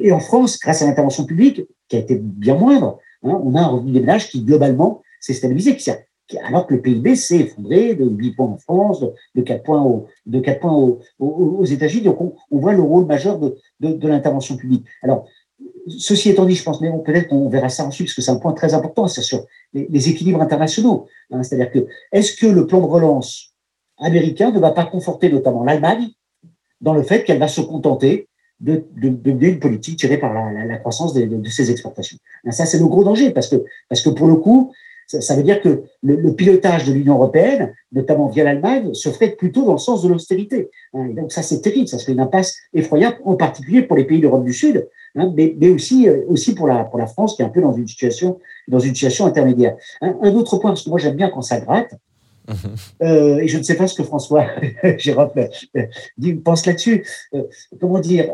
Et 0.00 0.12
en 0.12 0.20
France, 0.20 0.58
grâce 0.58 0.82
à 0.82 0.86
l'intervention 0.86 1.24
publique, 1.24 1.62
qui 1.88 1.96
a 1.96 1.98
été 1.98 2.16
bien 2.16 2.56
moindre, 2.56 2.98
hein, 3.22 3.40
on 3.42 3.54
a 3.54 3.60
un 3.60 3.66
revenu 3.66 3.92
des 3.92 4.00
ménages 4.00 4.28
qui, 4.28 4.42
globalement, 4.42 5.02
s'est 5.20 5.34
stabilisé. 5.34 5.76
Alors 6.42 6.66
que 6.66 6.74
le 6.74 6.80
PIB 6.80 7.16
s'est 7.16 7.40
effondré 7.40 7.94
de 7.94 8.06
8 8.06 8.32
points 8.32 8.46
en 8.46 8.58
France, 8.58 9.04
de 9.34 9.42
4 9.42 9.62
points, 9.62 9.82
au, 9.82 10.06
de 10.24 10.40
4 10.40 10.60
points 10.60 10.96
aux, 11.18 11.64
États-Unis. 11.64 12.04
Donc, 12.04 12.20
on, 12.50 12.58
voit 12.58 12.72
le 12.72 12.82
rôle 12.82 13.04
majeur 13.04 13.38
de, 13.38 13.56
de, 13.80 13.92
de 13.92 14.08
l'intervention 14.08 14.56
publique. 14.56 14.86
Alors, 15.02 15.26
ceci 15.98 16.30
étant 16.30 16.44
dit, 16.44 16.54
je 16.54 16.62
pense, 16.62 16.80
mais 16.80 16.90
peut-être 17.04 17.28
qu'on 17.28 17.48
verra 17.48 17.68
ça 17.68 17.84
ensuite, 17.84 18.08
parce 18.08 18.14
que 18.14 18.22
c'est 18.22 18.30
un 18.30 18.36
point 18.36 18.52
très 18.52 18.74
important, 18.74 19.06
c'est 19.08 19.22
sur 19.22 19.44
les, 19.72 20.08
équilibres 20.08 20.40
internationaux. 20.40 21.06
Hein. 21.30 21.42
C'est-à-dire 21.42 21.70
que, 21.70 21.86
est-ce 22.12 22.34
que 22.36 22.46
le 22.46 22.66
plan 22.66 22.80
de 22.80 22.86
relance 22.86 23.54
américain 23.98 24.50
ne 24.50 24.58
va 24.58 24.72
pas 24.72 24.84
conforter 24.84 25.30
notamment 25.30 25.64
l'Allemagne 25.64 26.08
dans 26.80 26.94
le 26.94 27.02
fait 27.02 27.24
qu'elle 27.24 27.38
va 27.38 27.48
se 27.48 27.60
contenter 27.60 28.28
de, 28.60 28.84
de, 28.96 29.30
une 29.46 29.58
politique 29.58 29.98
tirée 29.98 30.18
par 30.18 30.32
la, 30.32 30.76
croissance 30.78 31.12
de, 31.14 31.48
ses 31.48 31.70
exportations? 31.70 32.18
Hein, 32.44 32.50
ça, 32.50 32.66
c'est 32.66 32.78
le 32.78 32.86
gros 32.86 33.04
danger, 33.04 33.30
parce 33.30 33.48
que, 33.48 33.64
parce 33.88 34.00
que 34.00 34.10
pour 34.10 34.26
le 34.26 34.36
coup, 34.36 34.72
ça, 35.06 35.36
veut 35.36 35.42
dire 35.42 35.60
que 35.60 35.84
le, 36.02 36.32
pilotage 36.32 36.86
de 36.86 36.92
l'Union 36.92 37.14
européenne, 37.16 37.74
notamment 37.92 38.28
via 38.28 38.42
l'Allemagne, 38.42 38.94
se 38.94 39.10
ferait 39.10 39.32
plutôt 39.32 39.66
dans 39.66 39.72
le 39.72 39.78
sens 39.78 40.02
de 40.02 40.08
l'austérité. 40.08 40.70
Hein. 40.94 41.08
donc 41.08 41.30
ça, 41.30 41.42
c'est 41.42 41.60
terrible, 41.60 41.88
ça 41.88 41.98
serait 41.98 42.12
une 42.12 42.20
impasse 42.20 42.56
effroyable, 42.72 43.18
en 43.24 43.36
particulier 43.36 43.82
pour 43.82 43.96
les 43.96 44.04
pays 44.04 44.20
d'Europe 44.20 44.44
du 44.44 44.54
Sud, 44.54 44.88
hein, 45.16 45.32
mais, 45.34 45.54
mais, 45.58 45.70
aussi, 45.70 46.08
euh, 46.08 46.24
aussi 46.28 46.54
pour, 46.54 46.66
la, 46.66 46.84
pour 46.84 46.98
la 46.98 47.06
France, 47.06 47.36
qui 47.36 47.42
est 47.42 47.44
un 47.44 47.50
peu 47.50 47.60
dans 47.60 47.72
une 47.72 47.86
situation, 47.86 48.40
dans 48.68 48.80
une 48.80 48.94
situation 48.94 49.26
intermédiaire. 49.26 49.76
Un, 50.00 50.34
autre 50.34 50.58
point, 50.58 50.70
parce 50.70 50.82
que 50.82 50.90
moi 50.90 50.98
j'aime 50.98 51.16
bien 51.16 51.30
quand 51.30 51.42
ça 51.42 51.60
gratte, 51.60 51.94
euh, 53.02 53.38
et 53.38 53.48
je 53.48 53.56
ne 53.56 53.62
sais 53.62 53.74
pas 53.74 53.86
ce 53.86 53.94
que 53.94 54.02
François 54.02 54.46
Jérôme 54.98 55.30
euh, 55.76 56.36
pense 56.44 56.66
là-dessus. 56.66 57.06
comment 57.80 58.00
dire 58.00 58.30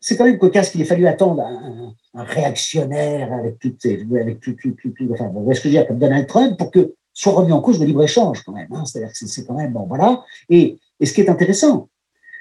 C'est 0.00 0.16
quand 0.16 0.26
même 0.26 0.38
cocasse 0.38 0.70
qu'il 0.70 0.82
ait 0.82 0.84
fallu 0.84 1.06
attendre 1.06 1.42
un, 1.42 1.94
un 2.14 2.22
réactionnaire 2.22 3.32
avec 3.32 3.58
toutes 3.58 3.86
avec 3.86 4.40
tout, 4.40 4.52
tout, 4.52 4.74
tout, 4.74 4.94
enfin, 5.12 5.28
bon, 5.28 5.52
ce 5.52 5.60
que 5.60 5.68
je 5.68 5.74
veux 5.74 5.80
dire, 5.80 5.86
comme 5.86 5.98
Donald 5.98 6.26
Trump, 6.26 6.58
pour 6.58 6.70
que 6.70 6.94
soit 7.14 7.32
remis 7.32 7.52
en 7.52 7.60
cause 7.60 7.80
le 7.80 7.86
libre-échange, 7.86 8.42
quand 8.42 8.52
même. 8.52 8.68
Hein, 8.72 8.84
C'est-à-dire 8.84 9.12
que 9.12 9.26
c'est 9.26 9.46
quand 9.46 9.54
même, 9.54 9.72
bon, 9.72 9.86
voilà. 9.86 10.22
Et, 10.50 10.78
et 11.00 11.06
ce 11.06 11.12
qui 11.12 11.20
est 11.20 11.30
intéressant, 11.30 11.88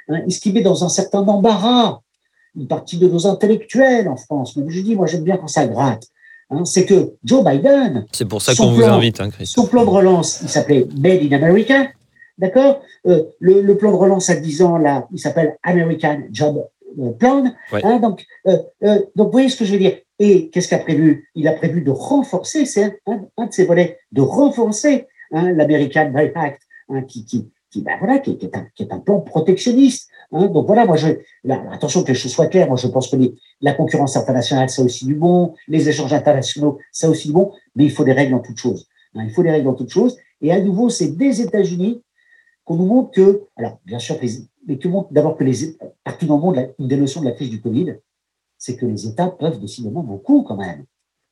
hein, 0.09 0.21
ce 0.29 0.39
qui 0.39 0.51
met 0.51 0.61
dans 0.61 0.83
un 0.83 0.89
certain 0.89 1.19
embarras 1.19 2.01
une 2.55 2.67
partie 2.67 2.97
de 2.97 3.07
nos 3.07 3.27
intellectuels 3.27 4.07
en 4.07 4.15
France, 4.15 4.55
mais 4.55 4.65
je 4.69 4.81
dis, 4.81 4.95
moi, 4.95 5.07
j'aime 5.07 5.23
bien 5.23 5.37
quand 5.37 5.47
ça 5.47 5.65
gratte, 5.67 6.07
hein, 6.49 6.65
c'est 6.65 6.85
que 6.85 7.13
Joe 7.23 7.43
Biden. 7.43 8.05
C'est 8.11 8.27
pour 8.27 8.41
ça 8.41 8.53
qu'on 8.55 8.71
vous 8.71 8.83
invite, 8.83 9.19
hein, 9.19 9.29
Son 9.43 9.67
plan 9.67 9.85
de 9.85 9.89
relance, 9.89 10.41
il 10.41 10.49
s'appelait 10.49 10.87
Made 10.97 11.21
in 11.23 11.35
America, 11.35 11.87
d'accord 12.37 12.81
euh, 13.05 13.23
le, 13.39 13.61
le, 13.61 13.77
plan 13.77 13.91
de 13.91 13.97
relance 13.97 14.29
à 14.29 14.35
10 14.35 14.61
ans, 14.61 14.77
là, 14.77 15.07
il 15.11 15.19
s'appelle 15.19 15.57
American 15.63 16.21
Job 16.31 16.63
plan. 17.19 17.53
Hein, 17.71 17.99
donc, 17.99 18.25
donc, 18.45 19.05
vous 19.15 19.31
voyez 19.31 19.49
ce 19.49 19.57
que 19.57 19.65
je 19.65 19.73
veux 19.73 19.79
dire. 19.79 19.97
Et 20.19 20.49
qu'est-ce 20.49 20.67
qu'il 20.67 20.77
a 20.77 20.81
prévu? 20.81 21.29
Il 21.35 21.47
a 21.47 21.53
prévu 21.53 21.81
de 21.81 21.91
renforcer, 21.91 22.65
c'est 22.65 22.99
un, 23.07 23.45
de 23.45 23.51
ses 23.51 23.65
volets, 23.65 23.99
de 24.11 24.21
renforcer 24.21 25.07
hein, 25.31 25.51
l'American 25.53 26.11
Buy 26.11 26.31
Act, 26.35 26.61
qui, 27.07 27.25
qui, 27.25 27.49
qui, 27.73 27.81
ben 27.81 27.97
voilà, 27.97 28.19
qui, 28.19 28.31
est 28.31 28.55
un, 28.55 28.67
qui, 28.75 28.83
est 28.83 28.93
un, 28.93 28.99
plan 28.99 29.19
protectionniste. 29.19 30.09
Hein. 30.31 30.45
Donc 30.47 30.67
voilà, 30.67 30.85
moi, 30.85 30.95
je, 30.95 31.07
attention 31.71 32.03
que 32.03 32.09
les 32.09 32.13
choses 32.13 32.31
soient 32.31 32.47
claires. 32.47 32.67
Moi, 32.67 32.77
je 32.77 32.87
pense 32.87 33.09
que 33.09 33.17
la 33.61 33.73
concurrence 33.73 34.15
internationale, 34.15 34.69
ça 34.69 34.83
aussi 34.83 35.05
du 35.05 35.15
bon. 35.15 35.55
Les 35.67 35.89
échanges 35.89 36.13
internationaux, 36.13 36.77
ça 36.91 37.09
aussi 37.09 37.29
du 37.29 37.33
bon. 37.33 37.51
Mais 37.75 37.85
il 37.85 37.91
faut 37.91 38.03
des 38.03 38.13
règles 38.13 38.35
en 38.35 38.39
toutes 38.39 38.59
choses. 38.59 38.87
Hein. 39.15 39.23
Il 39.25 39.31
faut 39.31 39.41
des 39.41 39.49
règles 39.49 39.67
en 39.67 39.73
toutes 39.73 39.89
choses. 39.89 40.17
Et 40.41 40.51
à 40.51 40.61
nouveau, 40.61 40.89
c'est 40.89 41.17
des 41.17 41.41
États-Unis 41.41 42.03
qu'on 42.63 42.75
nous 42.75 42.85
montre 42.85 43.11
que, 43.11 43.43
alors 43.57 43.79
bien 43.85 43.99
sûr, 43.99 44.17
mais 44.67 44.77
que 44.77 44.87
montre 44.87 45.11
d'abord 45.11 45.35
que 45.35 45.43
les 45.43 45.75
partout 46.03 46.27
dans 46.27 46.35
le 46.35 46.41
monde, 46.41 46.73
une 46.79 46.87
des 46.87 46.97
notions 46.97 47.21
de 47.21 47.25
la 47.25 47.31
crise 47.31 47.49
du 47.49 47.59
Covid, 47.59 47.95
c'est 48.57 48.77
que 48.77 48.85
les 48.85 49.07
États 49.07 49.27
peuvent 49.27 49.59
décidément 49.59 50.03
beaucoup 50.03 50.43
quand 50.43 50.57
même. 50.57 50.85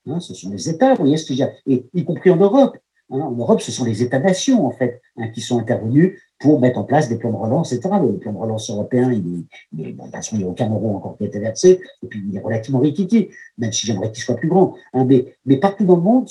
Hein, 0.07 0.19
ce 0.19 0.33
sont 0.33 0.49
les 0.49 0.67
États, 0.67 0.95
vous 0.95 1.03
voyez 1.03 1.17
ce 1.17 1.27
que 1.27 1.35
je 1.35 1.43
et 1.67 1.85
y 1.93 2.03
compris 2.03 2.31
en 2.31 2.37
Europe. 2.37 2.75
Hein, 3.11 3.19
en 3.19 3.31
Europe, 3.31 3.61
ce 3.61 3.71
sont 3.71 3.83
les 3.83 4.01
États-nations 4.01 4.65
en 4.65 4.71
fait 4.71 5.01
hein, 5.17 5.27
qui 5.29 5.41
sont 5.41 5.59
intervenus 5.59 6.19
pour 6.39 6.59
mettre 6.59 6.79
en 6.79 6.83
place 6.83 7.09
des 7.09 7.17
plans 7.17 7.31
de 7.31 7.37
relance, 7.37 7.71
etc. 7.71 7.95
Le 8.01 8.17
plan 8.17 8.33
de 8.33 8.37
relance 8.37 8.69
européen, 8.69 9.11
il, 9.11 9.19
il, 9.19 9.45
il, 9.77 9.95
il 10.31 10.37
n'y 10.37 10.43
a 10.43 10.47
aucun 10.47 10.69
euro 10.69 10.95
encore 10.95 11.17
qui 11.17 11.23
a 11.23 11.27
été 11.27 11.39
versé, 11.39 11.81
et 12.01 12.07
puis 12.07 12.23
il 12.27 12.35
est 12.35 12.41
relativement 12.41 12.79
riquiqué, 12.79 13.29
même 13.57 13.71
si 13.71 13.85
j'aimerais 13.85 14.11
qu'il 14.11 14.23
soit 14.23 14.35
plus 14.35 14.47
grand. 14.47 14.75
Hein, 14.93 15.05
mais, 15.05 15.57
partout 15.57 15.85
dans 15.85 15.97
le 15.97 16.01
monde, 16.01 16.27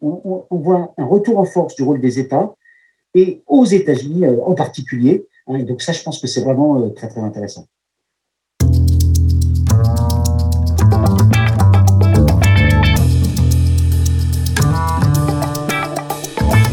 on, 0.00 0.46
voit 0.50 0.94
un 0.98 1.04
retour 1.04 1.38
en 1.38 1.44
force 1.44 1.76
du 1.76 1.82
rôle 1.82 2.00
des 2.00 2.18
États, 2.18 2.54
et 3.14 3.42
aux 3.46 3.64
États-Unis 3.64 4.24
euh, 4.24 4.42
en 4.44 4.54
particulier. 4.54 5.26
Donc 5.46 5.82
ça, 5.82 5.92
je 5.92 6.02
pense 6.02 6.18
que 6.18 6.26
c'est 6.26 6.40
vraiment 6.40 6.80
euh, 6.80 6.88
très 6.88 7.08
très 7.08 7.20
intéressant. 7.20 7.66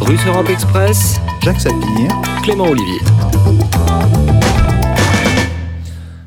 Russe 0.10 0.26
Europe 0.26 0.50
Express, 0.50 1.20
Jacques 1.44 1.60
Sapir, 1.60 2.10
Clément 2.42 2.64
Olivier. 2.64 2.98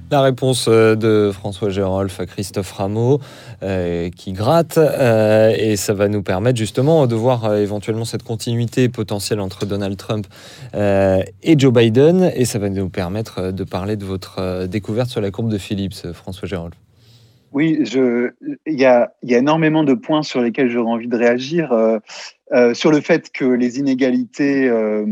La 0.09 0.23
réponse 0.23 0.69
euh, 0.69 0.95
de 0.95 1.33
François 1.33 1.69
Gérolf 1.69 2.21
à 2.21 2.27
Christophe 2.27 2.71
Rameau 2.71 3.19
euh, 3.65 4.09
qui 4.11 4.35
gratte 4.35 4.79
euh, 4.79 5.53
et 5.59 5.75
ça 5.75 5.95
va 5.95 6.07
nous 6.07 6.23
permettre 6.23 6.59
justement 6.59 7.09
de 7.09 7.17
voir 7.17 7.57
éventuellement 7.57 8.05
cette 8.05 8.23
continuité 8.23 8.89
potentielle 8.89 9.41
entre 9.41 9.67
Donald 9.67 9.97
Trump 9.97 10.29
et 10.75 11.59
Joe 11.59 11.73
Biden 11.73 12.31
et 12.37 12.45
ça 12.45 12.61
va 12.61 12.69
nous 12.69 12.89
permettre 12.89 13.51
de 13.51 13.65
parler 13.65 13.97
de 13.97 14.05
votre 14.05 14.67
découverte 14.67 15.11
sur 15.11 15.21
la 15.21 15.33
courbe 15.33 15.51
de 15.51 15.59
Phillips, 15.59 16.13
François 16.13 16.47
Gérolf. 16.47 16.77
Oui, 17.53 17.85
il 17.85 18.81
y 18.81 18.85
a, 18.87 19.13
y 19.23 19.35
a, 19.35 19.39
énormément 19.39 19.85
de 19.85 19.93
points 19.93 20.23
sur 20.23 20.41
lesquels 20.41 20.71
j'aurais 20.71 20.91
envie 20.91 21.09
de 21.09 21.17
réagir. 21.17 21.71
Sur 22.75 22.91
le 22.91 23.01
fait 23.01 23.31
que 23.33 23.45
les 23.45 23.79
inégalités 23.79 24.69
euh, 24.69 25.07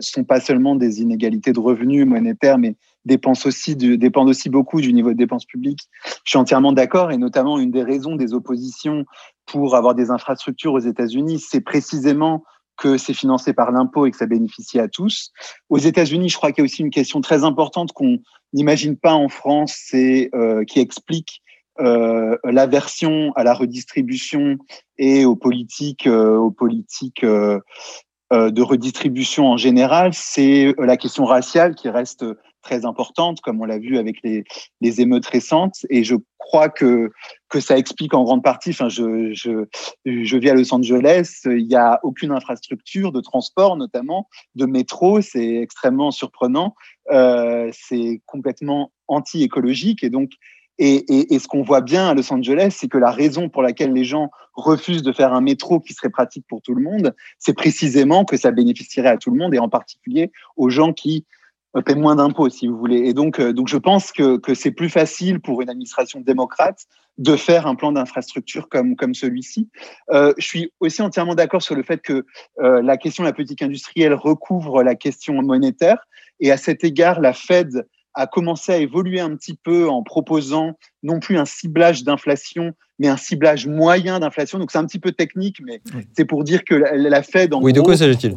sont 0.00 0.24
pas 0.24 0.40
seulement 0.40 0.74
des 0.74 1.00
inégalités 1.00 1.52
de 1.52 1.60
revenus 1.60 2.06
monétaires, 2.06 2.58
mais 2.58 2.76
dépendent 3.04 3.38
aussi, 3.46 3.76
dépendent 3.76 4.28
aussi 4.28 4.50
beaucoup 4.50 4.80
du 4.80 4.92
niveau 4.92 5.12
de 5.12 5.16
dépenses 5.16 5.46
publiques. 5.46 5.88
Je 6.24 6.30
suis 6.30 6.38
entièrement 6.38 6.72
d'accord 6.72 7.12
et 7.12 7.16
notamment 7.16 7.58
une 7.58 7.70
des 7.70 7.82
raisons 7.82 8.16
des 8.16 8.34
oppositions 8.34 9.04
pour 9.46 9.76
avoir 9.76 9.94
des 9.94 10.10
infrastructures 10.10 10.72
aux 10.72 10.80
États-Unis, 10.80 11.38
c'est 11.38 11.60
précisément 11.60 12.42
que 12.76 12.98
c'est 12.98 13.14
financé 13.14 13.54
par 13.54 13.72
l'impôt 13.72 14.04
et 14.04 14.10
que 14.10 14.16
ça 14.16 14.26
bénéficie 14.26 14.78
à 14.78 14.88
tous. 14.88 15.32
Aux 15.70 15.78
États-Unis, 15.78 16.28
je 16.28 16.36
crois 16.36 16.52
qu'il 16.52 16.62
y 16.62 16.64
a 16.64 16.66
aussi 16.66 16.82
une 16.82 16.90
question 16.90 17.20
très 17.20 17.42
importante 17.44 17.92
qu'on 17.92 18.18
n'imagine 18.52 18.96
pas 18.96 19.14
en 19.14 19.28
France, 19.28 19.78
euh, 19.94 20.64
qui 20.64 20.80
explique 20.80 21.40
euh, 21.80 22.36
l'aversion 22.44 23.32
à 23.36 23.44
la 23.44 23.52
redistribution 23.52 24.56
et 24.98 25.24
aux 25.24 25.36
politiques, 25.36 26.06
euh, 26.06 26.36
aux 26.36 26.50
politiques 26.50 27.24
euh, 27.24 27.60
de 28.32 28.62
redistribution 28.62 29.46
en 29.46 29.56
général, 29.56 30.12
c'est 30.14 30.74
la 30.78 30.96
question 30.96 31.24
raciale 31.24 31.74
qui 31.74 31.88
reste 31.88 32.24
très 32.62 32.84
importante, 32.84 33.40
comme 33.40 33.60
on 33.60 33.64
l'a 33.64 33.78
vu 33.78 33.98
avec 33.98 34.16
les, 34.24 34.44
émeutes 35.00 35.26
récentes. 35.26 35.86
Et 35.90 36.02
je 36.02 36.16
crois 36.38 36.68
que, 36.68 37.10
ça 37.60 37.78
explique 37.78 38.14
en 38.14 38.24
grande 38.24 38.42
partie, 38.42 38.70
enfin, 38.70 38.88
je, 38.88 39.66
vis 40.04 40.50
à 40.50 40.54
Los 40.54 40.74
Angeles, 40.74 41.42
il 41.44 41.68
n'y 41.68 41.76
a 41.76 42.00
aucune 42.02 42.32
infrastructure 42.32 43.12
de 43.12 43.20
transport, 43.20 43.76
notamment 43.76 44.28
de 44.56 44.66
métro, 44.66 45.20
c'est 45.20 45.58
extrêmement 45.58 46.10
surprenant, 46.10 46.74
c'est 47.08 48.20
complètement 48.26 48.90
anti-écologique. 49.06 50.02
Et 50.02 50.10
donc, 50.10 50.32
et, 50.78 50.94
et, 50.94 51.34
et, 51.34 51.38
ce 51.38 51.48
qu'on 51.48 51.62
voit 51.62 51.80
bien 51.80 52.08
à 52.08 52.14
Los 52.14 52.32
Angeles, 52.32 52.76
c'est 52.78 52.88
que 52.88 52.98
la 52.98 53.10
raison 53.10 53.48
pour 53.48 53.62
laquelle 53.62 53.92
les 53.92 54.04
gens 54.04 54.30
refusent 54.54 55.02
de 55.02 55.12
faire 55.12 55.32
un 55.32 55.40
métro 55.40 55.80
qui 55.80 55.94
serait 55.94 56.10
pratique 56.10 56.44
pour 56.48 56.60
tout 56.62 56.74
le 56.74 56.82
monde, 56.82 57.14
c'est 57.38 57.54
précisément 57.54 58.24
que 58.24 58.36
ça 58.36 58.50
bénéficierait 58.50 59.08
à 59.08 59.16
tout 59.16 59.30
le 59.30 59.38
monde 59.38 59.54
et 59.54 59.58
en 59.58 59.68
particulier 59.68 60.32
aux 60.56 60.70
gens 60.70 60.92
qui 60.92 61.24
paient 61.82 61.94
moins 61.94 62.16
d'impôts, 62.16 62.48
si 62.48 62.66
vous 62.66 62.76
voulez. 62.76 63.08
Et 63.08 63.14
donc, 63.14 63.38
euh, 63.40 63.52
donc 63.52 63.68
je 63.68 63.76
pense 63.76 64.12
que, 64.12 64.38
que 64.38 64.54
c'est 64.54 64.70
plus 64.70 64.88
facile 64.88 65.40
pour 65.40 65.62
une 65.62 65.68
administration 65.68 66.20
démocrate 66.20 66.86
de 67.18 67.36
faire 67.36 67.66
un 67.66 67.74
plan 67.74 67.92
d'infrastructure 67.92 68.68
comme, 68.68 68.96
comme 68.96 69.14
celui-ci. 69.14 69.68
Euh, 70.12 70.32
je 70.38 70.46
suis 70.46 70.72
aussi 70.80 71.02
entièrement 71.02 71.34
d'accord 71.34 71.62
sur 71.62 71.74
le 71.74 71.82
fait 71.82 72.02
que 72.02 72.26
euh, 72.60 72.82
la 72.82 72.96
question 72.96 73.24
de 73.24 73.28
la 73.28 73.32
politique 73.32 73.62
industrielle 73.62 74.14
recouvre 74.14 74.82
la 74.82 74.94
question 74.94 75.42
monétaire. 75.42 76.06
Et 76.40 76.52
à 76.52 76.56
cet 76.56 76.84
égard, 76.84 77.20
la 77.20 77.32
Fed 77.32 77.86
a 78.16 78.26
commencé 78.26 78.72
à 78.72 78.78
évoluer 78.78 79.20
un 79.20 79.36
petit 79.36 79.54
peu 79.54 79.88
en 79.88 80.02
proposant 80.02 80.72
non 81.02 81.20
plus 81.20 81.38
un 81.38 81.44
ciblage 81.44 82.02
d'inflation, 82.02 82.72
mais 82.98 83.08
un 83.08 83.16
ciblage 83.16 83.66
moyen 83.66 84.18
d'inflation. 84.18 84.58
Donc 84.58 84.70
c'est 84.72 84.78
un 84.78 84.86
petit 84.86 84.98
peu 84.98 85.12
technique, 85.12 85.58
mais 85.62 85.80
c'est 86.16 86.24
pour 86.24 86.42
dire 86.42 86.64
que 86.64 86.74
la, 86.74 86.96
la 86.96 87.22
Fed 87.22 87.54
en 87.54 87.62
oui, 87.62 87.72
de 87.72 87.80
quoi 87.80 87.96
s'agit-il? 87.96 88.36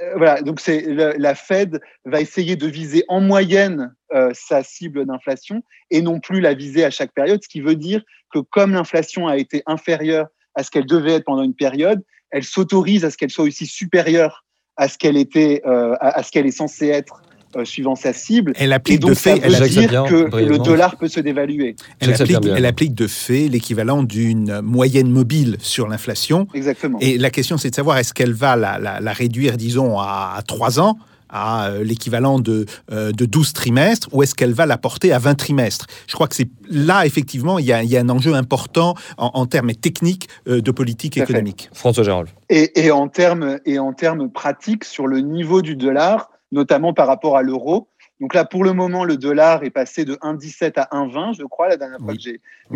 euh, 0.00 0.12
voilà, 0.16 0.40
donc 0.40 0.60
c'est 0.60 0.86
la, 0.86 1.34
Fed 1.34 1.80
va 2.06 2.20
essayer 2.20 2.56
de 2.56 2.66
viser 2.66 3.04
en 3.08 3.20
moyenne 3.20 3.94
euh, 4.14 4.30
sa 4.32 4.62
cible 4.62 5.04
d'inflation 5.04 5.62
et 5.90 6.00
non 6.00 6.18
plus 6.18 6.40
la 6.40 6.54
viser 6.54 6.84
à 6.84 6.90
chaque 6.90 7.12
période, 7.12 7.42
ce 7.42 7.48
qui 7.48 7.60
veut 7.60 7.76
dire 7.76 8.02
que 8.32 8.38
comme 8.38 8.72
l'inflation 8.72 9.26
a 9.26 9.36
été 9.36 9.62
inférieure 9.66 10.28
à 10.54 10.62
ce 10.62 10.70
qu'elle 10.70 10.86
devait 10.86 11.14
être 11.14 11.24
pendant 11.24 11.42
une 11.42 11.54
période, 11.54 12.02
elle 12.30 12.44
s'autorise 12.44 13.04
à 13.04 13.10
ce 13.10 13.18
qu'elle 13.18 13.30
soit 13.30 13.44
aussi 13.44 13.66
supérieure 13.66 14.44
à 14.76 14.88
ce 14.88 14.96
qu'elle 14.96 15.16
était, 15.16 15.62
euh, 15.66 15.94
à, 16.00 16.22
ce 16.22 16.30
qu'elle 16.32 16.46
est 16.46 16.50
censée 16.50 16.88
être 16.88 17.22
euh, 17.56 17.64
suivant 17.64 17.94
sa 17.94 18.12
cible. 18.12 18.52
Elle 18.56 18.72
applique 18.72 19.00
donc, 19.00 19.10
de 19.10 19.14
fait, 19.14 19.38
veut 19.38 19.68
dire 19.68 20.04
que 20.04 20.36
le 20.36 20.58
dollar 20.58 20.96
peut 20.96 21.08
se 21.08 21.20
dévaluer. 21.20 21.76
Elle 22.00 22.12
applique, 22.12 22.38
elle 22.44 22.66
applique, 22.66 22.94
de 22.94 23.06
fait 23.06 23.48
l'équivalent 23.48 24.02
d'une 24.02 24.60
moyenne 24.60 25.10
mobile 25.10 25.56
sur 25.60 25.88
l'inflation. 25.88 26.46
Exactement. 26.54 26.98
Et 27.00 27.18
la 27.18 27.30
question, 27.30 27.58
c'est 27.58 27.70
de 27.70 27.74
savoir 27.74 27.98
est-ce 27.98 28.14
qu'elle 28.14 28.32
va 28.32 28.56
la, 28.56 28.78
la, 28.78 29.00
la, 29.00 29.12
réduire, 29.12 29.56
disons, 29.56 29.98
à, 29.98 30.34
à 30.36 30.42
3 30.42 30.80
ans 30.80 30.98
à 31.32 31.68
euh, 31.68 31.82
l'équivalent 31.82 32.38
de, 32.38 32.66
euh, 32.92 33.10
de 33.10 33.24
12 33.24 33.54
trimestres 33.54 34.08
ou 34.12 34.22
est-ce 34.22 34.34
qu'elle 34.34 34.52
va 34.52 34.66
la 34.66 34.76
porter 34.76 35.12
à 35.12 35.18
20 35.18 35.34
trimestres? 35.34 35.86
Je 36.06 36.14
crois 36.14 36.28
que 36.28 36.34
c'est 36.34 36.50
là, 36.68 37.06
effectivement, 37.06 37.58
il 37.58 37.64
y, 37.64 37.72
a, 37.72 37.82
il 37.82 37.90
y, 37.90 37.96
a, 37.96 38.00
un 38.00 38.08
enjeu 38.10 38.34
important 38.34 38.94
en, 39.16 39.30
en 39.34 39.46
termes 39.46 39.72
techniques 39.72 40.28
de 40.46 40.70
politique 40.70 41.16
économique. 41.16 41.70
François 41.72 42.04
Gérald. 42.04 42.28
Et, 42.50 42.84
et, 42.84 42.90
en 42.90 43.08
termes, 43.08 43.58
et 43.64 43.78
en 43.78 43.92
termes 43.94 44.30
pratiques, 44.30 44.84
sur 44.84 45.06
le 45.06 45.20
niveau 45.20 45.62
du 45.62 45.74
dollar, 45.74 46.31
notamment 46.52 46.92
par 46.92 47.08
rapport 47.08 47.36
à 47.36 47.42
l'euro. 47.42 47.88
Donc 48.20 48.34
là, 48.34 48.44
pour 48.44 48.62
le 48.62 48.72
moment, 48.72 49.04
le 49.04 49.16
dollar 49.16 49.64
est 49.64 49.70
passé 49.70 50.04
de 50.04 50.14
1,17 50.16 50.74
à 50.76 50.88
1,20, 50.92 51.36
je 51.36 51.42
crois, 51.44 51.68
la 51.68 51.76
dernière 51.76 51.98
fois 51.98 52.14
que 52.14 52.20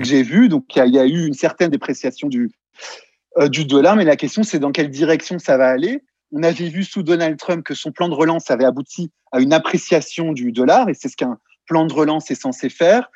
j'ai 0.05 0.23
vu. 0.23 0.49
Donc 0.49 0.75
il 0.75 0.93
y, 0.93 0.99
a 0.99 1.07
eu 1.07 1.27
une 1.27 1.35
certaine 1.35 1.71
dépréciation 1.71 2.29
du, 2.29 2.51
euh, 3.39 3.49
du 3.49 3.65
dollar, 3.65 3.95
mais 3.95 4.05
la 4.05 4.17
question, 4.17 4.43
c'est 4.43 4.59
dans 4.59 4.73
quelle 4.73 4.91
direction 4.91 5.39
ça 5.39 5.57
va 5.57 5.69
aller. 5.69 6.03
On 6.33 6.43
avait 6.43 6.69
vu 6.69 6.83
sous 6.83 7.05
Donald 7.05 7.39
Trump 7.39 7.65
que 7.65 7.75
son 7.75 7.93
plan 7.93 8.09
de 8.09 8.15
relance 8.15 8.51
avait 8.51 8.65
abouti 8.65 9.13
à 9.31 9.41
une 9.41 9.53
appréciation 9.53 10.33
du 10.33 10.51
dollar, 10.51 10.89
et 10.89 10.95
c'est 10.95 11.09
ce 11.09 11.17
qu'un 11.17 11.39
plan 11.67 11.87
de 11.87 11.93
relance 11.93 12.31
est 12.31 12.41
censé 12.41 12.69
faire 12.69 13.11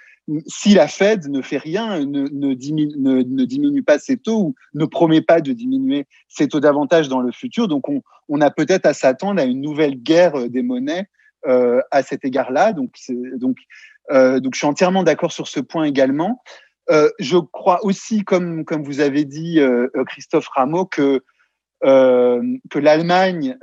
si 0.47 0.75
la 0.75 0.89
Fed 0.89 1.29
ne 1.29 1.43
fait 1.43 1.59
rien, 1.59 2.05
ne, 2.05 2.29
ne, 2.29 2.55
diminue, 2.55 3.83
pas 3.83 3.99
ses 3.99 4.17
taux 4.17 4.41
ou 4.41 4.55
ne 4.75 4.85
promet 4.85 5.23
pas 5.23 5.41
de 5.41 5.53
diminuer 5.53 6.07
ses 6.29 6.49
taux 6.49 6.61
davantage 6.61 7.09
dans 7.09 7.21
le 7.21 7.33
futur, 7.33 7.69
donc 7.69 7.89
on, 7.89 8.03
on 8.29 8.41
a 8.41 8.51
peut-être 8.51 8.87
à 8.87 8.95
s'attendre 8.95 9.41
à 9.41 9.45
une 9.45 9.61
nouvelle 9.61 9.97
guerre 9.97 10.37
euh, 10.37 10.49
des 10.49 10.63
monnaies 10.63 11.07
euh, 11.47 11.81
à 11.91 12.03
cet 12.03 12.25
égard-là. 12.25 12.73
Donc, 12.73 12.95
donc, 13.37 13.57
euh, 14.11 14.41
donc, 14.41 14.55
je 14.55 14.59
suis 14.59 14.67
entièrement 14.67 15.03
d'accord 15.03 15.33
sur 15.33 15.49
ce 15.49 15.61
point 15.61 15.85
également. 15.85 16.43
Je 17.21 17.37
crois 17.37 17.85
aussi, 17.85 18.25
comme, 18.25 18.65
comme 18.65 18.83
vous 18.83 18.99
avez 18.99 19.25
dit, 19.25 19.61
Christophe 20.09 20.49
Rameau, 20.49 20.87
que 20.87 21.23
que 21.83 22.79
l'Allemagne, 22.81 23.57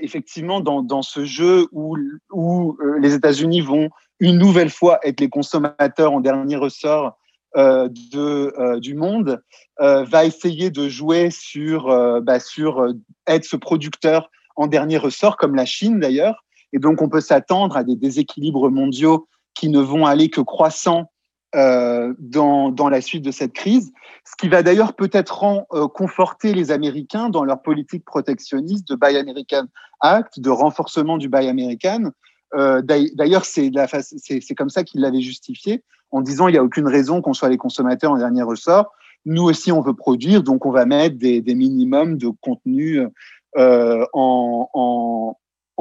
effectivement, 0.00 0.58
dans, 0.58 0.82
dans, 0.82 1.02
ce 1.02 1.24
jeu 1.24 1.68
où, 1.70 1.96
où 2.32 2.76
les 2.98 3.14
États-Unis 3.14 3.60
vont 3.60 3.88
une 4.22 4.38
nouvelle 4.38 4.70
fois 4.70 5.00
être 5.02 5.20
les 5.20 5.28
consommateurs 5.28 6.12
en 6.12 6.20
dernier 6.20 6.54
ressort 6.54 7.18
euh, 7.56 7.88
euh, 8.14 8.78
du 8.78 8.94
monde, 8.94 9.42
euh, 9.80 10.04
va 10.04 10.24
essayer 10.24 10.70
de 10.70 10.88
jouer 10.88 11.30
sur, 11.30 11.88
bah, 12.22 12.38
sur 12.38 12.86
être 13.26 13.44
ce 13.44 13.56
producteur 13.56 14.30
en 14.54 14.68
dernier 14.68 14.96
ressort, 14.96 15.36
comme 15.36 15.56
la 15.56 15.64
Chine 15.64 15.98
d'ailleurs. 15.98 16.44
Et 16.72 16.78
donc, 16.78 17.02
on 17.02 17.08
peut 17.08 17.20
s'attendre 17.20 17.76
à 17.76 17.82
des 17.82 17.96
déséquilibres 17.96 18.70
mondiaux 18.70 19.26
qui 19.54 19.68
ne 19.68 19.80
vont 19.80 20.06
aller 20.06 20.30
que 20.30 20.40
croissant 20.40 21.10
dans, 21.54 22.70
dans, 22.70 22.88
la 22.88 23.02
suite 23.02 23.22
de 23.22 23.30
cette 23.30 23.52
crise, 23.52 23.92
ce 24.24 24.32
qui 24.38 24.48
va 24.48 24.62
d'ailleurs 24.62 24.94
peut-être 24.94 25.66
conforter 25.92 26.54
les 26.54 26.70
Américains 26.70 27.28
dans 27.28 27.44
leur 27.44 27.60
politique 27.60 28.06
protectionniste 28.06 28.88
de 28.88 28.94
Buy 28.94 29.18
American 29.18 29.66
Act, 30.00 30.40
de 30.40 30.48
renforcement 30.48 31.18
du 31.18 31.28
Buy 31.28 31.48
American. 31.48 32.12
Euh, 32.54 32.82
d'ailleurs, 32.82 33.44
c'est 33.44 33.70
comme 34.56 34.70
ça 34.70 34.84
qu'ils 34.84 35.00
l'avaient 35.00 35.20
justifié, 35.20 35.82
en 36.10 36.20
disant 36.20 36.48
il 36.48 36.52
n'y 36.52 36.58
a 36.58 36.64
aucune 36.64 36.88
raison 36.88 37.22
qu'on 37.22 37.34
soit 37.34 37.48
les 37.48 37.56
consommateurs 37.56 38.12
en 38.12 38.18
dernier 38.18 38.42
ressort. 38.42 38.92
Nous 39.24 39.42
aussi, 39.42 39.70
on 39.70 39.80
veut 39.80 39.94
produire, 39.94 40.42
donc 40.42 40.66
on 40.66 40.72
va 40.72 40.84
mettre 40.84 41.16
des, 41.16 41.42
minimums 41.54 42.18
de 42.18 42.28
contenu 42.40 43.00
euh, 43.56 44.06
en, 44.12 45.36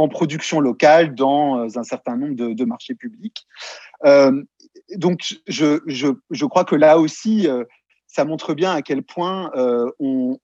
production 0.09 0.59
locale 0.59 1.13
dans 1.13 1.77
un 1.77 1.83
certain 1.83 2.17
nombre 2.17 2.35
de, 2.35 2.65
marchés 2.65 2.95
publics. 2.95 3.45
Euh, 4.05 4.43
donc, 4.95 5.35
je, 5.47 6.45
crois 6.45 6.65
que 6.65 6.75
là 6.75 6.99
aussi, 6.99 7.47
euh, 7.47 7.63
ça 8.07 8.25
montre 8.25 8.53
bien 8.53 8.73
à 8.73 8.81
quel 8.81 9.03
point 9.03 9.51
euh, 9.55 9.89
on, 9.99 10.37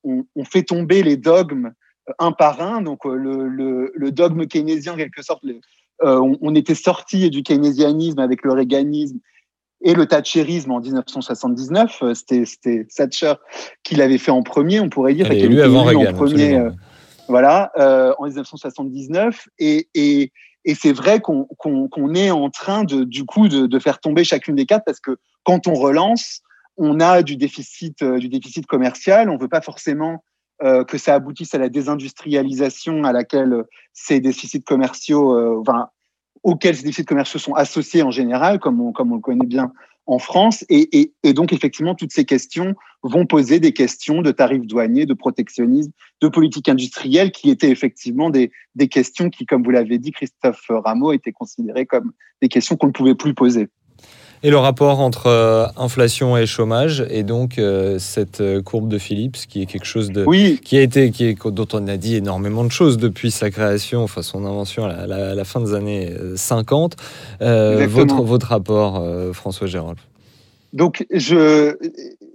fait 0.45 0.63
tomber 0.63 1.03
les 1.03 1.17
dogmes 1.17 1.73
euh, 2.09 2.13
un 2.19 2.31
par 2.31 2.61
un. 2.61 2.81
Donc, 2.81 3.05
le, 3.05 3.47
le, 3.47 3.91
le 3.93 4.11
dogme 4.11 4.47
keynésien, 4.47 4.93
en 4.93 4.97
quelque 4.97 5.21
sorte, 5.21 5.43
on, 6.01 6.37
on, 6.41 6.55
était 6.55 6.75
sorti 6.75 7.29
du 7.29 7.43
keynésianisme 7.43 8.19
avec 8.19 8.43
le 8.43 8.53
réganisme 8.53 9.19
et 9.81 9.93
le 9.93 10.05
thatcherisme 10.05 10.71
en 10.71 10.79
1979. 10.79 12.03
C'était 12.13 12.85
Thatcher 12.95 13.33
qui 13.83 13.95
l'avait 13.95 14.17
fait 14.17 14.31
en 14.31 14.43
premier, 14.43 14.79
on 14.79 14.89
pourrait 14.89 15.13
dire. 15.13 15.31
Elle 15.31 15.53
est 15.53 15.61
avant 15.61 15.83
Reagan, 15.83 16.11
en 16.11 16.13
premier, 16.13 16.61
voilà, 17.27 17.71
euh, 17.77 18.13
en 18.17 18.25
1979. 18.25 19.47
Et, 19.59 19.87
et, 19.93 20.31
et 20.65 20.75
c'est 20.75 20.93
vrai 20.93 21.19
qu'on 21.19 22.13
est 22.15 22.31
en 22.31 22.49
train 22.49 22.83
de, 22.83 23.03
du 23.03 23.25
coup 23.25 23.47
de, 23.47 23.67
de, 23.67 23.79
faire 23.79 23.99
tomber 23.99 24.23
chacune 24.23 24.55
des 24.55 24.65
quatre 24.65 24.83
parce 24.85 24.99
que 24.99 25.17
quand 25.43 25.67
on 25.67 25.73
relance, 25.73 26.41
on 26.77 26.99
a 26.99 27.23
du 27.23 27.37
déficit, 27.37 28.01
euh, 28.01 28.19
du 28.19 28.29
déficit 28.29 28.65
commercial. 28.65 29.29
On 29.29 29.35
ne 29.35 29.39
veut 29.39 29.47
pas 29.47 29.61
forcément 29.61 30.23
euh, 30.63 30.83
que 30.83 30.97
ça 30.97 31.13
aboutisse 31.13 31.53
à 31.53 31.59
la 31.59 31.69
désindustrialisation 31.69 33.03
à 33.03 33.11
laquelle 33.11 33.63
ces 33.93 34.19
déficits 34.19 34.63
commerciaux, 34.63 35.35
euh, 35.35 35.61
enfin, 35.61 35.89
auxquels 36.43 36.75
ces 36.75 36.83
déficits 36.83 37.05
commerciaux 37.05 37.39
sont 37.39 37.53
associés 37.53 38.01
en 38.01 38.11
général, 38.11 38.59
comme 38.59 38.81
on, 38.81 38.91
comme 38.91 39.11
on 39.11 39.15
le 39.15 39.21
connaît 39.21 39.45
bien 39.45 39.71
en 40.07 40.19
France. 40.19 40.65
Et, 40.69 40.99
et, 40.99 41.13
et, 41.23 41.33
donc, 41.33 41.53
effectivement, 41.53 41.93
toutes 41.93 42.13
ces 42.13 42.25
questions 42.25 42.73
vont 43.03 43.25
poser 43.25 43.59
des 43.59 43.73
questions 43.73 44.21
de 44.21 44.31
tarifs 44.31 44.65
douaniers, 44.65 45.05
de 45.05 45.13
protectionnisme, 45.13 45.91
de 46.21 46.27
politique 46.27 46.69
industrielle, 46.69 47.31
qui 47.31 47.49
étaient 47.49 47.69
effectivement 47.69 48.29
des, 48.29 48.51
des 48.75 48.87
questions 48.87 49.29
qui, 49.29 49.45
comme 49.45 49.63
vous 49.63 49.71
l'avez 49.71 49.99
dit, 49.99 50.11
Christophe 50.11 50.65
Rameau, 50.69 51.11
étaient 51.11 51.33
considérées 51.33 51.85
comme 51.85 52.13
des 52.41 52.47
questions 52.47 52.77
qu'on 52.77 52.87
ne 52.87 52.93
pouvait 52.93 53.15
plus 53.15 53.33
poser. 53.33 53.67
Et 54.43 54.51
le 54.51 54.57
rapport 54.57 54.99
entre 54.99 55.27
euh, 55.27 55.65
inflation 55.77 56.37
et 56.37 56.45
chômage, 56.45 57.05
et 57.09 57.23
donc 57.23 57.57
euh, 57.57 57.97
cette 57.97 58.41
euh, 58.41 58.61
courbe 58.61 58.87
de 58.87 58.99
Phillips, 58.99 59.37
qui 59.47 59.63
est 59.63 59.65
quelque 59.65 59.85
chose 59.85 60.11
de, 60.11 60.23
oui. 60.25 60.59
qui 60.63 60.77
a 60.77 60.81
été, 60.81 61.09
qui 61.09 61.25
est, 61.25 61.47
dont 61.47 61.67
on 61.73 61.87
a 61.87 61.97
dit 61.97 62.15
énormément 62.15 62.63
de 62.63 62.71
choses 62.71 62.97
depuis 62.97 63.31
sa 63.31 63.49
création, 63.49 64.03
enfin 64.03 64.21
son 64.21 64.45
invention 64.45 64.85
à 64.85 65.07
la, 65.07 65.31
à 65.31 65.35
la 65.35 65.43
fin 65.43 65.59
des 65.59 65.73
années 65.73 66.13
50. 66.35 66.95
Euh, 67.41 67.87
votre, 67.87 68.21
votre 68.21 68.47
rapport, 68.47 69.03
François 69.33 69.67
Gérald 69.67 69.97
donc, 70.73 71.05
je, 71.11 71.75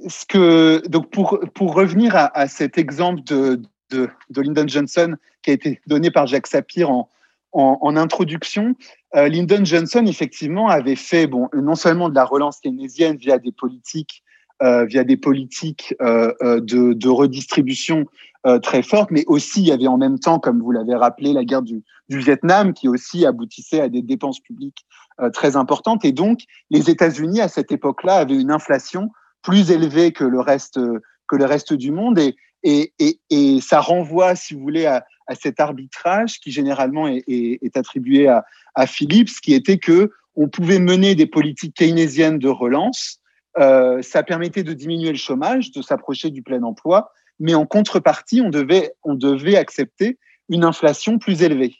ce 0.08 0.24
que, 0.26 0.82
donc 0.88 1.10
pour, 1.10 1.38
pour 1.54 1.74
revenir 1.74 2.16
à, 2.16 2.36
à 2.36 2.48
cet 2.48 2.78
exemple 2.78 3.20
de, 3.24 3.60
de, 3.90 4.08
de, 4.30 4.40
Lyndon 4.40 4.66
Johnson 4.66 5.14
qui 5.42 5.50
a 5.50 5.52
été 5.52 5.80
donné 5.86 6.10
par 6.10 6.26
Jacques 6.26 6.46
Sapir 6.46 6.90
en, 6.90 7.08
en, 7.52 7.78
en 7.80 7.96
introduction, 7.96 8.74
euh, 9.14 9.28
Lyndon 9.28 9.64
Johnson, 9.64 10.04
effectivement, 10.06 10.68
avait 10.68 10.96
fait 10.96 11.26
bon, 11.26 11.48
non 11.54 11.74
seulement 11.74 12.08
de 12.08 12.14
la 12.14 12.24
relance 12.24 12.60
keynésienne 12.60 13.16
via 13.16 13.38
des 13.38 13.52
politiques, 13.52 14.22
euh, 14.62 14.84
via 14.84 15.04
des 15.04 15.16
politiques 15.16 15.94
euh, 16.00 16.32
euh 16.42 16.60
de, 16.60 16.92
de, 16.92 17.08
redistribution 17.08 18.06
euh, 18.46 18.58
très 18.58 18.82
fortes, 18.82 19.10
mais 19.10 19.24
aussi 19.26 19.60
il 19.60 19.68
y 19.68 19.72
avait 19.72 19.86
en 19.86 19.98
même 19.98 20.18
temps, 20.18 20.38
comme 20.38 20.60
vous 20.60 20.70
l'avez 20.70 20.94
rappelé, 20.94 21.32
la 21.32 21.44
guerre 21.44 21.62
du, 21.62 21.82
du, 22.08 22.18
Vietnam 22.18 22.72
qui 22.72 22.88
aussi 22.88 23.26
aboutissait 23.26 23.80
à 23.80 23.88
des 23.88 24.02
dépenses 24.02 24.40
publiques 24.40 24.86
très 25.34 25.56
importantes. 25.56 26.04
Et 26.04 26.12
donc, 26.12 26.40
les 26.70 26.90
États-Unis, 26.90 27.40
à 27.40 27.48
cette 27.48 27.70
époque-là, 27.70 28.16
avaient 28.16 28.40
une 28.40 28.50
inflation 28.50 29.10
plus 29.42 29.70
élevée 29.70 30.12
que 30.12 30.24
le 30.24 30.40
reste, 30.40 30.80
que 31.28 31.36
le 31.36 31.44
reste 31.44 31.74
du 31.74 31.92
monde. 31.92 32.18
Et, 32.18 32.34
et, 32.62 32.92
et, 32.98 33.18
et 33.30 33.60
ça 33.60 33.80
renvoie, 33.80 34.34
si 34.34 34.54
vous 34.54 34.60
voulez, 34.60 34.86
à, 34.86 35.04
à 35.26 35.34
cet 35.34 35.60
arbitrage 35.60 36.40
qui 36.40 36.50
généralement 36.50 37.08
est, 37.08 37.24
est, 37.26 37.58
est 37.62 37.76
attribué 37.76 38.28
à, 38.28 38.44
à, 38.74 38.86
Philips, 38.86 39.40
qui 39.42 39.54
était 39.54 39.78
que 39.78 40.10
on 40.34 40.48
pouvait 40.48 40.78
mener 40.78 41.14
des 41.14 41.26
politiques 41.26 41.74
keynésiennes 41.74 42.38
de 42.38 42.48
relance. 42.48 43.20
Euh, 43.58 44.00
ça 44.02 44.22
permettait 44.22 44.62
de 44.62 44.72
diminuer 44.72 45.10
le 45.10 45.18
chômage, 45.18 45.72
de 45.72 45.82
s'approcher 45.82 46.30
du 46.30 46.42
plein 46.42 46.62
emploi, 46.62 47.12
mais 47.38 47.54
en 47.54 47.66
contrepartie, 47.66 48.40
on 48.40 48.48
devait, 48.48 48.94
on 49.02 49.14
devait 49.14 49.56
accepter 49.56 50.18
une 50.48 50.64
inflation 50.64 51.18
plus 51.18 51.42
élevée. 51.42 51.74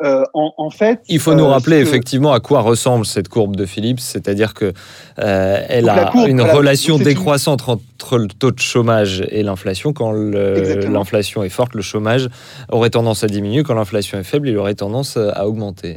Euh, 0.00 0.22
en, 0.32 0.52
en, 0.58 0.70
fait, 0.70 1.00
il 1.08 1.18
faut 1.18 1.34
nous 1.34 1.44
euh, 1.44 1.48
rappeler 1.48 1.78
que... 1.78 1.82
effectivement 1.82 2.32
à 2.32 2.38
quoi 2.38 2.60
ressemble 2.60 3.04
cette 3.04 3.28
courbe 3.28 3.56
de 3.56 3.66
Phillips, 3.66 3.98
c'est-à-dire 3.98 4.54
que 4.54 4.72
euh, 5.18 5.66
elle 5.68 5.88
a 5.88 6.12
courbe, 6.12 6.28
une 6.28 6.40
relation 6.40 6.98
décroissante 6.98 7.64
une... 7.66 7.72
entre 7.72 8.18
le 8.18 8.28
taux 8.28 8.52
de 8.52 8.60
chômage 8.60 9.24
et 9.28 9.42
l'inflation. 9.42 9.92
Quand 9.92 10.12
l'inflation 10.12 11.42
est 11.42 11.48
forte, 11.48 11.74
le 11.74 11.82
chômage 11.82 12.28
aurait 12.70 12.90
tendance 12.90 13.24
à 13.24 13.26
diminuer. 13.26 13.64
Quand 13.64 13.74
l'inflation 13.74 14.18
est 14.20 14.24
faible, 14.24 14.48
il 14.48 14.56
aurait 14.56 14.76
tendance 14.76 15.16
à 15.16 15.48
augmenter. 15.48 15.96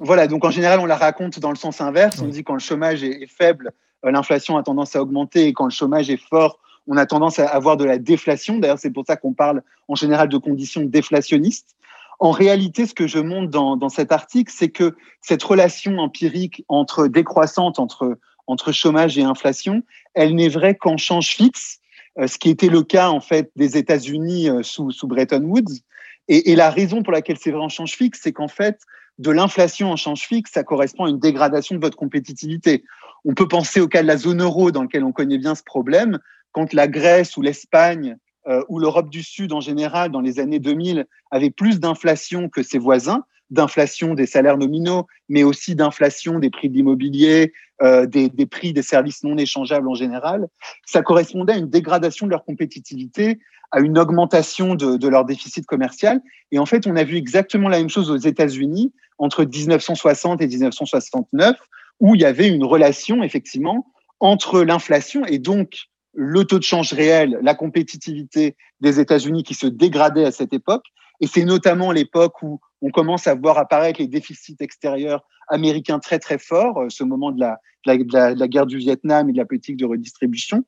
Voilà, 0.00 0.26
donc 0.26 0.44
en 0.44 0.50
général, 0.50 0.80
on 0.80 0.86
la 0.86 0.96
raconte 0.96 1.38
dans 1.38 1.50
le 1.50 1.56
sens 1.56 1.80
inverse. 1.80 2.20
On 2.20 2.26
dit 2.26 2.42
quand 2.42 2.54
le 2.54 2.60
chômage 2.60 3.04
est, 3.04 3.28
faible, 3.28 3.70
l'inflation 4.02 4.56
a 4.56 4.64
tendance 4.64 4.96
à 4.96 5.02
augmenter, 5.02 5.46
et 5.46 5.52
quand 5.52 5.66
le 5.66 5.70
chômage 5.70 6.10
est 6.10 6.20
fort, 6.20 6.58
on 6.88 6.96
a 6.96 7.06
tendance 7.06 7.38
à 7.38 7.46
avoir 7.46 7.76
de 7.76 7.84
la 7.84 7.98
déflation. 7.98 8.58
D'ailleurs, 8.58 8.78
c'est 8.78 8.90
pour 8.90 9.04
ça 9.06 9.16
qu'on 9.16 9.32
parle 9.32 9.62
en 9.88 9.94
général 9.94 10.28
de 10.28 10.36
conditions 10.36 10.82
déflationnistes. 10.82 11.75
En 12.18 12.30
réalité, 12.30 12.86
ce 12.86 12.94
que 12.94 13.06
je 13.06 13.18
montre 13.18 13.50
dans, 13.50 13.76
dans 13.76 13.88
cet 13.88 14.12
article, 14.12 14.52
c'est 14.54 14.70
que 14.70 14.96
cette 15.20 15.42
relation 15.42 15.98
empirique 15.98 16.64
entre 16.68 17.08
décroissante 17.08 17.78
entre, 17.78 18.18
entre 18.46 18.72
chômage 18.72 19.18
et 19.18 19.22
inflation, 19.22 19.82
elle 20.14 20.34
n'est 20.34 20.48
vraie 20.48 20.74
qu'en 20.74 20.96
change 20.96 21.28
fixe, 21.28 21.78
euh, 22.18 22.26
ce 22.26 22.38
qui 22.38 22.48
était 22.48 22.68
le 22.68 22.82
cas 22.82 23.10
en 23.10 23.20
fait 23.20 23.50
des 23.56 23.76
États-Unis 23.76 24.48
euh, 24.48 24.62
sous, 24.62 24.90
sous 24.90 25.06
Bretton 25.06 25.42
Woods. 25.42 25.80
Et, 26.28 26.52
et, 26.52 26.56
la 26.56 26.70
raison 26.70 27.02
pour 27.02 27.12
laquelle 27.12 27.36
c'est 27.38 27.50
vrai 27.50 27.60
en 27.60 27.68
change 27.68 27.92
fixe, 27.92 28.20
c'est 28.22 28.32
qu'en 28.32 28.48
fait, 28.48 28.80
de 29.18 29.30
l'inflation 29.30 29.92
en 29.92 29.96
change 29.96 30.22
fixe, 30.22 30.52
ça 30.52 30.64
correspond 30.64 31.04
à 31.04 31.10
une 31.10 31.20
dégradation 31.20 31.76
de 31.76 31.80
votre 31.80 31.96
compétitivité. 31.96 32.82
On 33.24 33.34
peut 33.34 33.48
penser 33.48 33.80
au 33.80 33.88
cas 33.88 34.02
de 34.02 34.06
la 34.06 34.16
zone 34.16 34.42
euro 34.42 34.70
dans 34.70 34.82
lequel 34.82 35.04
on 35.04 35.12
connaît 35.12 35.38
bien 35.38 35.54
ce 35.54 35.62
problème, 35.62 36.18
quand 36.52 36.72
la 36.72 36.88
Grèce 36.88 37.36
ou 37.36 37.42
l'Espagne 37.42 38.16
euh, 38.48 38.62
où 38.68 38.78
l'Europe 38.78 39.10
du 39.10 39.22
Sud 39.22 39.52
en 39.52 39.60
général, 39.60 40.10
dans 40.10 40.20
les 40.20 40.38
années 40.38 40.58
2000, 40.58 41.06
avait 41.30 41.50
plus 41.50 41.80
d'inflation 41.80 42.48
que 42.48 42.62
ses 42.62 42.78
voisins, 42.78 43.24
d'inflation 43.50 44.14
des 44.14 44.26
salaires 44.26 44.58
nominaux, 44.58 45.06
mais 45.28 45.42
aussi 45.42 45.74
d'inflation 45.74 46.38
des 46.38 46.50
prix 46.50 46.68
de 46.68 46.74
l'immobilier, 46.74 47.52
euh, 47.82 48.06
des, 48.06 48.28
prix 48.46 48.72
des 48.72 48.82
services 48.82 49.22
non 49.22 49.36
échangeables 49.36 49.88
en 49.88 49.94
général, 49.94 50.48
ça 50.86 51.02
correspondait 51.02 51.54
à 51.54 51.56
une 51.58 51.70
dégradation 51.70 52.26
de 52.26 52.30
leur 52.30 52.44
compétitivité, 52.44 53.38
à 53.72 53.80
une 53.80 53.98
augmentation 53.98 54.74
de 54.74 55.08
leur 55.08 55.24
déficit 55.24 55.66
commercial. 55.66 56.20
Et 56.52 56.58
en 56.58 56.66
fait, 56.66 56.86
on 56.86 56.96
a 56.96 57.04
vu 57.04 57.16
exactement 57.16 57.68
la 57.68 57.78
même 57.78 57.90
chose 57.90 58.10
aux 58.10 58.16
États-Unis 58.16 58.92
entre 59.18 59.44
1960 59.44 60.40
et 60.40 60.46
1969, 60.46 61.56
où 62.00 62.14
il 62.14 62.20
y 62.20 62.24
avait 62.24 62.48
une 62.48 62.64
relation, 62.64 63.22
effectivement, 63.22 63.86
entre 64.20 64.62
l'inflation 64.62 65.24
et 65.24 65.38
donc 65.38 65.88
le 66.16 66.44
taux 66.44 66.58
de 66.58 66.64
change 66.64 66.92
réel, 66.92 67.38
la 67.42 67.54
compétitivité 67.54 68.56
des 68.80 68.98
États-Unis 69.00 69.42
qui 69.42 69.54
se 69.54 69.66
dégradait 69.66 70.24
à 70.24 70.32
cette 70.32 70.52
époque. 70.52 70.84
Et 71.20 71.26
c'est 71.26 71.44
notamment 71.44 71.92
l'époque 71.92 72.42
où 72.42 72.60
on 72.82 72.90
commence 72.90 73.26
à 73.26 73.34
voir 73.34 73.58
apparaître 73.58 74.00
les 74.00 74.08
déficits 74.08 74.56
extérieurs 74.60 75.24
américains 75.48 75.98
très 75.98 76.18
très 76.18 76.38
forts, 76.38 76.86
ce 76.88 77.04
moment 77.04 77.30
de 77.30 77.40
la, 77.40 77.58
de 77.86 78.38
la, 78.38 78.48
guerre 78.48 78.66
du 78.66 78.78
Vietnam 78.78 79.28
et 79.28 79.32
de 79.32 79.38
la 79.38 79.44
politique 79.44 79.76
de 79.76 79.84
redistribution. 79.84 80.64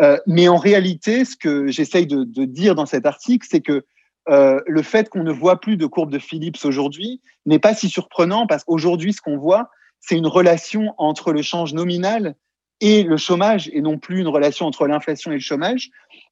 Euh, 0.00 0.16
mais 0.26 0.48
en 0.48 0.56
réalité, 0.56 1.24
ce 1.24 1.36
que 1.36 1.66
j'essaye 1.68 2.06
de, 2.06 2.24
de, 2.24 2.44
dire 2.44 2.74
dans 2.74 2.86
cet 2.86 3.04
article, 3.06 3.46
c'est 3.50 3.60
que 3.60 3.84
euh, 4.28 4.60
le 4.66 4.82
fait 4.82 5.08
qu'on 5.08 5.24
ne 5.24 5.32
voit 5.32 5.60
plus 5.60 5.76
de 5.76 5.86
courbe 5.86 6.10
de 6.10 6.18
Phillips 6.18 6.64
aujourd'hui 6.64 7.20
n'est 7.44 7.58
pas 7.58 7.74
si 7.74 7.88
surprenant 7.88 8.46
parce 8.46 8.64
qu'aujourd'hui, 8.64 9.12
ce 9.12 9.20
qu'on 9.20 9.36
voit, 9.36 9.68
c'est 10.00 10.16
une 10.16 10.26
relation 10.26 10.94
entre 10.98 11.32
le 11.32 11.42
change 11.42 11.74
nominal 11.74 12.34
et 12.82 13.04
le 13.04 13.16
chômage 13.16 13.70
et 13.72 13.80
non 13.80 13.96
plus 13.96 14.20
une 14.20 14.28
relation 14.28 14.66
entre 14.66 14.86
l'inflation 14.86 15.30
et 15.30 15.36
le 15.36 15.40
chômage, 15.40 15.88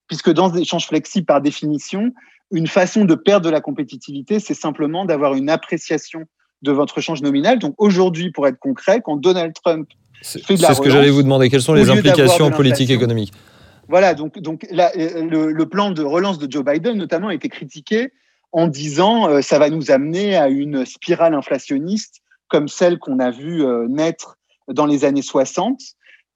puisque 0.08 0.30
dans 0.30 0.50
des 0.50 0.60
échanges 0.60 0.86
flexibles, 0.86 1.24
par 1.24 1.40
définition, 1.40 2.12
une 2.50 2.66
façon 2.66 3.04
de 3.04 3.14
perdre 3.14 3.46
de 3.46 3.50
la 3.50 3.60
compétitivité, 3.60 4.40
c'est 4.40 4.54
simplement 4.54 5.04
d'avoir 5.04 5.34
une 5.34 5.48
appréciation 5.48 6.24
de 6.62 6.72
votre 6.72 7.00
change 7.00 7.22
nominal. 7.22 7.60
Donc 7.60 7.74
aujourd'hui, 7.78 8.32
pour 8.32 8.48
être 8.48 8.58
concret, 8.58 9.00
quand 9.02 9.16
Donald 9.16 9.54
Trump 9.54 9.88
fait 10.22 10.56
de 10.56 10.62
la 10.62 10.68
C'est 10.68 10.74
ce 10.74 10.80
que 10.80 10.90
j'allais 10.90 11.10
vous 11.10 11.22
demander. 11.22 11.48
Quelles 11.48 11.62
sont 11.62 11.72
les 11.72 11.88
implications 11.88 12.50
politiques 12.50 12.90
et 12.90 12.94
économiques 12.94 13.32
Voilà, 13.88 14.14
donc, 14.14 14.38
donc 14.40 14.66
là, 14.70 14.90
le, 14.96 15.52
le, 15.52 15.68
plan 15.68 15.92
de 15.92 16.02
relance 16.02 16.38
de 16.38 16.50
Joe 16.50 16.64
Biden, 16.64 16.98
notamment, 16.98 17.28
a 17.28 17.34
été 17.34 17.48
critiqué 17.48 18.12
en 18.50 18.66
disant 18.66 19.28
euh, 19.28 19.40
ça 19.40 19.60
va 19.60 19.70
nous 19.70 19.92
amener 19.92 20.36
à 20.36 20.48
une 20.48 20.84
spirale 20.84 21.34
inflationniste 21.34 22.22
comme 22.48 22.66
celle 22.66 22.98
qu'on 22.98 23.20
a 23.20 23.30
vu 23.30 23.64
euh, 23.64 23.86
naître 23.88 24.36
dans 24.68 24.86
les 24.86 25.04
années 25.04 25.22
60. 25.22 25.80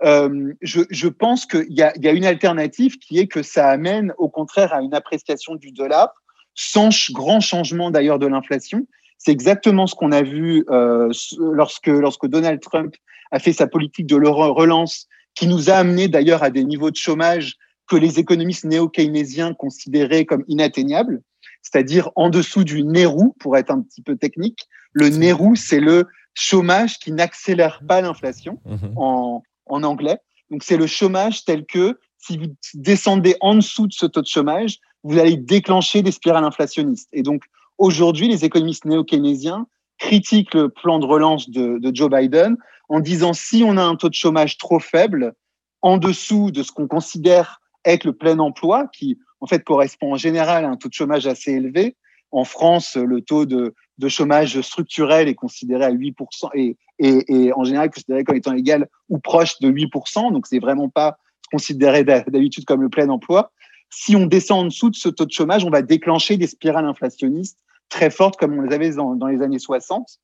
Euh, 0.04 0.52
je, 0.60 0.82
je, 0.90 1.08
pense 1.08 1.46
qu'il 1.46 1.70
y, 1.70 1.76
y 1.76 2.08
a, 2.08 2.12
une 2.12 2.26
alternative 2.26 2.98
qui 2.98 3.18
est 3.18 3.26
que 3.26 3.42
ça 3.42 3.70
amène 3.70 4.12
au 4.18 4.28
contraire 4.28 4.74
à 4.74 4.82
une 4.82 4.94
appréciation 4.94 5.54
du 5.54 5.72
dollar, 5.72 6.12
sans 6.54 6.90
grand 7.12 7.40
changement 7.40 7.90
d'ailleurs 7.90 8.18
de 8.18 8.26
l'inflation. 8.26 8.86
C'est 9.18 9.32
exactement 9.32 9.86
ce 9.86 9.94
qu'on 9.94 10.12
a 10.12 10.22
vu 10.22 10.64
euh, 10.70 11.10
lorsque, 11.38 11.86
lorsque 11.86 12.26
Donald 12.26 12.60
Trump 12.60 12.94
a 13.30 13.38
fait 13.38 13.54
sa 13.54 13.66
politique 13.66 14.06
de 14.06 14.16
relance, 14.16 15.08
qui 15.34 15.48
nous 15.48 15.70
a 15.70 15.74
amené 15.74 16.06
d'ailleurs 16.08 16.42
à 16.42 16.50
des 16.50 16.64
niveaux 16.64 16.90
de 16.90 16.96
chômage 16.96 17.56
que 17.88 17.96
les 17.96 18.18
économistes 18.18 18.64
néo-keynésiens 18.64 19.54
considéraient 19.54 20.26
comme 20.26 20.44
inatteignables, 20.48 21.22
c'est-à-dire 21.62 22.10
en 22.14 22.28
dessous 22.28 22.64
du 22.64 22.84
NERU, 22.84 23.30
pour 23.40 23.56
être 23.56 23.70
un 23.70 23.80
petit 23.80 24.02
peu 24.02 24.16
technique. 24.16 24.68
Le 24.92 25.08
NERU, 25.08 25.56
c'est 25.56 25.80
le 25.80 26.06
chômage 26.34 26.98
qui 26.98 27.10
n'accélère 27.10 27.80
pas 27.86 28.00
l'inflation 28.00 28.60
mhm. 28.64 28.92
en, 28.96 29.42
en 29.66 29.82
anglais. 29.82 30.18
Donc 30.50 30.62
c'est 30.62 30.76
le 30.76 30.86
chômage 30.86 31.44
tel 31.44 31.64
que 31.66 31.98
si 32.18 32.38
vous 32.38 32.46
descendez 32.74 33.36
en 33.40 33.56
dessous 33.56 33.86
de 33.86 33.92
ce 33.92 34.06
taux 34.06 34.22
de 34.22 34.26
chômage, 34.26 34.78
vous 35.02 35.18
allez 35.18 35.36
déclencher 35.36 36.02
des 36.02 36.12
spirales 36.12 36.44
inflationnistes. 36.44 37.08
Et 37.12 37.22
donc 37.22 37.44
aujourd'hui, 37.78 38.28
les 38.28 38.44
économistes 38.44 38.84
néo-keynésiens 38.84 39.66
critiquent 39.98 40.54
le 40.54 40.68
plan 40.68 40.98
de 40.98 41.06
relance 41.06 41.50
de, 41.50 41.80
Joe 41.94 42.10
Biden 42.10 42.56
en 42.88 43.00
disant 43.00 43.32
si 43.32 43.62
on 43.64 43.76
a 43.76 43.82
un 43.82 43.96
taux 43.96 44.08
de 44.08 44.14
chômage 44.14 44.58
trop 44.58 44.78
faible, 44.78 45.34
en 45.82 45.98
dessous 45.98 46.50
de 46.50 46.62
ce 46.62 46.72
qu'on 46.72 46.88
considère 46.88 47.60
être 47.84 48.04
le 48.04 48.14
plein 48.14 48.38
emploi, 48.38 48.88
qui 48.92 49.18
en 49.40 49.46
fait 49.46 49.62
correspond 49.62 50.14
en 50.14 50.16
général 50.16 50.64
à 50.64 50.68
un 50.68 50.76
taux 50.76 50.88
de 50.88 50.94
chômage 50.94 51.26
assez 51.26 51.52
élevé. 51.52 51.96
En 52.30 52.44
France, 52.44 52.96
le 52.96 53.20
taux 53.20 53.44
de, 53.44 53.74
chômage 54.08 54.60
structurel 54.62 55.28
est 55.28 55.34
considéré 55.34 55.84
à 55.84 55.92
8% 55.92 56.50
et, 56.54 56.76
et, 56.98 57.52
en 57.54 57.64
général 57.64 57.90
considéré 57.90 58.24
comme 58.24 58.36
étant 58.36 58.54
égal 58.54 58.88
ou 59.08 59.18
proche 59.18 59.58
de 59.60 59.70
8%. 59.70 60.32
Donc, 60.32 60.46
c'est 60.46 60.58
vraiment 60.58 60.88
pas 60.88 61.18
considéré 61.50 62.04
d'habitude 62.04 62.64
comme 62.64 62.82
le 62.82 62.88
plein 62.88 63.08
emploi. 63.08 63.52
Si 63.90 64.16
on 64.16 64.26
descend 64.26 64.60
en 64.60 64.64
dessous 64.66 64.90
de 64.90 64.96
ce 64.96 65.08
taux 65.08 65.24
de 65.24 65.32
chômage, 65.32 65.64
on 65.64 65.70
va 65.70 65.82
déclencher 65.82 66.36
des 66.36 66.46
spirales 66.46 66.86
inflationnistes 66.86 67.58
très 67.88 68.10
fortes 68.10 68.36
comme 68.36 68.58
on 68.58 68.62
les 68.62 68.74
avait 68.74 68.90
dans, 68.90 69.26
les 69.26 69.42
années 69.42 69.58
60. 69.58 70.18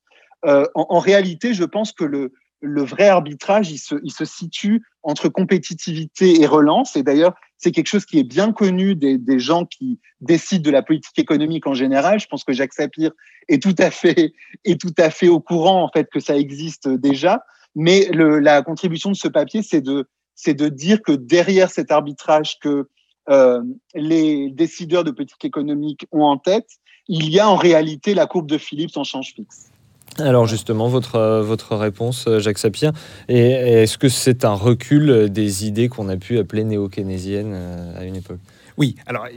Euh, 0.45 0.65
en, 0.75 0.99
réalité, 0.99 1.53
je 1.53 1.63
pense 1.63 1.91
que 1.91 2.03
le, 2.03 2.33
le 2.59 2.83
vrai 2.83 3.07
arbitrage, 3.07 3.71
il 3.71 3.77
se, 3.77 3.95
il 4.03 4.11
se 4.11 4.25
situe 4.25 4.83
entre 5.03 5.29
compétitivité 5.29 6.41
et 6.41 6.45
relance. 6.45 6.95
Et 6.95 7.03
d'ailleurs, 7.03 7.33
c'est 7.61 7.71
quelque 7.71 7.87
chose 7.87 8.05
qui 8.05 8.17
est 8.17 8.23
bien 8.23 8.51
connu 8.51 8.95
des, 8.95 9.39
gens 9.39 9.65
qui 9.65 9.99
décident 10.19 10.63
de 10.63 10.71
la 10.71 10.81
politique 10.81 11.17
économique 11.19 11.67
en 11.67 11.75
général. 11.75 12.19
Je 12.19 12.25
pense 12.25 12.43
que 12.43 12.53
Jacques 12.53 12.73
Sapir 12.73 13.11
est 13.47 13.61
tout 13.61 13.75
à 13.77 13.91
fait, 13.91 14.33
est 14.65 14.81
tout 14.81 14.93
à 14.97 15.11
fait 15.11 15.27
au 15.27 15.39
courant 15.39 15.83
en 15.83 15.89
fait 15.89 16.09
que 16.11 16.19
ça 16.19 16.35
existe 16.35 16.89
déjà. 16.89 17.45
Mais 17.75 18.09
le, 18.11 18.39
la 18.39 18.63
contribution 18.63 19.11
de 19.11 19.15
ce 19.15 19.27
papier, 19.27 19.61
c'est 19.61 19.81
de, 19.81 20.09
c'est 20.33 20.55
de 20.55 20.69
dire 20.69 21.03
que 21.03 21.11
derrière 21.11 21.69
cet 21.69 21.91
arbitrage 21.91 22.57
que 22.59 22.89
euh, 23.29 23.61
les 23.93 24.49
décideurs 24.49 25.03
de 25.03 25.11
politique 25.11 25.45
économique 25.45 26.07
ont 26.11 26.23
en 26.23 26.37
tête, 26.37 26.67
il 27.07 27.29
y 27.29 27.39
a 27.39 27.47
en 27.47 27.55
réalité 27.55 28.15
la 28.15 28.25
courbe 28.25 28.47
de 28.47 28.57
Phillips 28.57 28.97
en 28.97 29.03
change 29.03 29.33
fixe. 29.35 29.70
Alors 30.19 30.45
justement, 30.45 30.89
votre, 30.89 31.15
euh, 31.15 31.55
réponse, 31.71 32.25
euh, 32.27 32.39
Jacques 32.39 32.57
Sapir, 32.57 32.91
est-ce 33.29 33.97
que 33.97 34.09
c'est 34.09 34.43
un 34.43 34.53
recul 34.53 35.29
des 35.29 35.65
idées 35.65 35.87
qu'on 35.87 36.09
a 36.09 36.17
pu 36.17 36.37
appeler 36.37 36.63
néo-keynésiennes 36.65 37.53
euh, 37.53 37.99
à 37.99 38.03
une 38.03 38.17
époque? 38.17 38.39
Oui, 38.77 38.95
alors 39.05 39.27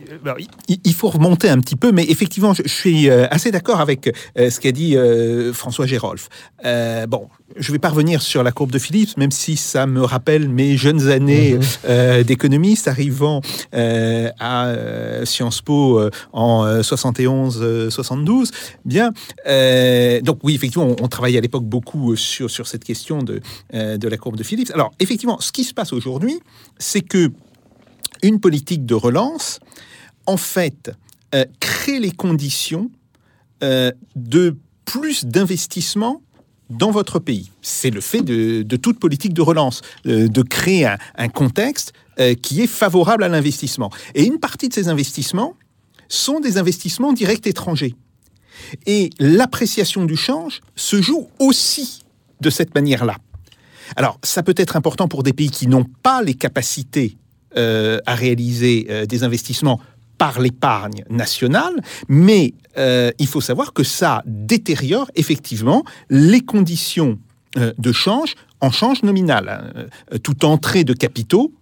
il 0.68 0.94
faut 0.94 1.08
remonter 1.08 1.48
un 1.48 1.58
petit 1.58 1.76
peu, 1.76 1.92
mais 1.92 2.04
effectivement, 2.08 2.54
je, 2.54 2.62
suis 2.66 3.10
assez 3.10 3.50
d'accord 3.50 3.80
avec 3.80 4.14
ce 4.36 4.60
qu'a 4.60 4.72
dit 4.72 4.96
François 5.52 5.86
Gérolf. 5.86 6.28
bon, 7.08 7.28
je 7.56 7.72
vais 7.72 7.78
pas 7.78 7.88
revenir 7.88 8.22
sur 8.22 8.42
la 8.42 8.52
courbe 8.52 8.70
de 8.70 8.78
Phillips, 8.78 9.16
même 9.16 9.30
si 9.30 9.56
ça 9.56 9.86
me 9.86 10.02
rappelle 10.02 10.48
mes 10.48 10.76
jeunes 10.76 11.08
années 11.08 11.58
mhm. 11.58 12.22
d'économiste 12.24 12.88
arrivant 12.88 13.40
à 13.72 14.74
Sciences 15.24 15.60
Po 15.62 16.00
en 16.32 16.66
71-72. 16.80 18.50
Bien, 18.84 19.12
donc 20.22 20.38
oui, 20.42 20.54
effectivement, 20.54 20.94
on, 21.00 21.08
travaillait 21.08 21.38
à 21.38 21.42
l'époque 21.42 21.64
beaucoup 21.64 22.16
sur, 22.16 22.50
sur 22.50 22.66
cette 22.66 22.84
question 22.84 23.22
de, 23.22 23.40
de 23.72 24.08
la 24.08 24.16
courbe 24.16 24.36
de 24.36 24.42
Phillips. 24.42 24.70
Alors, 24.74 24.92
effectivement, 25.00 25.40
ce 25.40 25.52
qui 25.52 25.64
se 25.64 25.74
passe 25.74 25.92
aujourd'hui, 25.92 26.40
c'est 26.78 27.02
que 27.02 27.30
une 28.24 28.40
politique 28.40 28.86
de 28.86 28.94
relance, 28.94 29.60
en 30.26 30.36
fait, 30.36 30.90
euh, 31.34 31.44
crée 31.60 31.98
les 31.98 32.10
conditions 32.10 32.90
euh, 33.62 33.92
de 34.16 34.56
plus 34.84 35.26
d'investissement 35.26 36.22
dans 36.70 36.90
votre 36.90 37.18
pays. 37.18 37.50
C'est 37.60 37.90
le 37.90 38.00
fait 38.00 38.22
de, 38.22 38.76
toute 38.76 38.98
politique 38.98 39.34
de 39.34 39.42
relance, 39.42 39.82
euh, 40.06 40.28
de 40.28 40.42
créer 40.42 40.86
un, 40.86 41.28
contexte 41.28 41.92
qui 42.42 42.62
est 42.62 42.68
favorable 42.68 43.24
à 43.24 43.28
l'investissement. 43.28 43.90
Et 44.14 44.24
une 44.24 44.38
partie 44.38 44.68
de 44.68 44.74
ces 44.74 44.88
investissements 44.88 45.56
sont 46.08 46.38
des 46.38 46.58
investissements 46.58 47.12
directs 47.12 47.48
étrangers. 47.48 47.96
Et 48.86 49.10
l'appréciation 49.18 50.04
du 50.04 50.16
change 50.16 50.60
se 50.76 51.02
joue 51.02 51.28
aussi 51.40 52.04
de 52.40 52.50
cette 52.50 52.72
manière-là. 52.76 53.16
Alors, 53.96 54.20
ça 54.22 54.44
peut 54.44 54.54
être 54.56 54.76
important 54.76 55.08
pour 55.08 55.24
des 55.24 55.32
pays 55.32 55.50
qui 55.50 55.66
n'ont 55.66 55.86
pas 56.04 56.22
les 56.22 56.34
capacités 56.34 57.16
à 58.06 58.14
réaliser 58.14 58.86
euh, 58.90 59.06
des 59.06 59.24
investissements 59.24 59.80
par 60.18 60.40
l'épargne 60.40 61.04
nationale, 61.10 61.74
mais 62.08 62.54
euh, 62.78 63.10
il 63.18 63.26
faut 63.26 63.40
savoir 63.40 63.72
que 63.72 63.82
ça 63.82 64.22
détériore 64.26 65.10
effectivement 65.16 65.84
les 66.08 66.40
conditions 66.40 67.18
de 67.56 67.92
change 67.92 68.34
en 68.60 68.72
change 68.72 69.04
nominal. 69.04 69.48
Hein. 69.48 70.18
Toute 70.24 70.42
entrée 70.42 70.82
de 70.82 70.92
capitaux 70.92 71.52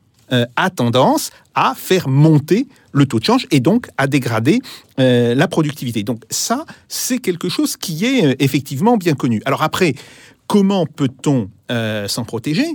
a 0.57 0.70
tendance 0.70 1.30
à 1.55 1.74
faire 1.76 2.09
monter 2.09 2.66
le 2.93 3.05
taux 3.05 3.18
de 3.18 3.24
change 3.24 3.47
et 3.51 3.61
donc 3.61 3.88
à 3.99 4.07
dégrader 4.07 4.61
la 4.97 5.49
productivité. 5.49 6.03
Donc 6.03 6.22
ça, 6.30 6.64
c'est 6.88 7.18
quelque 7.18 7.51
chose 7.51 7.76
qui 7.76 8.07
est 8.07 8.43
effectivement 8.43 8.97
bien 8.97 9.12
connu. 9.12 9.43
Alors 9.45 9.62
après, 9.62 9.95
comment 10.53 10.85
peut-on 10.85 11.49
euh, 11.71 12.07
s'en 12.09 12.25
protéger? 12.25 12.67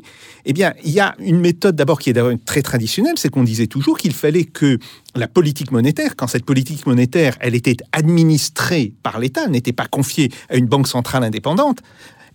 Eh 0.46 0.54
bien, 0.54 0.74
il 0.84 0.90
y 0.90 1.00
a 1.00 1.14
une 1.20 1.40
méthode 1.40 1.76
d'abord 1.76 2.00
qui 2.00 2.10
est 2.10 2.44
très 2.44 2.64
traditionnelle, 2.64 3.14
c'est 3.18 3.30
qu'on 3.30 3.44
disait 3.44 3.68
toujours 3.68 4.00
qu'il 4.00 4.14
fallait 4.14 4.46
que 4.46 4.80
la 5.16 5.28
politique 5.28 5.72
monétaire, 5.72 6.16
quand 6.16 6.26
cette 6.26 6.44
politique 6.44 6.88
monétaire, 6.88 7.38
elle 7.40 7.54
était 7.54 7.78
administrée 7.92 8.96
par 9.04 9.20
l'État, 9.20 9.48
n'était 9.48 9.74
pas 9.74 9.86
confiée 9.86 10.32
à 10.50 10.56
une 10.56 10.66
banque 10.66 10.88
centrale 10.88 11.24
indépendante, 11.24 11.82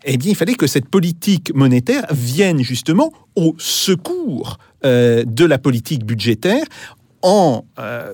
eh 0.05 0.17
bien, 0.17 0.31
il 0.31 0.37
fallait 0.37 0.55
que 0.55 0.69
cette 0.69 0.89
politique 0.89 1.53
monétaire 1.57 2.07
vienne 2.13 2.63
justement 2.63 3.13
au 3.35 3.57
secours 3.59 4.59
euh, 4.85 5.25
de 5.27 5.45
la 5.45 5.59
politique 5.59 6.05
budgétaire 6.05 6.67
en 7.23 7.65
euh, 7.81 8.13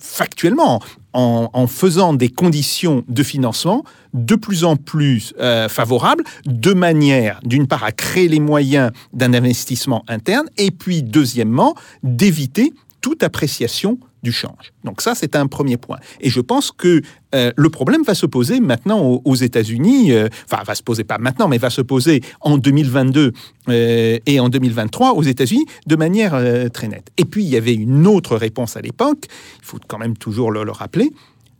factuellement, 0.00 0.80
en, 1.16 1.66
faisant 1.66 2.12
des 2.12 2.28
conditions 2.28 3.02
de 3.08 3.22
financement 3.22 3.84
de 4.12 4.34
plus 4.34 4.64
en 4.64 4.76
plus 4.76 5.34
euh, 5.40 5.68
favorables, 5.68 6.24
de 6.46 6.72
manière, 6.72 7.40
d'une 7.44 7.66
part, 7.66 7.84
à 7.84 7.92
créer 7.92 8.28
les 8.28 8.40
moyens 8.40 8.92
d'un 9.12 9.34
investissement 9.34 10.04
interne, 10.08 10.46
et 10.56 10.70
puis, 10.70 11.02
deuxièmement, 11.02 11.74
d'éviter 12.02 12.72
toute 13.00 13.22
appréciation 13.22 13.98
change. 14.32 14.72
Donc 14.84 15.00
ça, 15.00 15.14
c'est 15.14 15.36
un 15.36 15.46
premier 15.46 15.76
point. 15.76 15.98
Et 16.20 16.30
je 16.30 16.40
pense 16.40 16.70
que 16.72 17.02
euh, 17.34 17.52
le 17.56 17.70
problème 17.70 18.02
va 18.02 18.14
se 18.14 18.26
poser 18.26 18.60
maintenant 18.60 19.20
aux, 19.24 19.34
États-Unis, 19.34 20.12
euh, 20.12 20.28
enfin, 20.50 20.62
va 20.64 20.74
se 20.74 20.82
poser 20.82 21.04
pas 21.04 21.18
maintenant, 21.18 21.48
mais 21.48 21.58
va 21.58 21.70
se 21.70 21.82
poser 21.82 22.22
en 22.40 22.58
2022 22.58 23.32
euh, 23.68 24.18
et 24.24 24.40
en 24.40 24.48
2023 24.48 25.12
aux 25.12 25.22
États-Unis 25.22 25.66
de 25.86 25.96
manière 25.96 26.40
très 26.72 26.88
nette. 26.88 27.10
Et 27.16 27.24
puis, 27.24 27.44
il 27.44 27.50
y 27.50 27.56
avait 27.56 27.74
une 27.74 28.06
autre 28.06 28.36
réponse 28.36 28.76
à 28.76 28.80
l'époque, 28.80 29.26
il 29.58 29.64
faut 29.64 29.78
quand 29.86 29.98
même 29.98 30.16
toujours 30.16 30.50
le 30.50 30.70
rappeler, 30.70 31.12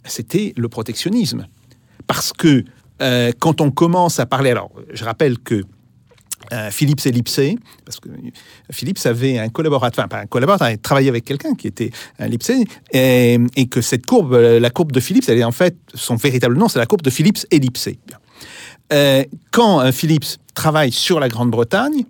c'était 0.05 0.53
le 0.57 0.69
protectionnisme. 0.69 1.47
Parce 2.07 2.33
que 2.33 2.65
quand 3.39 3.61
on 3.61 3.71
commence 3.71 4.21
à 4.21 4.27
parler, 4.27 4.51
alors 4.51 4.71
je 4.93 5.05
rappelle 5.05 5.39
que 5.39 5.63
euh, 6.53 6.71
Philips 6.71 7.05
ellipsé, 7.07 7.59
parce 7.85 7.99
que 7.99 8.09
Philips 8.71 9.05
avait 9.05 9.39
un 9.39 9.49
collaborateur, 9.49 10.05
enfin 10.05 10.09
pas 10.09 10.23
un 10.23 10.27
collaborateur, 10.27 10.71
il 10.71 10.79
travaillait 10.79 11.09
avec 11.09 11.25
quelqu'un 11.25 11.55
qui 11.55 11.67
était 11.67 11.91
un 12.19 12.27
ellipsé, 12.27 12.65
et, 12.93 13.39
que 13.71 13.81
cette 13.81 14.07
courbe, 14.07 14.35
euh, 14.35 14.61
la 14.61 14.71
courbe 14.71 14.93
de 14.93 15.01
Philips, 15.01 15.25
elle 15.29 15.39
est 15.39 15.45
en 15.45 15.53
fait, 15.53 15.77
son 15.95 16.17
véritable 16.17 16.57
nom, 16.57 16.69
c'est 16.69 16.79
la 16.79 16.87
courbe 16.87 17.03
de 17.03 17.11
Philips 17.11 17.47
ellipsé. 17.51 17.99
Euh, 18.93 19.25
quand 19.51 19.91
Philips 19.91 20.39
travaille 20.55 20.93
sur 20.93 21.19
la 21.19 21.29
Grande-Bretagne, 21.29 22.05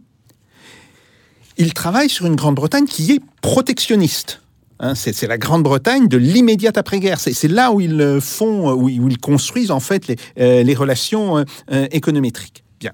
il 1.56 1.72
travaille 1.72 2.10
sur 2.10 2.26
une 2.26 2.36
Grande-Bretagne 2.36 2.84
qui 2.84 3.12
est 3.12 3.20
protectionniste. 3.40 4.42
Hein, 4.78 4.94
c'est 4.94 5.26
la 5.26 5.38
Grande-Bretagne 5.38 6.06
de 6.06 6.18
l'immédiate 6.18 6.76
après-guerre. 6.76 7.18
C'est 7.18 7.48
là 7.48 7.72
où 7.72 7.80
ils 7.80 8.18
font, 8.20 8.72
où 8.72 8.90
ils 8.90 9.18
construisent 9.18 9.70
en 9.70 9.80
fait 9.80 10.06
les, 10.06 10.64
les 10.64 10.74
relations 10.74 11.42
économétriques. 11.90 12.62
Bien. 12.78 12.92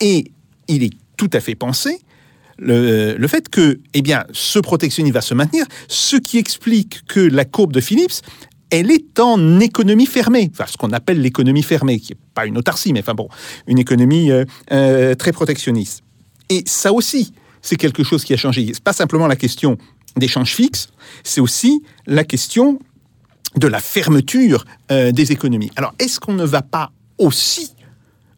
et 0.00 0.30
il 0.68 0.82
est 0.82 0.92
tout 1.16 1.30
à 1.32 1.40
fait 1.40 1.54
pensé 1.54 2.00
le, 2.58 3.26
fait 3.26 3.48
que 3.48 3.80
eh 3.94 4.02
bien, 4.02 4.24
ce 4.32 4.58
protectionnisme 4.58 5.14
va 5.14 5.20
se 5.20 5.34
maintenir, 5.34 5.66
ce 5.88 6.16
qui 6.16 6.38
explique 6.38 7.04
que 7.06 7.20
la 7.20 7.44
courbe 7.44 7.72
de 7.72 7.80
Phillips 7.80 8.22
elle 8.70 8.90
est 8.90 9.20
en 9.20 9.60
économie 9.60 10.06
fermée, 10.06 10.50
enfin 10.52 10.64
ce 10.66 10.76
qu'on 10.76 10.90
appelle 10.90 11.20
l'économie 11.20 11.62
fermée, 11.62 12.00
qui 12.00 12.12
n'est 12.12 12.18
pas 12.34 12.44
une 12.44 12.58
autarcie, 12.58 12.92
mais 12.92 13.00
enfin 13.00 13.14
bon, 13.14 13.28
une 13.68 13.78
économie 13.78 14.32
euh, 14.32 14.44
euh, 14.72 15.14
très 15.14 15.32
protectionniste. 15.32 16.02
Et 16.48 16.64
ça 16.66 16.92
aussi, 16.92 17.32
c'est 17.62 17.76
quelque 17.76 18.02
chose 18.02 18.24
qui 18.24 18.34
a 18.34 18.36
changé. 18.36 18.68
C'est 18.72 18.82
pas 18.82 18.92
simplement 18.92 19.28
la 19.28 19.36
question 19.36 19.78
d'échanges 20.16 20.54
fixes, 20.54 20.88
c'est 21.22 21.40
aussi 21.40 21.84
la 22.06 22.24
question 22.24 22.80
de 23.54 23.68
la 23.68 23.78
fermeture 23.78 24.64
euh, 24.90 25.12
des 25.12 25.30
économies. 25.30 25.70
Alors, 25.76 25.94
est-ce 26.00 26.18
qu'on 26.18 26.34
ne 26.34 26.44
va 26.44 26.62
pas 26.62 26.90
aussi 27.18 27.73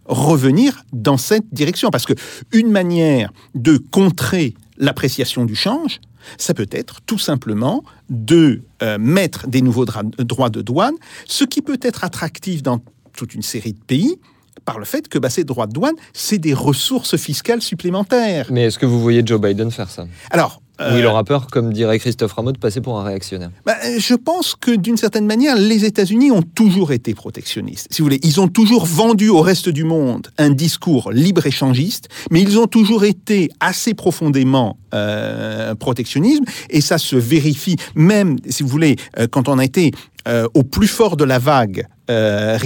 revenir 0.09 0.84
dans 0.92 1.16
cette 1.16 1.52
direction 1.52 1.90
Parce 1.90 2.07
que 2.07 2.14
une 2.52 2.70
manière 2.70 3.32
de 3.54 3.76
contrer 3.76 4.54
l'appréciation 4.78 5.44
du 5.44 5.54
change, 5.54 6.00
ça 6.38 6.54
peut 6.54 6.68
être 6.70 7.00
tout 7.07 7.18
simplement 7.18 7.84
de 8.11 8.62
euh, 8.82 8.98
mettre 8.98 9.46
des 9.46 9.62
nouveaux 9.62 9.84
droits 9.84 10.50
de 10.50 10.62
douane, 10.62 10.94
ce 11.24 11.44
qui 11.44 11.62
peut 11.62 11.78
être 11.82 12.04
attractif 12.04 12.62
dans 12.62 12.80
toute 13.16 13.34
une 13.34 13.42
série 13.42 13.72
de 13.72 13.80
pays, 13.80 14.18
par 14.64 14.78
le 14.78 14.84
fait 14.84 15.09
que 15.09 15.18
bah, 15.18 15.30
ces 15.30 15.44
droits 15.44 15.66
de 15.66 15.72
douane, 15.72 15.94
c'est 16.12 16.38
des 16.38 16.54
ressources 16.54 17.16
fiscales 17.16 17.62
supplémentaires. 17.62 18.48
Mais 18.50 18.64
est-ce 18.64 18.78
que 18.78 18.86
vous 18.86 19.00
voyez 19.00 19.22
Joe 19.24 19.40
Biden 19.40 19.70
faire 19.70 19.88
ça? 19.88 20.07
Alors, 20.30 20.61
ou 20.81 20.97
il 20.97 21.07
aura 21.07 21.24
peur, 21.24 21.47
comme 21.47 21.72
dirait 21.72 21.99
Christophe 21.99 22.33
Rameau, 22.33 22.53
de 22.53 22.59
passer 22.59 22.81
pour 22.81 22.99
un 23.01 23.05
réactionnaire 23.05 23.51
bah, 23.64 23.77
Je 23.99 24.14
pense 24.14 24.55
que 24.55 24.74
d'une 24.74 24.97
certaine 24.97 25.27
manière, 25.27 25.57
les 25.57 25.85
États-Unis 25.85 26.31
ont 26.31 26.43
toujours 26.43 26.93
été 26.93 27.14
protectionnistes. 27.14 27.89
Si 27.91 28.03
vous 28.03 28.07
voulez, 28.07 28.20
ils 28.22 28.41
ont 28.41 28.49
toujours 28.49 28.85
vendu 28.85 29.29
au 29.29 29.41
reste 29.41 29.68
du 29.68 29.85
monde 29.85 30.29
un 30.39 30.51
discours 30.51 31.11
libre-échangiste, 31.12 32.09
mais 32.31 32.43
ils 32.43 32.59
ont 32.59 32.66
toujours 32.66 33.05
été 33.05 33.51
assez 33.61 33.95
profondément 33.95 34.79
euh, 34.95 35.74
protectionnisme, 35.74 36.45
et 36.70 36.81
ça 36.81 36.99
se 36.99 37.16
vérifie 37.16 37.77
même, 37.95 38.37
si 38.49 38.62
vous 38.62 38.68
voulez, 38.68 38.97
euh, 39.18 39.27
quand 39.31 39.49
on 39.49 39.59
a 39.59 39.64
été 39.64 39.93
euh, 40.29 40.49
au 40.55 40.62
plus 40.64 40.89
fort 40.89 41.16
de 41.16 41.24
la 41.24 41.39
vague 41.39 41.87
euh, 42.11 42.59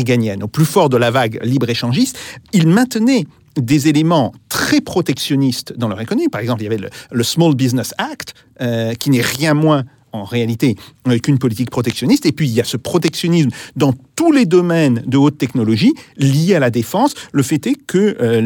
au 0.42 0.48
plus 0.48 0.64
fort 0.64 0.88
de 0.88 0.96
la 0.96 1.10
vague 1.10 1.38
libre-échangiste, 1.42 2.18
ils 2.52 2.66
maintenaient 2.66 3.24
des 3.56 3.88
éléments 3.88 4.32
très 4.48 4.80
protectionnistes 4.80 5.74
dans 5.76 5.88
leur 5.88 6.00
économie. 6.00 6.28
Par 6.28 6.40
exemple, 6.40 6.62
il 6.62 6.64
y 6.64 6.68
avait 6.68 6.88
le, 7.10 7.24
Small 7.24 7.54
Business 7.54 7.94
Act, 7.98 8.34
euh, 8.60 8.94
qui 8.94 9.10
n'est 9.10 9.22
rien 9.22 9.54
moins 9.54 9.84
en 10.12 10.24
réalité 10.24 10.76
euh, 11.08 11.18
qu'une 11.18 11.38
politique 11.38 11.70
protectionniste. 11.70 12.26
Et 12.26 12.32
puis 12.32 12.48
il 12.48 12.54
y 12.54 12.60
a 12.60 12.64
ce 12.64 12.76
protectionnisme 12.76 13.50
dans 13.76 13.94
tous 14.16 14.32
les 14.32 14.44
domaines 14.44 15.02
de 15.06 15.16
haute 15.16 15.38
technologie 15.38 15.94
liés 16.16 16.54
à 16.54 16.58
la 16.60 16.70
défense. 16.70 17.14
Le 17.32 17.42
fait 17.42 17.64
est 17.66 17.76
que 17.86 18.16
euh, 18.20 18.40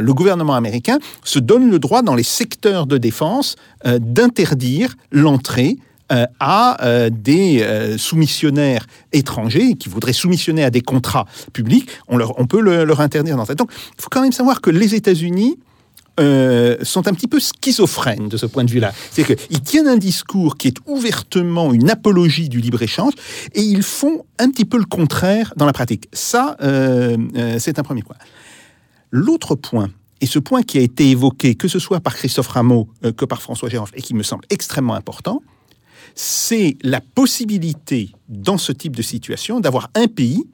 le 0.00 0.12
gouvernement 0.12 0.54
américain 0.54 0.98
se 1.24 1.38
donne 1.38 1.70
le 1.70 1.78
droit 1.78 2.02
dans 2.02 2.14
les 2.14 2.22
secteurs 2.22 2.86
de 2.86 2.98
défense 2.98 3.56
d'interdire 3.84 4.94
l'entrée 5.10 5.76
euh, 6.12 6.26
à 6.38 6.84
euh, 6.84 7.08
des 7.08 7.62
euh, 7.62 7.96
soumissionnaires 7.96 8.84
étrangers 9.12 9.72
qui 9.74 9.88
voudraient 9.88 10.12
soumissionner 10.12 10.62
à 10.62 10.68
des 10.68 10.82
contrats 10.82 11.24
publics, 11.54 11.88
on, 12.08 12.46
peut 12.46 12.60
leur 12.60 13.00
interdire 13.00 13.38
dans 13.38 13.44
Donc, 13.54 13.70
il 13.72 14.02
faut 14.02 14.10
quand 14.10 14.20
même 14.20 14.32
savoir 14.32 14.60
que 14.60 14.68
les 14.68 14.94
États-Unis 14.94 15.58
sont 16.18 17.08
un 17.08 17.14
petit 17.14 17.26
peu 17.26 17.40
schizophrènes 17.40 18.28
de 18.28 18.36
ce 18.36 18.44
point 18.44 18.64
de 18.64 18.70
vue-là. 18.70 18.92
C'est 19.10 19.24
qu'ils 19.24 19.62
tiennent 19.62 19.88
un 19.88 19.96
discours 19.96 20.56
qui 20.58 20.68
est 20.68 20.76
ouvertement 20.86 21.72
une 21.72 21.88
apologie 21.90 22.48
du 22.48 22.60
libre-échange 22.60 23.14
et 23.54 23.62
ils 23.62 23.82
font 23.82 24.24
un 24.38 24.50
petit 24.50 24.66
peu 24.66 24.76
le 24.76 24.84
contraire 24.84 25.54
dans 25.56 25.66
la 25.66 25.72
pratique. 25.72 26.08
Ça, 26.12 26.56
c'est 27.58 27.78
un 27.78 27.82
premier 27.82 28.02
point. 28.02 28.16
L'autre 29.10 29.56
point, 29.56 29.88
et 30.20 30.26
ce 30.26 30.38
point 30.38 30.62
qui 30.62 30.78
a 30.78 30.82
été 30.82 31.10
évoqué, 31.10 31.56
que 31.56 31.66
ce 31.66 31.78
soit 31.78 32.00
par 32.00 32.14
Christophe 32.14 32.48
Rameau 32.48 32.88
que 33.16 33.24
par 33.24 33.42
François 33.42 33.68
Gérard, 33.68 33.88
et 33.94 34.02
qui 34.02 34.14
me 34.14 34.22
semble 34.22 34.44
extrêmement 34.50 34.94
important, 34.94 35.42
c'est 36.14 36.76
la 36.82 37.00
possibilité, 37.00 38.10
dans 38.28 38.58
ce 38.58 38.72
type 38.72 38.94
de 38.96 39.02
situation, 39.02 39.60
d'avoir 39.60 39.90
un 39.94 40.06
pays 40.06 40.44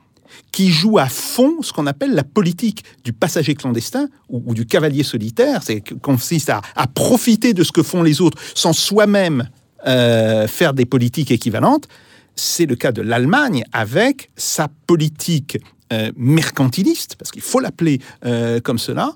qui 0.53 0.71
joue 0.71 0.99
à 0.99 1.07
fond 1.07 1.63
ce 1.63 1.73
qu'on 1.73 1.87
appelle 1.87 2.15
la 2.15 2.25
politique 2.25 2.85
du 3.05 3.13
passager 3.13 3.55
clandestin 3.55 4.09
ou, 4.29 4.55
du 4.55 4.67
cavalier 4.67 5.03
solitaire, 5.03 5.63
c'est 5.63 5.81
consiste 6.01 6.51
à, 6.51 6.87
profiter 6.87 7.53
de 7.53 7.65
ce 7.65 7.73
que 7.73 7.83
font 7.83 8.03
les 8.03 8.21
autres 8.21 8.39
sans 8.55 8.73
soi-même 8.73 9.49
euh, 9.87 10.47
faire 10.47 10.75
des 10.75 10.87
politiques 10.87 11.31
équivalentes. 11.31 11.89
C'est 12.37 12.67
le 12.67 12.77
cas 12.77 12.93
de 12.93 13.03
l'Allemagne 13.03 13.65
avec 13.73 14.31
sa 14.37 14.69
politique 14.87 15.59
euh, 15.93 16.13
mercantiliste, 16.17 17.17
parce 17.17 17.31
qu'il 17.31 17.43
faut 17.43 17.61
l'appeler 17.61 18.01
euh, 18.25 18.61
comme 18.61 18.79
cela, 18.79 19.15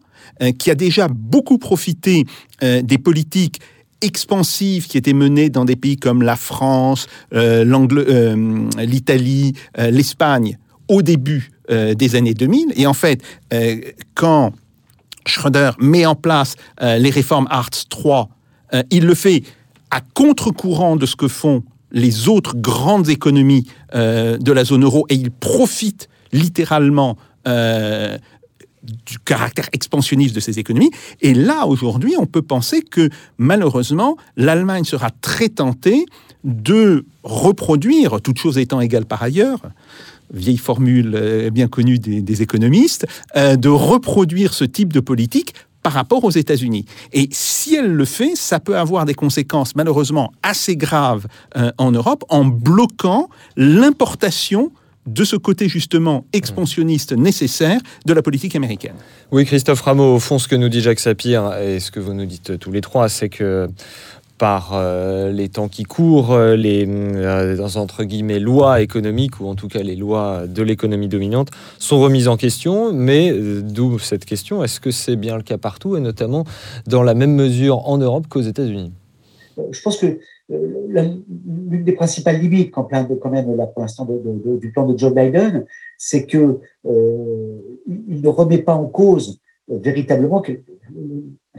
qui 0.59 0.70
a 0.70 0.74
déjà 0.74 1.07
beaucoup 1.07 1.59
profité 1.59 2.24
des 2.62 2.99
politiques 2.99 3.61
expansive 4.05 4.86
qui 4.86 4.98
était 4.98 5.12
menée 5.12 5.48
dans 5.48 5.64
des 5.64 5.76
pays 5.76 5.96
comme 5.96 6.22
la 6.22 6.36
France, 6.36 7.07
euh, 7.32 7.64
euh, 7.64 8.68
l'Italie, 8.78 9.55
euh, 9.78 9.90
l'Espagne 9.90 10.59
au 10.88 11.02
début 11.02 11.50
des 11.70 12.14
années 12.14 12.34
2000. 12.34 12.74
Et 12.76 12.86
en 12.86 12.92
fait, 12.92 13.22
quand 14.14 14.52
Schröder 15.24 15.70
met 15.78 16.05
en 16.05 16.14
place 16.14 16.57
les 16.78 17.09
réformes 17.09 17.46
Arts 17.48 17.88
3, 17.88 18.28
il 18.90 19.07
le 19.07 19.14
fait 19.14 19.44
à 19.90 20.02
contre-courant 20.02 20.96
de 20.96 21.07
ce 21.07 21.16
que 21.16 21.26
font 21.26 21.64
les 21.90 22.28
autres 22.28 22.55
grandes 22.59 23.09
économies 23.09 23.66
de 23.94 24.52
la 24.52 24.64
zone 24.64 24.84
euro 24.84 25.07
et 25.09 25.14
il 25.14 25.30
profite 25.30 26.11
littéralement 26.32 27.16
du 28.85 29.18
caractère 29.18 29.68
expansionniste 29.72 30.35
de 30.35 30.41
ces 30.41 30.59
économies. 30.59 30.91
Et 31.20 31.35
là, 31.35 31.66
aujourd'hui, 31.66 32.14
on 32.18 32.26
peut 32.26 32.43
penser 32.43 32.82
que 32.82 33.09
malheureusement, 33.39 34.16
l'Allemagne 34.37 34.85
sera 34.85 35.11
très 35.11 35.49
tentée 35.49 36.07
de 36.45 37.07
reproduire, 37.22 38.20
toutes 38.20 38.39
choses 38.39 38.59
étant 38.59 38.80
égales 38.80 39.07
par 39.07 39.22
ailleurs, 39.22 39.61
vieille 40.32 40.59
formule 40.59 41.12
euh, 41.14 41.51
bien 41.51 41.68
connue 41.68 41.99
des, 41.99 42.43
économistes, 42.43 43.07
euh, 43.37 43.57
de 43.57 43.68
reproduire 43.68 44.53
ce 44.55 44.64
type 44.64 44.93
de 44.93 45.01
politique 45.01 45.55
par 45.82 45.93
rapport 45.93 46.24
aux 46.24 46.30
États-Unis. 46.30 46.87
Et 47.12 47.28
si 47.30 47.74
elle 47.74 47.93
le 47.93 48.05
fait, 48.07 48.35
ça 48.37 48.59
peut 48.59 48.76
avoir 48.76 49.05
des 49.05 49.14
conséquences 49.14 49.76
malheureusement 49.76 50.32
assez 50.43 50.76
graves 50.76 51.26
euh, 51.57 51.70
en 51.78 51.93
Europe 51.93 52.24
en 52.30 52.45
bloquant 52.45 53.28
l'importation 53.57 54.72
de 55.07 55.24
ce 55.24 55.36
côté 55.36 55.68
justement 55.68 56.24
expansionniste 56.32 57.12
nécessaire 57.12 57.80
de 58.07 58.12
la 58.12 58.22
politique 58.22 58.57
américaine. 58.57 58.94
Oui, 59.30 59.44
Christophe 59.44 59.80
Rameau, 59.82 60.14
au 60.14 60.18
fond, 60.18 60.38
ce 60.38 60.48
que 60.48 60.57
nous 60.57 60.68
dit 60.68 60.80
Jacques 60.80 61.00
Sapir, 61.00 61.57
et 61.59 61.80
ce 61.80 61.90
que 61.90 62.00
vous 62.00 62.14
nous 62.14 62.26
dites 62.26 62.59
tous 62.59 62.72
les 62.72 62.80
trois, 62.80 63.09
c'est 63.09 63.28
que 63.28 63.68
par 64.38 64.72
euh, 64.72 65.30
les 65.30 65.48
temps 65.48 65.68
qui 65.68 65.84
courent, 65.84 66.32
euh, 66.32 66.57
les 66.57 66.86
euh, 66.88 67.66
entre 67.76 68.05
guillemets 68.05 68.40
lois 68.40 68.80
économiques 68.80 69.40
ou 69.40 69.46
en 69.46 69.55
tout 69.55 69.68
cas 69.68 69.82
les 69.82 69.96
lois 69.96 70.46
de 70.46 70.62
l'économie 70.62 71.09
dominante 71.09 71.48
sont 71.78 72.00
remises 72.00 72.28
en 72.28 72.36
question. 72.36 72.92
Mais 72.92 73.32
d'où 73.62 73.98
cette 73.98 74.24
question 74.24 74.64
est-ce 74.64 74.80
que 74.80 74.90
c'est 74.90 75.16
bien 75.16 75.36
le 75.36 75.42
cas 75.42 75.59
partout 75.59 75.96
et 75.96 76.00
notamment 76.00 76.44
dans 76.86 77.02
la 77.02 77.14
même 77.14 77.34
mesure 77.34 77.88
en 77.88 77.98
Europe 77.98 78.26
qu'aux 78.28 78.42
États-Unis? 78.42 78.92
Je 79.70 79.80
pense 79.82 79.98
que 79.98 80.18
l'une 80.49 81.84
des 81.84 81.92
principales 81.92 82.38
limites 82.38 82.70
quand, 82.70 82.84
quand 82.84 83.30
même 83.30 83.57
là 83.57 83.66
pour 83.66 83.82
l'instant 83.82 84.07
du 84.07 84.70
plan 84.72 84.86
de 84.86 84.99
Joe 84.99 85.14
Biden, 85.14 85.64
c'est 85.97 86.26
que 86.26 86.61
euh, 86.86 87.59
il 87.86 88.20
ne 88.20 88.28
remet 88.28 88.59
pas 88.59 88.74
en 88.74 88.86
cause 88.86 89.40
euh, 89.70 89.78
véritablement 89.78 90.42
que, 90.42 90.53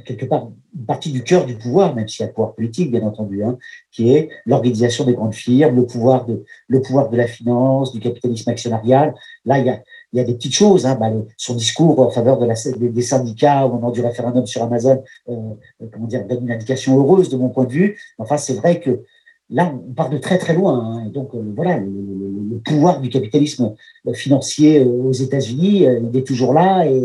quelque 0.06 0.26
part 0.26 0.52
une 0.78 0.86
partie 0.86 1.12
du 1.12 1.24
cœur 1.24 1.46
du 1.46 1.56
pouvoir, 1.56 1.96
même 1.96 2.08
s'il 2.08 2.22
y 2.22 2.24
a 2.24 2.28
le 2.28 2.34
pouvoir 2.34 2.54
politique 2.54 2.92
bien 2.92 3.02
entendu, 3.02 3.44
hein, 3.44 3.58
qui 3.92 4.12
est 4.12 4.30
l'organisation 4.46 5.06
des 5.06 5.14
grandes 5.14 5.34
firmes, 5.34 5.76
le 5.76 5.86
pouvoir 5.88 6.26
de 6.26 6.44
le 6.68 6.82
pouvoir 6.82 7.10
de 7.10 7.18
la 7.18 7.26
finance, 7.26 7.92
du 7.92 8.00
capitalisme 8.00 8.50
actionnarial. 8.50 9.16
Là, 9.46 9.58
il 9.58 9.66
y 9.66 9.70
a 9.70 9.82
il 10.16 10.20
y 10.20 10.22
a 10.22 10.24
des 10.24 10.34
petites 10.34 10.56
choses. 10.56 10.86
Hein, 10.86 10.98
bah, 11.00 11.12
son 11.36 11.56
discours 11.56 12.00
en 12.00 12.10
faveur 12.10 12.40
de 12.40 12.46
la, 12.46 12.56
des, 12.78 13.02
syndicats 13.02 13.66
au 13.66 13.70
moment 13.74 13.92
du 13.92 14.02
référendum 14.02 14.46
sur 14.46 14.64
Amazon, 14.64 15.04
euh, 15.28 15.34
euh, 15.82 15.88
comment 15.92 16.08
dire, 16.08 16.26
donne 16.26 16.44
une 16.44 16.52
indication 16.52 16.98
heureuse 16.98 17.30
de 17.30 17.36
mon 17.36 17.50
point 17.50 17.66
de 17.66 17.72
vue. 17.72 18.00
Enfin, 18.18 18.38
c'est 18.38 18.54
vrai 18.54 18.80
que 18.80 19.02
là, 19.50 19.74
on 19.74 19.94
part 19.94 20.10
de 20.10 20.18
très 20.18 20.38
très 20.38 20.54
loin. 20.54 20.80
Hein, 20.80 21.08
et 21.08 21.10
donc, 21.10 21.36
euh, 21.36 21.44
voilà, 21.54 21.80
le, 21.80 22.60
pouvoir 22.64 23.02
du 23.02 23.10
capitalisme 23.10 23.76
financier 24.14 24.84
aux 24.84 25.12
États-Unis, 25.12 25.84
il 25.84 26.18
est 26.18 26.26
toujours 26.26 26.54
là 26.54 26.86
et, 26.88 27.00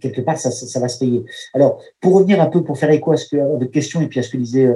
quelque 0.00 0.22
part, 0.22 0.38
ça, 0.38 0.80
va 0.80 0.88
se 0.88 0.98
payer. 0.98 1.24
Alors, 1.54 1.80
pour 2.00 2.14
revenir 2.14 2.40
un 2.40 2.46
peu, 2.46 2.64
pour 2.64 2.78
faire 2.78 2.90
écho 2.90 3.12
à, 3.12 3.16
votre 3.32 3.70
question 3.70 4.00
et 4.00 4.08
puis 4.08 4.18
à 4.18 4.22
ce 4.22 4.30
que 4.30 4.38
disait 4.38 4.68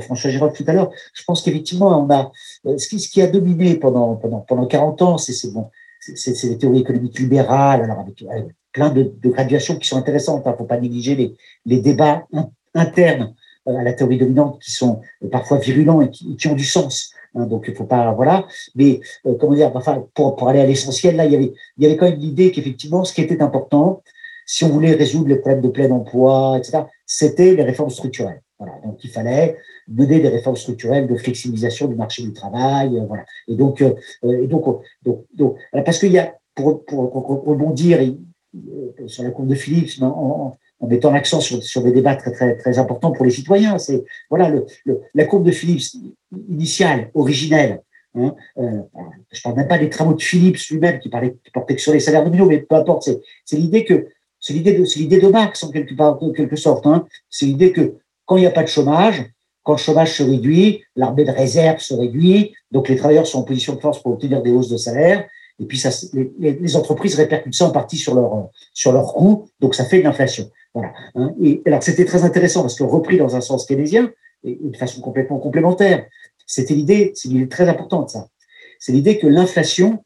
François 0.00 0.30
Giraud 0.30 0.48
tout 0.48 0.64
à 0.66 0.72
l'heure, 0.72 0.90
je 1.12 1.22
pense 1.24 1.42
qu'effectivement, 1.42 2.00
on 2.00 2.08
a 2.10 2.32
ce 2.78 2.88
qui, 2.88 3.20
a 3.20 3.26
dominé 3.26 3.74
pendant 3.74 4.16
pendant 4.16 4.66
40 4.66 5.02
ans, 5.02 5.18
c'est 5.18 5.52
bon, 5.52 5.66
c'est 6.16 6.48
des 6.48 6.58
théories 6.58 6.80
économiques 6.80 7.18
libérales, 7.18 7.82
alors 7.82 8.00
avec, 8.00 8.24
plein 8.72 8.90
de, 8.90 9.12
graduations 9.24 9.76
qui 9.76 9.88
sont 9.88 9.96
intéressantes. 9.96 10.42
Il 10.44 10.48
hein. 10.48 10.52
ne 10.52 10.56
faut 10.56 10.64
pas 10.64 10.78
négliger 10.78 11.14
les, 11.14 11.34
les 11.66 11.80
débats 11.80 12.26
internes 12.74 13.34
euh, 13.68 13.76
à 13.76 13.82
la 13.82 13.92
théorie 13.92 14.18
dominante 14.18 14.60
qui 14.62 14.72
sont 14.72 15.00
euh, 15.24 15.28
parfois 15.28 15.58
virulents 15.58 16.02
et 16.02 16.10
qui, 16.10 16.48
ont 16.48 16.54
du 16.54 16.64
sens. 16.64 17.12
Hein. 17.34 17.46
donc 17.46 17.64
il 17.68 17.74
faut 17.74 17.84
pas 17.84 18.12
voilà. 18.12 18.46
Mais 18.74 19.00
euh, 19.26 19.34
comment 19.38 19.54
dire, 19.54 19.70
enfin 19.74 20.04
pour, 20.14 20.36
pour 20.36 20.48
aller 20.48 20.60
à 20.60 20.66
l'essentiel, 20.66 21.16
là 21.16 21.24
il 21.24 21.32
y 21.32 21.36
avait 21.36 21.52
il 21.76 21.84
y 21.84 21.86
avait 21.86 21.96
quand 21.96 22.08
même 22.08 22.18
l'idée 22.18 22.50
qu'effectivement 22.52 23.04
ce 23.04 23.12
qui 23.12 23.22
était 23.22 23.42
important, 23.42 24.02
si 24.46 24.64
on 24.64 24.68
voulait 24.68 24.94
résoudre 24.94 25.28
les 25.28 25.36
problèmes 25.36 25.60
de 25.60 25.68
plein 25.68 25.90
emploi, 25.90 26.56
etc., 26.58 26.84
c'était 27.06 27.54
les 27.54 27.62
réformes 27.62 27.90
structurelles. 27.90 28.42
Voilà, 28.58 28.74
donc 28.84 29.02
il 29.04 29.10
fallait 29.10 29.56
mener 29.86 30.20
des 30.20 30.28
réformes 30.28 30.56
structurelles 30.56 31.06
de 31.06 31.16
flexibilisation 31.16 31.86
du 31.86 31.94
marché 31.94 32.22
du 32.22 32.32
travail, 32.32 33.00
voilà. 33.06 33.24
Et 33.46 33.54
donc, 33.54 33.82
et 33.82 34.46
donc, 34.48 34.64
donc, 35.04 35.24
donc, 35.32 35.56
parce 35.84 35.98
qu'il 35.98 36.12
y 36.12 36.18
a, 36.18 36.34
pour, 36.54 36.84
pour, 36.84 37.12
rebondir 37.46 38.00
sur 39.06 39.22
la 39.22 39.30
courbe 39.30 39.48
de 39.48 39.54
Philips, 39.54 40.02
en, 40.02 40.56
en 40.80 40.86
mettant 40.86 41.10
l'accent 41.10 41.40
sur, 41.40 41.62
sur, 41.62 41.82
des 41.82 41.92
débats 41.92 42.16
très, 42.16 42.32
très, 42.32 42.56
très 42.56 42.78
importants 42.78 43.12
pour 43.12 43.24
les 43.24 43.30
citoyens. 43.30 43.78
C'est 43.78 44.04
voilà 44.30 44.48
le, 44.48 44.66
la 45.14 45.24
courbe 45.24 45.44
de 45.44 45.50
Philips 45.50 45.96
initiale, 46.48 47.10
originelle. 47.14 47.82
Hein, 48.14 48.34
euh, 48.58 48.82
je 49.30 49.42
parle 49.42 49.56
même 49.56 49.68
pas 49.68 49.78
des 49.78 49.90
travaux 49.90 50.14
de 50.14 50.22
Philips 50.22 50.58
lui-même 50.70 50.98
qui, 50.98 51.08
parlait, 51.08 51.36
qui 51.44 51.50
portait 51.50 51.76
sur 51.76 51.92
les 51.92 52.00
salaires 52.00 52.24
nominaux, 52.24 52.46
mais 52.46 52.58
peu 52.58 52.76
importe. 52.76 53.08
C'est 53.44 53.56
l'idée 53.56 53.84
que 53.84 54.08
c'est 54.40 54.52
l'idée 54.52 54.78
de 54.78 54.84
c'est 54.84 55.00
l'idée 55.00 55.20
de 55.20 55.28
Marx 55.28 55.62
en 55.64 55.70
quelque 55.70 55.94
part, 55.94 56.22
en 56.22 56.32
quelque 56.32 56.56
sorte. 56.56 56.86
Hein. 56.86 57.06
C'est 57.28 57.46
l'idée 57.46 57.72
que 57.72 57.94
quand 58.28 58.36
il 58.36 58.40
n'y 58.40 58.46
a 58.46 58.50
pas 58.50 58.62
de 58.62 58.68
chômage, 58.68 59.24
quand 59.62 59.72
le 59.72 59.78
chômage 59.78 60.12
se 60.12 60.22
réduit, 60.22 60.84
l'armée 60.96 61.24
de 61.24 61.30
réserve 61.30 61.80
se 61.80 61.94
réduit, 61.94 62.54
donc 62.70 62.88
les 62.88 62.96
travailleurs 62.96 63.26
sont 63.26 63.38
en 63.38 63.42
position 63.42 63.74
de 63.74 63.80
force 63.80 64.02
pour 64.02 64.12
obtenir 64.12 64.42
des 64.42 64.50
hausses 64.50 64.68
de 64.68 64.76
salaire. 64.76 65.26
Et 65.58 65.64
puis 65.64 65.78
ça, 65.78 65.88
les, 66.12 66.52
les 66.52 66.76
entreprises 66.76 67.14
répercutent 67.16 67.54
ça 67.54 67.64
en 67.64 67.70
partie 67.70 67.96
sur 67.96 68.14
leur 68.14 68.50
sur 68.74 68.92
leurs 68.92 69.14
coûts, 69.14 69.48
donc 69.60 69.74
ça 69.74 69.84
fait 69.84 69.98
de 69.98 70.04
l'inflation. 70.04 70.50
Voilà. 70.74 70.92
Hein. 71.14 71.34
Et 71.42 71.62
alors 71.66 71.82
c'était 71.82 72.04
très 72.04 72.22
intéressant 72.22 72.60
parce 72.60 72.76
que 72.76 72.84
repris 72.84 73.16
dans 73.16 73.34
un 73.34 73.40
sens 73.40 73.64
keynésien 73.64 74.12
et 74.44 74.58
de 74.60 74.76
façon 74.76 75.00
complètement 75.00 75.38
complémentaire, 75.38 76.06
c'était 76.46 76.74
l'idée, 76.74 77.12
c'est 77.14 77.28
l'idée 77.28 77.48
très 77.48 77.68
importante 77.68 78.10
ça. 78.10 78.28
C'est 78.78 78.92
l'idée 78.92 79.18
que 79.18 79.26
l'inflation, 79.26 80.04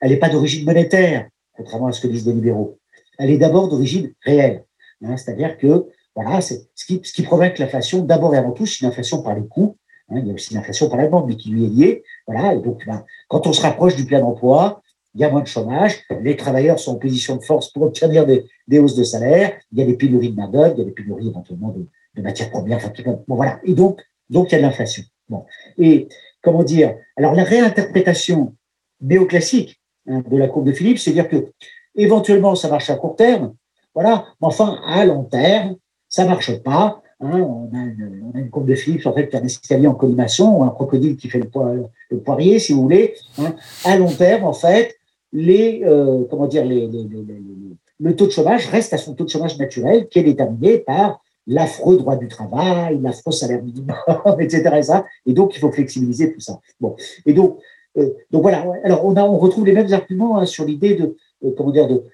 elle 0.00 0.10
n'est 0.10 0.18
pas 0.18 0.30
d'origine 0.30 0.64
monétaire, 0.64 1.28
contrairement 1.52 1.88
à 1.88 1.92
ce 1.92 2.00
que 2.00 2.06
disent 2.06 2.26
les 2.26 2.32
libéraux. 2.32 2.78
Elle 3.18 3.30
est 3.30 3.38
d'abord 3.38 3.68
d'origine 3.68 4.12
réelle. 4.22 4.64
Hein. 5.04 5.16
C'est-à-dire 5.16 5.58
que 5.58 5.86
voilà, 6.16 6.40
c'est 6.40 6.66
ce 6.74 6.86
qui, 6.86 7.00
ce 7.04 7.12
qui 7.12 7.22
provoque 7.22 7.58
l'inflation, 7.58 8.02
d'abord 8.02 8.34
et 8.34 8.38
avant 8.38 8.52
tout, 8.52 8.64
c'est 8.64 8.80
une 8.80 8.88
inflation 8.88 9.22
par 9.22 9.34
les 9.34 9.46
coûts. 9.46 9.76
Hein. 10.08 10.16
Il 10.18 10.26
y 10.26 10.30
a 10.30 10.34
aussi 10.34 10.54
une 10.54 10.58
inflation 10.58 10.88
par 10.88 10.98
la 10.98 11.06
demande, 11.06 11.26
mais 11.28 11.36
qui 11.36 11.50
lui 11.50 11.66
est 11.66 11.68
liée. 11.68 12.04
Voilà. 12.26 12.54
Et 12.54 12.60
donc, 12.60 12.84
ben, 12.86 13.04
quand 13.28 13.46
on 13.46 13.52
se 13.52 13.60
rapproche 13.60 13.96
du 13.96 14.06
plein 14.06 14.22
emploi, 14.22 14.82
il 15.14 15.20
y 15.20 15.24
a 15.24 15.30
moins 15.30 15.42
de 15.42 15.46
chômage, 15.46 16.04
les 16.22 16.36
travailleurs 16.36 16.78
sont 16.78 16.92
en 16.92 16.96
position 16.96 17.36
de 17.36 17.42
force 17.42 17.70
pour 17.70 17.84
obtenir 17.84 18.26
des, 18.26 18.78
hausses 18.78 18.96
de 18.96 19.04
salaire, 19.04 19.58
il 19.72 19.78
y 19.78 19.82
a 19.82 19.86
des 19.86 19.94
pénuries 19.94 20.30
de 20.30 20.36
main-d'œuvre, 20.36 20.74
il 20.76 20.78
y 20.78 20.82
a 20.82 20.84
des 20.84 20.90
pénuries 20.90 21.28
éventuellement 21.28 21.74
de, 21.74 22.22
matières 22.22 22.50
premières. 22.50 22.78
Enfin, 22.78 22.92
bon, 23.28 23.34
voilà. 23.34 23.60
Et 23.64 23.74
donc, 23.74 24.02
donc, 24.30 24.48
il 24.50 24.52
y 24.52 24.54
a 24.56 24.58
de 24.58 24.62
l'inflation. 24.62 25.02
Bon. 25.28 25.44
Et 25.78 26.08
comment 26.42 26.64
dire 26.64 26.96
Alors, 27.16 27.34
la 27.34 27.44
réinterprétation 27.44 28.54
néoclassique 29.02 29.80
hein, 30.08 30.22
de 30.30 30.36
la 30.36 30.48
courbe 30.48 30.66
de 30.66 30.72
Philippe, 30.72 30.98
c'est 30.98 31.12
dire 31.12 31.28
que 31.28 31.52
éventuellement, 31.94 32.54
ça 32.54 32.68
marche 32.68 32.88
à 32.88 32.96
court 32.96 33.16
terme, 33.16 33.54
voilà, 33.94 34.26
mais 34.40 34.48
enfin, 34.48 34.80
à 34.86 35.04
long 35.04 35.24
terme, 35.24 35.76
ça 36.16 36.24
marche 36.24 36.56
pas. 36.62 37.02
Hein, 37.20 37.40
on, 37.40 37.68
a 37.74 38.38
une, 38.38 38.50
courbe 38.50 38.68
de 38.68 38.74
Philippe 38.74 39.06
en 39.06 39.12
fait, 39.12 39.28
qui 39.28 39.36
un 39.36 39.44
escalier 39.44 39.86
en 39.86 39.94
collimation, 39.94 40.58
ou 40.58 40.64
un 40.64 40.70
crocodile 40.70 41.16
qui 41.16 41.28
fait 41.28 41.40
le, 41.40 42.18
poirier, 42.18 42.58
si 42.58 42.72
vous 42.72 42.82
voulez. 42.82 43.14
Hein. 43.38 43.54
À 43.84 43.96
long 43.98 44.08
terme, 44.08 44.44
en 44.44 44.54
fait, 44.54 44.96
les, 45.32 45.82
euh, 45.84 46.24
comment 46.30 46.46
dire, 46.46 46.64
le 46.64 48.16
taux 48.16 48.26
de 48.26 48.30
chômage 48.30 48.66
reste 48.68 48.94
à 48.94 48.98
son 48.98 49.14
taux 49.14 49.24
de 49.24 49.28
chômage 49.28 49.58
naturel 49.58 50.08
qui 50.08 50.18
est 50.20 50.22
déterminé 50.22 50.78
par 50.78 51.20
l'affreux 51.46 51.98
droit 51.98 52.16
du 52.16 52.28
travail, 52.28 52.98
l'affreux 53.02 53.32
salaire 53.32 53.62
minimum, 53.62 53.96
etc. 54.40 54.80
Et, 55.26 55.34
donc, 55.34 55.54
il 55.54 55.58
faut 55.58 55.70
flexibiliser 55.70 56.32
tout 56.32 56.40
ça. 56.40 56.60
Bon. 56.80 56.96
Et 57.26 57.34
donc, 57.34 57.58
euh, 57.98 58.10
donc 58.30 58.40
voilà. 58.40 58.64
Alors, 58.84 59.04
on, 59.04 59.14
a, 59.16 59.22
on 59.22 59.36
retrouve 59.36 59.66
les 59.66 59.72
mêmes 59.72 59.92
arguments 59.92 60.38
hein, 60.38 60.46
sur 60.46 60.64
l'idée 60.64 60.94
de, 60.94 61.16
euh, 61.44 61.50
comment 61.56 61.70
dire, 61.70 61.88
de, 61.88 62.04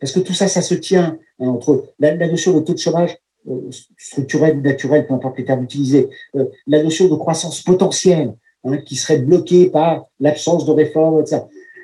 parce 0.00 0.12
que 0.12 0.20
tout 0.20 0.32
ça, 0.32 0.48
ça 0.48 0.62
se 0.62 0.74
tient 0.74 1.18
entre 1.38 1.84
la, 1.98 2.14
notion 2.26 2.52
de 2.54 2.60
taux 2.60 2.74
de 2.74 2.78
chômage 2.78 3.16
structurel 3.96 4.58
ou 4.58 4.60
naturel, 4.60 5.06
peu 5.06 5.14
importe 5.14 5.38
les 5.38 5.44
termes 5.44 5.64
utilisés, 5.64 6.08
la 6.66 6.82
notion 6.82 7.08
de 7.08 7.14
croissance 7.14 7.62
potentielle, 7.62 8.34
hein, 8.64 8.78
qui 8.78 8.96
serait 8.96 9.18
bloquée 9.18 9.70
par 9.70 10.06
l'absence 10.20 10.64
de 10.66 10.72
réforme, 10.72 11.20
etc 11.20 11.42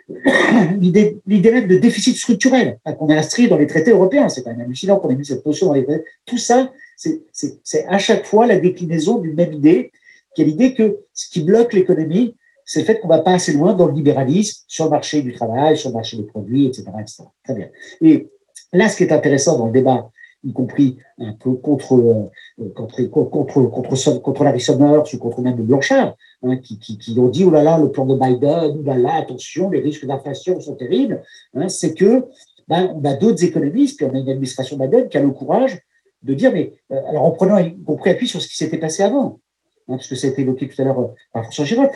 l'idée 0.81 1.21
même 1.27 1.67
de 1.67 1.79
déficit 1.79 2.17
structurel 2.17 2.79
hein, 2.85 2.93
qu'on 2.93 3.09
a 3.09 3.17
inscrit 3.17 3.49
dans 3.49 3.57
les 3.57 3.67
traités 3.67 3.91
européens. 3.91 4.29
C'est 4.29 4.43
quand 4.43 4.51
même 4.51 4.61
hallucinant 4.61 4.99
qu'on 4.99 5.11
ait 5.11 5.17
mis 5.17 5.27
cette 5.27 5.45
notion 5.45 5.69
dans 5.69 5.75
les 5.75 5.85
traités. 5.85 6.05
Tout 6.25 6.39
ça, 6.39 6.71
c'est 6.97 7.87
à 7.89 7.99
chaque 7.99 8.25
fois 8.25 8.47
la 8.47 8.59
déclinaison 8.59 9.19
d'une 9.19 9.35
même 9.35 9.53
idée, 9.53 9.91
qui 10.35 10.43
est 10.43 10.45
l'idée 10.45 10.75
que 10.75 11.01
ce 11.13 11.29
qui 11.29 11.43
bloque 11.43 11.73
l'économie, 11.73 12.37
c'est 12.65 12.81
le 12.81 12.87
fait 12.87 13.01
qu'on 13.01 13.09
va 13.09 13.21
pas 13.21 13.33
assez 13.33 13.53
loin 13.53 13.75
dans 13.75 13.87
le 13.87 13.95
libéralisme, 13.95 14.65
sur 14.67 14.85
le 14.85 14.91
marché 14.91 15.23
du 15.23 15.33
travail, 15.33 15.77
sur 15.77 15.91
le 15.91 15.95
marché 15.95 16.17
des 16.17 16.25
produits, 16.25 16.67
etc. 16.67 16.85
etc. 17.01 17.23
Très 17.45 17.55
bien. 17.55 17.69
Et 18.01 18.29
là, 18.73 18.89
ce 18.89 18.97
qui 18.97 19.05
est 19.05 19.13
intéressant 19.13 19.59
dans 19.59 19.67
le 19.67 19.73
débat 19.73 20.11
y 20.45 20.53
compris 20.53 20.99
un 21.19 21.33
peu 21.33 21.55
contre, 21.55 21.95
euh, 21.95 22.69
contre, 22.75 23.03
contre, 23.05 23.63
contre, 23.71 24.21
contre 24.21 24.45
Larry 24.45 24.65
ou 24.71 25.19
contre 25.19 25.41
même 25.41 25.57
Blanchard, 25.57 26.15
hein, 26.43 26.57
qui, 26.59 26.79
qui, 26.79 26.99
qui, 26.99 27.19
ont 27.19 27.29
dit, 27.29 27.45
oh 27.45 27.51
là 27.51 27.63
là, 27.63 27.79
le 27.79 27.91
plan 27.91 28.07
de 28.07 28.15
Biden, 28.15 28.77
oh 28.79 28.83
là 28.85 28.97
là, 28.97 29.15
attention, 29.15 29.71
les 29.71 29.81
risques 29.81 30.07
d'inflation 30.07 30.61
sont 30.61 30.75
terribles, 30.75 31.23
hein, 31.55 31.69
c'est 31.69 31.95
que 31.95 32.27
ben, 32.69 32.93
on 32.95 33.05
a 33.05 33.15
d'autres 33.15 33.45
économistes, 33.45 33.97
puis 33.97 34.07
on 34.07 34.15
a 34.15 34.19
une 34.19 34.29
administration 34.29 34.77
Biden 34.77 35.09
qui 35.09 35.17
a 35.17 35.21
le 35.21 35.31
courage 35.31 35.81
de 36.23 36.35
dire, 36.35 36.53
mais 36.53 36.73
euh, 36.93 37.01
alors 37.09 37.25
en 37.25 37.31
prenant 37.31 37.59
y 37.59 37.81
compris 37.83 38.11
appui 38.11 38.27
sur 38.27 38.43
ce 38.43 38.49
qui 38.49 38.57
s'était 38.57 38.79
passé 38.79 39.03
avant, 39.03 39.41
hein, 39.89 39.97
parce 39.97 40.09
que 40.09 40.15
ça 40.15 40.27
a 40.27 40.31
été 40.31 40.43
évoqué 40.43 40.69
tout 40.69 40.81
à 40.81 40.85
l'heure 40.85 41.01
euh, 41.01 41.09
par 41.33 41.45
François 41.45 41.65
Giraud, 41.65 41.87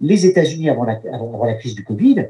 les 0.00 0.26
États-Unis 0.26 0.70
avant 0.70 0.84
la, 0.84 1.00
avant 1.12 1.44
la 1.44 1.54
crise 1.54 1.74
du 1.74 1.84
Covid 1.84 2.28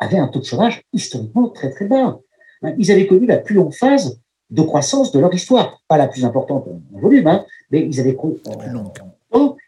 avaient 0.00 0.18
un 0.18 0.28
taux 0.28 0.40
de 0.40 0.44
chômage 0.44 0.82
historiquement 0.92 1.48
très 1.48 1.70
très 1.70 1.86
bas. 1.86 2.18
Hein, 2.62 2.74
ils 2.78 2.90
avaient 2.90 3.06
connu 3.06 3.26
la 3.26 3.38
plus 3.38 3.54
longue 3.54 3.72
phase 3.72 4.20
de 4.50 4.62
croissance 4.62 5.12
de 5.12 5.18
leur 5.18 5.32
histoire. 5.32 5.80
Pas 5.88 5.98
la 5.98 6.08
plus 6.08 6.24
importante 6.24 6.66
en 6.94 7.00
volume, 7.00 7.26
hein, 7.26 7.44
mais 7.70 7.86
ils 7.86 8.00
avaient, 8.00 8.14
connu, 8.14 8.36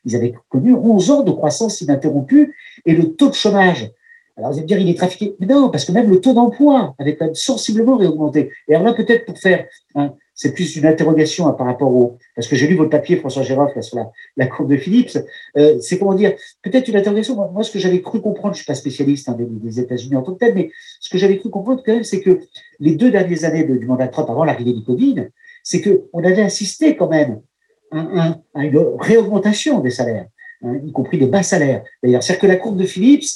ils 0.05 0.17
avaient 0.17 0.35
connu 0.49 0.75
11 0.75 1.11
ans 1.11 1.23
de 1.23 1.31
croissance 1.31 1.81
ininterrompue 1.81 2.55
et 2.87 2.95
le 2.95 3.15
taux 3.15 3.29
de 3.29 3.35
chômage. 3.35 3.91
Alors 4.37 4.53
vous 4.53 4.59
allez 4.59 4.63
me 4.63 4.69
dire, 4.69 4.79
il 4.79 4.89
est 4.89 4.97
trafiqué. 4.97 5.37
Mais 5.39 5.47
non, 5.47 5.69
parce 5.69 5.85
que 5.85 5.93
même 5.93 6.09
le 6.09 6.21
taux 6.21 6.33
d'emploi 6.33 6.95
avait 6.99 7.17
quand 7.17 7.27
même 7.27 7.35
sensiblement 7.35 7.97
réaugmenté. 7.97 8.51
Et 8.69 8.75
alors 8.75 8.87
là, 8.87 8.95
peut-être 8.95 9.27
pour 9.27 9.39
faire 9.39 9.67
c'est 10.41 10.55
plus 10.55 10.75
une 10.77 10.87
interrogation 10.87 11.49
hein, 11.49 11.53
par 11.53 11.67
rapport 11.67 11.95
au. 11.95 12.17
Parce 12.35 12.49
que 12.49 12.57
j'ai 12.57 12.67
lu 12.67 12.75
votre 12.75 12.89
papier, 12.89 13.17
François 13.17 13.43
Gérard, 13.43 13.71
sur 13.83 13.99
la, 13.99 14.11
la 14.39 14.47
courbe 14.47 14.71
de 14.71 14.79
Philips. 14.79 15.19
Euh, 15.59 15.79
c'est 15.81 15.99
comment 15.99 16.15
dire 16.15 16.33
Peut-être 16.63 16.89
une 16.89 16.97
interrogation. 16.97 17.37
Moi, 17.53 17.63
ce 17.63 17.71
que 17.71 17.79
j'avais 17.79 18.01
cru 18.01 18.23
comprendre, 18.23 18.55
je 18.55 18.61
suis 18.61 18.67
pas 18.67 18.75
spécialiste 18.75 19.29
hein, 19.29 19.37
des, 19.39 19.81
États-Unis 19.81 20.17
en 20.17 20.23
tant 20.23 20.33
que 20.33 20.39
tel, 20.39 20.55
mais 20.55 20.71
ce 20.99 21.11
que 21.11 21.19
j'avais 21.19 21.37
cru 21.37 21.51
comprendre 21.51 21.83
quand 21.85 21.93
même, 21.93 22.05
c'est 22.05 22.23
que 22.23 22.41
les 22.79 22.95
deux 22.95 23.11
dernières 23.11 23.45
années 23.45 23.65
du 23.65 23.85
mandat 23.85 24.07
de 24.07 24.13
Trump 24.13 24.31
avant 24.31 24.45
l'arrivée 24.45 24.73
du 24.73 24.83
Covid, 24.83 25.29
c'est 25.63 25.83
que 25.83 26.05
on 26.15 26.25
avait 26.25 26.41
assisté 26.41 26.97
quand 26.97 27.11
même 27.11 27.43
à, 27.93 28.39
une 28.55 28.79
réaugmentation 28.99 29.81
des 29.81 29.91
salaires, 29.91 30.25
hein, 30.63 30.81
y 30.83 30.91
compris 30.93 31.19
des 31.19 31.27
bas 31.27 31.43
salaires. 31.43 31.85
D'ailleurs, 32.03 32.23
c'est-à-dire 32.23 32.41
que 32.41 32.47
la 32.47 32.57
courbe 32.57 32.79
de 32.79 32.87
Philips, 32.87 33.29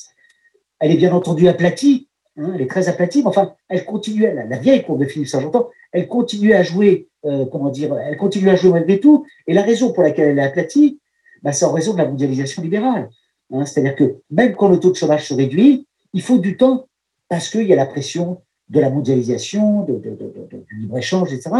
elle 0.80 0.90
est 0.90 0.96
bien 0.96 1.12
entendu 1.12 1.48
aplatie 1.48 2.08
elle 2.36 2.60
est 2.60 2.70
très 2.70 2.88
aplatie, 2.88 3.20
mais 3.20 3.28
enfin, 3.28 3.54
elle 3.68 3.84
continue, 3.84 4.22
la, 4.22 4.58
vieille 4.58 4.82
courbe 4.82 5.00
de 5.00 5.06
Philippe 5.06 5.28
Saint-J'entends, 5.28 5.70
elle 5.94 6.08
continue 6.08 6.52
à 6.52 6.62
jouer, 6.62 7.08
euh, 7.24 7.46
comment 7.46 7.70
dire, 7.70 7.96
elle 7.96 8.16
continue 8.16 8.50
à 8.50 8.56
jouer 8.56 8.72
malgré 8.72 8.98
tout. 8.98 9.24
Et 9.46 9.54
la 9.54 9.62
raison 9.62 9.92
pour 9.92 10.02
laquelle 10.02 10.30
elle 10.30 10.38
est 10.38 10.42
aplatie, 10.42 10.98
bah, 11.42 11.52
c'est 11.52 11.64
en 11.64 11.72
raison 11.72 11.92
de 11.92 11.98
la 11.98 12.08
mondialisation 12.08 12.62
libérale. 12.62 13.08
Hein, 13.52 13.64
C'est-à-dire 13.64 13.94
que 13.94 14.16
même 14.30 14.56
quand 14.56 14.68
le 14.68 14.80
taux 14.80 14.90
de 14.90 14.96
chômage 14.96 15.28
se 15.28 15.34
réduit, 15.34 15.86
il 16.12 16.20
faut 16.20 16.38
du 16.38 16.56
temps 16.56 16.88
parce 17.28 17.48
qu'il 17.48 17.66
y 17.66 17.72
a 17.72 17.76
la 17.76 17.86
pression 17.86 18.42
de 18.70 18.80
la 18.80 18.90
mondialisation, 18.90 19.82
du 19.84 20.80
libre-échange, 20.80 21.32
etc., 21.32 21.50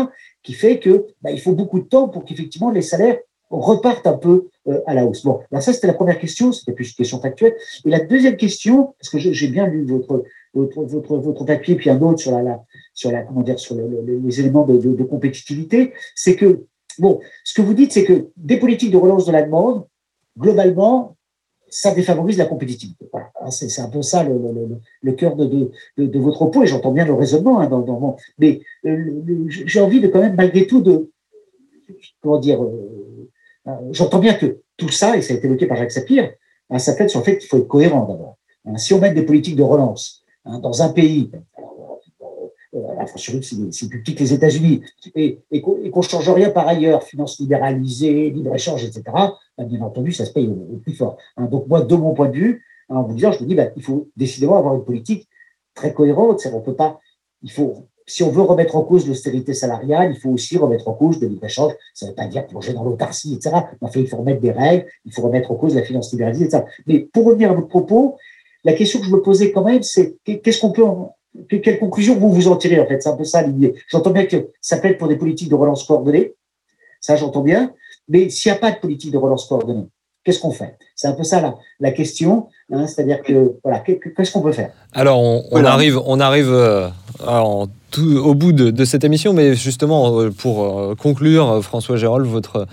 qui 0.43 0.53
fait 0.53 0.81
que 0.81 1.07
bah, 1.23 1.31
il 1.31 1.41
faut 1.41 1.53
beaucoup 1.53 1.79
de 1.79 1.87
temps 1.87 2.09
pour 2.09 2.25
qu'effectivement 2.25 2.71
les 2.71 2.83
salaires 2.83 3.19
repartent 3.51 4.07
un 4.09 4.15
peu 4.15 4.49
euh, 4.67 4.81
à 4.87 4.95
la 4.95 5.05
hausse. 5.05 5.23
Bon, 5.23 5.41
alors 5.53 5.63
ça 5.63 5.73
c'était 5.73 5.87
la 5.87 5.95
première 5.95 6.19
question, 6.19 6.51
c'était 6.51 6.73
plus 6.73 6.89
une 6.89 6.95
question 6.95 7.21
factuelle. 7.21 7.55
Et 7.85 7.91
la 7.91 8.01
deuxième 8.01 8.37
question, 8.37 8.95
parce 8.99 9.11
que 9.11 9.19
j'ai 9.19 9.49
bien 9.49 9.67
lu 9.69 9.85
votre 9.85 10.25
votre, 10.55 10.83
votre, 10.83 11.17
votre 11.19 11.45
papier, 11.45 11.75
puis 11.75 11.91
un 11.91 12.01
autre 12.01 12.21
sur 12.21 12.31
la, 12.31 12.65
sur 12.95 13.11
la 13.11 13.23
comment 13.23 13.43
dire, 13.43 13.59
sur 13.59 13.77
les 13.77 14.41
éléments 14.41 14.65
de, 14.65 15.03
compétitivité, 15.03 15.93
c'est 16.15 16.37
que 16.37 16.65
bon, 16.99 17.21
ce 17.43 17.53
que 17.55 17.63
vous 17.63 17.75
dites, 17.75 17.93
c'est 17.93 18.05
que 18.05 18.29
des 18.37 18.59
politiques 18.59 18.93
de 18.93 18.97
relance 18.97 19.27
de 19.27 19.33
la 19.33 19.43
demande, 19.43 19.85
globalement, 20.39 21.17
ça 21.69 21.93
défavorise 21.93 22.39
la 22.39 22.47
compétitivité. 22.47 23.09
Ah, 23.13 23.51
c'est 23.51 23.81
un 23.81 23.89
peu 23.89 24.01
ça 24.01 24.23
le, 24.23 25.13
cœur 25.13 25.35
de, 25.35 25.73
de, 25.99 26.19
votre 26.21 26.37
propos, 26.37 26.63
et 26.63 26.67
j'entends 26.67 26.93
bien 26.93 27.05
le 27.05 27.15
raisonnement 27.15 27.61
hein, 27.61 28.17
mais 28.39 28.61
euh, 28.87 29.23
j'ai 29.49 29.81
envie 29.81 30.01
de 30.01 30.07
quand 30.07 30.21
même 30.21 30.37
malgré 30.37 30.67
tout 30.67 30.81
de 30.81 31.11
comment 32.21 32.39
dire, 32.39 32.63
euh, 32.63 33.29
euh, 33.67 33.73
j'entends 33.91 34.21
bien 34.21 34.35
que 34.35 34.61
tout 34.77 34.89
ça, 34.89 35.17
et 35.17 35.23
ça 35.23 35.35
a 35.35 35.37
été 35.37 35.47
évoqué 35.47 35.67
par 35.67 35.77
Jacques 35.77 35.91
Sapir, 35.91 36.31
hein, 36.71 36.79
ça 36.79 36.95
fait 36.95 37.09
sur 37.09 37.21
le 37.21 37.25
fait 37.25 37.39
qu'il 37.39 37.49
faut 37.49 37.59
être 37.59 37.69
cohérent 37.69 38.07
d'abord. 38.07 38.39
Hein, 38.67 38.77
si 38.77 38.95
on 38.95 39.01
met 39.01 39.13
des 39.13 39.23
politiques 39.23 39.57
de 39.57 39.63
relance 39.63 40.25
dans 40.45 40.83
un 40.83 40.91
pays, 40.91 41.31
la 43.05 43.09
France 43.09 43.31
c'est 43.71 43.89
plus 43.89 44.03
petit 44.03 44.15
que 44.15 44.21
les 44.21 44.33
États-Unis, 44.33 44.83
et, 45.15 45.41
qu'on 45.61 45.79
ne 45.79 46.03
change 46.03 46.29
rien 46.31 46.51
par 46.51 46.67
ailleurs, 46.69 47.03
finance 47.03 47.39
libéralisée, 47.39 48.31
libre-échange, 48.31 48.85
etc., 48.85 49.03
ben, 49.57 49.67
bien 49.67 49.81
entendu, 49.83 50.13
ça 50.13 50.25
se 50.25 50.33
paye 50.33 50.49
au, 50.49 50.79
plus 50.79 50.95
fort. 50.95 51.17
Hein. 51.37 51.47
donc 51.47 51.67
moi, 51.69 51.83
de 51.83 51.95
mon 51.95 52.15
point 52.15 52.29
de 52.29 52.37
vue, 52.37 52.65
hein, 52.89 52.97
en 52.97 53.03
vous 53.03 53.15
disant, 53.15 53.33
je 53.33 53.43
me 53.43 53.49
dis, 53.49 53.55
ben, 53.55 53.73
il 53.77 53.83
faut 53.83 54.09
décidément 54.17 54.59
avoir 54.59 54.75
une 54.75 54.85
politique 54.85 55.29
très 55.75 55.93
cohérente, 55.93 56.47
peut 56.65 56.75
pas, 56.75 57.01
il 57.43 57.51
faut 57.51 57.87
si 58.07 58.23
on 58.23 58.31
veut 58.31 58.43
remettre 58.43 58.77
en 58.77 58.83
cause 58.83 59.09
l'austérité 59.09 59.55
salariale, 59.55 60.13
il 60.15 60.21
faut 60.21 60.31
aussi 60.31 60.59
remettre 60.59 60.89
en 60.89 60.95
cause 60.95 61.21
le 61.21 61.29
libre-échange. 61.29 61.73
Ça 61.95 62.07
ne 62.07 62.11
veut 62.11 62.15
pas 62.15 62.27
dire 62.27 62.47
plonger 62.47 62.73
dans 62.73 62.85
l'autarcie, 62.85 63.35
etc. 63.35 63.57
Enfin, 63.81 64.01
il 64.01 64.07
faut 64.07 64.19
remettre 64.19 64.41
des 64.41 64.51
règles, 64.51 64.87
il 65.05 65.13
faut 65.13 65.23
remettre 65.23 65.51
en 65.51 65.55
cause 65.55 65.75
la 65.75 65.83
finance 65.83 66.13
libéralisée, 66.13 66.45
etc. 66.45 66.65
Mais 66.87 67.01
pour 67.01 67.25
revenir 67.27 67.51
à 67.51 67.55
votre 67.55 67.69
propos, 67.69 68.17
la 68.65 68.73
question 68.75 69.01
que 69.01 69.07
je 69.07 69.11
me 69.11 69.23
posais 69.23 69.53
quand 69.53 69.65
même, 69.65 69.83
c'est 69.83 70.17
qu'est-ce 70.25 70.61
qu'on 70.61 70.73
peut, 70.73 70.85
quelle 71.49 71.79
conclusion 71.79 72.17
vous 72.17 72.33
vous 72.33 72.49
en 72.49 72.57
tirez 72.57 72.81
en 72.81 72.87
fait? 72.87 73.03
C'est 73.03 73.09
un 73.09 73.17
peu 73.17 73.25
ça 73.25 73.43
l'idée. 73.43 73.75
J'entends 73.89 74.11
bien 74.11 74.27
que 74.27 74.51
ça 74.61 74.77
peut 74.79 74.89
être 74.89 74.99
pour 74.99 75.09
des 75.09 75.17
politiques 75.17 75.49
de 75.49 75.55
relance 75.55 75.85
coordonnées, 75.85 76.35
ça 77.01 77.17
j'entends 77.17 77.43
bien, 77.43 77.73
mais 78.09 78.31
s'il 78.31 78.51
n'y 78.51 78.57
a 78.57 78.61
pas 78.61 78.71
de 78.71 78.79
politique 78.79 79.11
de 79.13 79.19
relance 79.19 79.47
coordonnée, 79.47 79.89
qu'est-ce 80.25 80.41
qu'on 80.41 80.51
fait? 80.51 80.77
C'est 80.95 81.09
un 81.09 81.13
peu 81.13 81.25
ça 81.25 81.41
la, 81.41 81.55
la 81.81 81.93
question, 81.93 82.49
hein, 82.73 82.87
c'est-à-dire 82.87 83.23
que 83.23 83.57
voilà, 83.63 83.81
qu'est-ce 83.81 84.33
qu'on 84.33 84.41
peut 84.41 84.53
faire? 84.53 84.71
Alors 84.93 85.21
on, 85.21 85.65
arrive, 85.65 86.01
on 86.07 86.21
arrive 86.21 86.51
euh, 86.51 86.89
tout, 87.91 88.17
au 88.17 88.35
bout 88.35 88.53
de, 88.53 88.85
cette 88.85 89.05
émission, 89.05 89.33
mais 89.33 89.55
justement 89.55 90.21
euh, 90.21 90.31
pour 90.31 90.65
euh, 90.65 90.95
conclure, 90.95 91.63
François 91.63 91.97
Gérald, 91.97 92.27
votre 92.27 92.67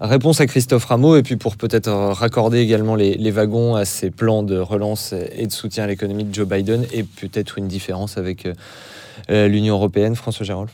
réponse 0.00 0.40
à 0.40 0.46
Christophe 0.46 0.84
Rameau, 0.84 1.16
et 1.16 1.22
puis 1.22 1.36
pour 1.36 1.56
peut-être 1.56 1.90
raccorder 1.90 2.58
également 2.58 2.94
les, 2.94 3.30
wagons 3.30 3.74
à 3.74 3.84
ces 3.84 4.10
plans 4.10 4.42
de 4.42 4.58
relance 4.58 5.12
et 5.32 5.46
de 5.46 5.52
soutien 5.52 5.84
à 5.84 5.86
l'économie 5.86 6.24
de 6.24 6.34
Joe 6.34 6.46
Biden, 6.46 6.84
et 6.92 7.02
peut-être 7.02 7.58
une 7.58 7.68
différence 7.68 8.18
avec 8.18 8.48
l'Union 9.28 9.74
européenne, 9.74 10.16
François 10.16 10.44
Gérald 10.44 10.70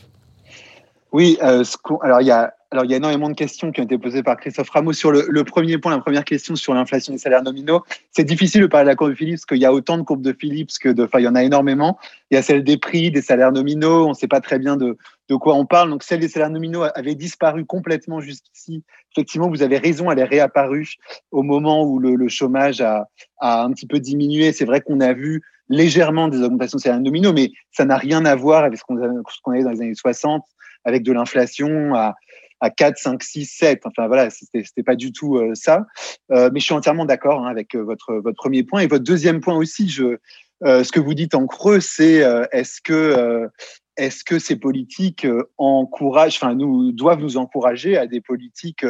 oui, 1.13 1.37
alors 1.41 2.21
il 2.21 2.27
y 2.27 2.31
a 2.31 2.55
alors, 2.73 2.85
il 2.85 2.89
y 2.89 2.95
a 2.95 2.97
énormément 2.97 3.29
de 3.29 3.35
questions 3.35 3.71
qui 3.71 3.81
ont 3.81 3.83
été 3.83 3.99
posées 3.99 4.23
par 4.23 4.35
Christophe 4.35 4.71
Rameau 4.71 4.93
sur 4.93 5.11
le, 5.11 5.43
premier 5.43 5.77
point, 5.77 5.91
la 5.91 6.01
première 6.01 6.25
question 6.25 6.55
sur 6.55 6.73
l'inflation 6.73 7.13
des 7.13 7.19
salaires 7.19 7.43
nominaux. 7.43 7.83
C'est 8.09 8.23
difficile 8.23 8.61
de 8.61 8.65
parler 8.65 8.85
de 8.85 8.89
la 8.89 8.95
courbe 8.95 9.11
de 9.11 9.15
Philips 9.15 9.35
parce 9.35 9.45
qu'il 9.45 9.59
y 9.59 9.65
a 9.65 9.71
autant 9.71 9.95
de 9.95 10.01
courbes 10.01 10.23
de 10.23 10.33
Philips 10.33 10.71
que 10.81 10.89
de, 10.89 11.03
enfin, 11.03 11.19
il 11.19 11.25
y 11.25 11.27
en 11.27 11.35
a 11.35 11.43
énormément. 11.43 11.99
Il 12.31 12.33
y 12.33 12.37
a 12.39 12.41
celle 12.41 12.63
des 12.63 12.77
prix, 12.77 13.11
des 13.11 13.21
salaires 13.21 13.51
nominaux. 13.51 14.07
On 14.07 14.09
ne 14.09 14.13
sait 14.15 14.27
pas 14.27 14.41
très 14.41 14.57
bien 14.57 14.75
de, 14.75 14.97
de 15.29 15.35
quoi 15.35 15.53
on 15.53 15.67
parle. 15.67 15.91
Donc, 15.91 16.01
celle 16.01 16.19
des 16.19 16.27
salaires 16.27 16.49
nominaux 16.49 16.81
avait 16.95 17.13
disparu 17.13 17.63
complètement 17.63 18.21
jusqu'ici. 18.21 18.83
Effectivement, 19.11 19.49
vous 19.49 19.61
avez 19.61 19.77
raison, 19.77 20.09
elle 20.09 20.17
est 20.17 20.23
réapparue 20.23 20.95
au 21.29 21.43
moment 21.43 21.83
où 21.83 21.99
le, 21.99 22.27
chômage 22.27 22.81
a, 22.81 23.07
a, 23.39 23.65
un 23.65 23.71
petit 23.71 23.85
peu 23.85 23.99
diminué. 23.99 24.51
C'est 24.51 24.65
vrai 24.65 24.81
qu'on 24.81 24.99
a 24.99 25.13
vu 25.13 25.43
légèrement 25.69 26.27
des 26.27 26.41
augmentations 26.41 26.77
de 26.77 26.81
salaires 26.81 27.01
nominaux, 27.01 27.33
mais 27.33 27.51
ça 27.69 27.85
n'a 27.85 27.97
rien 27.97 28.25
à 28.25 28.33
voir 28.33 28.63
avec 28.63 28.79
ce 28.79 28.83
qu'on 28.83 28.97
avait 28.97 29.63
dans 29.63 29.69
les 29.69 29.81
années 29.81 29.93
60, 29.93 30.43
avec 30.85 31.03
de 31.03 31.11
l'inflation 31.11 31.93
à 31.93 32.15
à 32.63 32.69
4, 32.69 32.97
5, 32.97 33.21
6, 33.21 33.45
7. 33.45 33.81
Enfin 33.85 34.07
voilà, 34.07 34.29
c'était 34.29 34.83
pas 34.83 34.95
du 34.95 35.11
tout 35.11 35.35
euh, 35.35 35.51
ça. 35.53 35.85
Euh, 36.31 36.49
mais 36.53 36.61
je 36.61 36.65
suis 36.65 36.73
entièrement 36.73 37.05
d'accord 37.05 37.45
hein, 37.45 37.49
avec 37.49 37.75
euh, 37.75 37.83
votre, 37.83 38.13
votre 38.15 38.37
premier 38.37 38.63
point. 38.63 38.79
Et 38.79 38.87
votre 38.87 39.03
deuxième 39.03 39.41
point 39.41 39.55
aussi, 39.55 39.89
je, 39.89 40.17
ce 40.63 40.91
que 40.91 41.01
vous 41.01 41.13
dites 41.13 41.35
en 41.35 41.45
creux, 41.45 41.81
c'est 41.81 42.23
est-ce 42.53 42.79
que, 42.81 43.49
est-ce 43.97 44.23
que 44.23 44.39
ces 44.39 44.55
politiques 44.55 45.27
encouragent, 45.57 46.37
enfin, 46.37 46.55
nous, 46.55 46.93
doivent 46.93 47.19
nous 47.19 47.35
encourager 47.35 47.97
à 47.97 48.07
des 48.07 48.21
politiques 48.21 48.85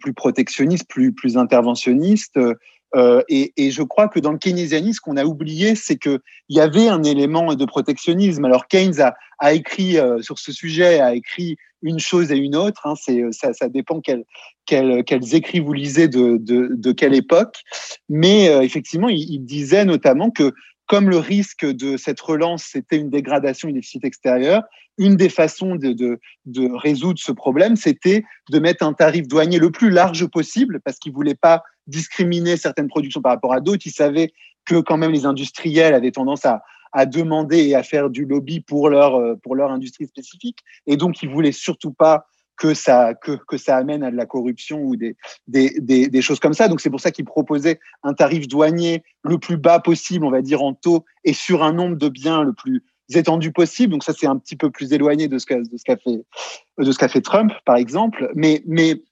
plus 0.00 0.12
protectionnistes, 0.12 0.86
plus, 0.86 1.14
plus 1.14 1.38
interventionnistes 1.38 2.38
et, 2.94 3.70
je 3.70 3.82
crois 3.82 4.08
que 4.08 4.20
dans 4.20 4.32
le 4.32 4.38
keynésianisme, 4.38 4.96
ce 4.96 5.00
qu'on 5.00 5.16
a 5.16 5.24
oublié, 5.24 5.74
c'est 5.76 5.96
qu'il 5.96 6.20
y 6.50 6.60
avait 6.60 6.88
un 6.88 7.02
élément 7.04 7.54
de 7.54 7.64
protectionnisme. 7.64 8.44
Alors 8.44 8.66
Keynes 8.66 9.00
a, 9.38 9.52
écrit 9.54 9.96
sur 10.20 10.38
ce 10.38 10.52
sujet, 10.52 11.00
a 11.00 11.14
écrit 11.14 11.56
une 11.82 11.98
chose 11.98 12.32
et 12.32 12.36
une 12.36 12.56
autre. 12.56 12.86
Hein, 12.86 12.94
c'est, 13.00 13.22
ça, 13.32 13.52
ça, 13.52 13.68
dépend 13.68 14.00
quel, 14.00 14.24
quel, 14.66 15.04
quels 15.04 15.34
écrits 15.34 15.60
vous 15.60 15.72
lisez 15.72 16.08
de, 16.08 16.36
de, 16.38 16.70
de 16.72 16.92
quelle 16.92 17.14
époque. 17.14 17.56
Mais 18.08 18.48
euh, 18.48 18.62
effectivement, 18.62 19.08
il, 19.08 19.40
disait 19.44 19.84
notamment 19.84 20.30
que 20.30 20.52
comme 20.86 21.10
le 21.10 21.18
risque 21.18 21.66
de 21.66 21.96
cette 21.96 22.20
relance, 22.20 22.64
c'était 22.72 22.96
une 22.96 23.10
dégradation 23.10 23.68
du 23.68 23.74
déficit 23.74 24.04
extérieur, 24.04 24.62
une 24.96 25.16
des 25.16 25.28
façons 25.28 25.76
de, 25.76 25.92
de, 25.92 26.18
de 26.46 26.70
résoudre 26.70 27.18
ce 27.18 27.30
problème, 27.30 27.76
c'était 27.76 28.24
de 28.50 28.58
mettre 28.58 28.84
un 28.84 28.94
tarif 28.94 29.28
douanier 29.28 29.58
le 29.58 29.70
plus 29.70 29.90
large 29.90 30.26
possible, 30.26 30.80
parce 30.84 30.98
qu'il 30.98 31.12
voulait 31.12 31.34
pas 31.34 31.62
discriminer 31.86 32.56
certaines 32.56 32.88
productions 32.88 33.20
par 33.20 33.32
rapport 33.32 33.52
à 33.52 33.60
d'autres. 33.60 33.86
Il 33.86 33.92
savait 33.92 34.32
que 34.64 34.80
quand 34.80 34.96
même 34.96 35.12
les 35.12 35.26
industriels 35.26 35.94
avaient 35.94 36.10
tendance 36.10 36.44
à, 36.44 36.62
à 36.92 37.06
demander 37.06 37.58
et 37.68 37.74
à 37.74 37.82
faire 37.82 38.10
du 38.10 38.24
lobby 38.24 38.60
pour 38.60 38.88
leur, 38.88 39.16
euh, 39.16 39.34
pour 39.36 39.54
leur 39.54 39.70
industrie 39.70 40.06
spécifique. 40.06 40.58
Et 40.86 40.96
donc, 40.96 41.22
ils 41.22 41.28
voulaient 41.28 41.52
surtout 41.52 41.92
pas 41.92 42.26
que 42.56 42.74
ça, 42.74 43.14
que, 43.14 43.38
que 43.46 43.56
ça 43.56 43.76
amène 43.76 44.02
à 44.02 44.10
de 44.10 44.16
la 44.16 44.26
corruption 44.26 44.82
ou 44.82 44.96
des, 44.96 45.16
des, 45.46 45.78
des, 45.78 46.08
des 46.08 46.22
choses 46.22 46.40
comme 46.40 46.54
ça. 46.54 46.68
Donc, 46.68 46.80
c'est 46.80 46.90
pour 46.90 47.00
ça 47.00 47.10
qu'ils 47.10 47.24
proposaient 47.24 47.78
un 48.02 48.14
tarif 48.14 48.48
douanier 48.48 49.04
le 49.22 49.38
plus 49.38 49.56
bas 49.56 49.78
possible, 49.78 50.24
on 50.24 50.30
va 50.30 50.42
dire, 50.42 50.62
en 50.62 50.74
taux 50.74 51.04
et 51.24 51.32
sur 51.32 51.62
un 51.62 51.72
nombre 51.72 51.96
de 51.96 52.08
biens 52.08 52.42
le 52.42 52.52
plus 52.52 52.82
étendu 53.14 53.52
possible. 53.52 53.92
Donc, 53.92 54.02
ça, 54.02 54.12
c'est 54.12 54.26
un 54.26 54.36
petit 54.36 54.56
peu 54.56 54.70
plus 54.70 54.92
éloigné 54.92 55.28
de 55.28 55.38
ce 55.38 55.46
qu'a, 55.46 55.96
fait, 55.96 57.08
fait 57.08 57.20
Trump, 57.20 57.52
par 57.64 57.76
exemple. 57.76 58.30
Mais, 58.34 58.62
mais 58.66 59.02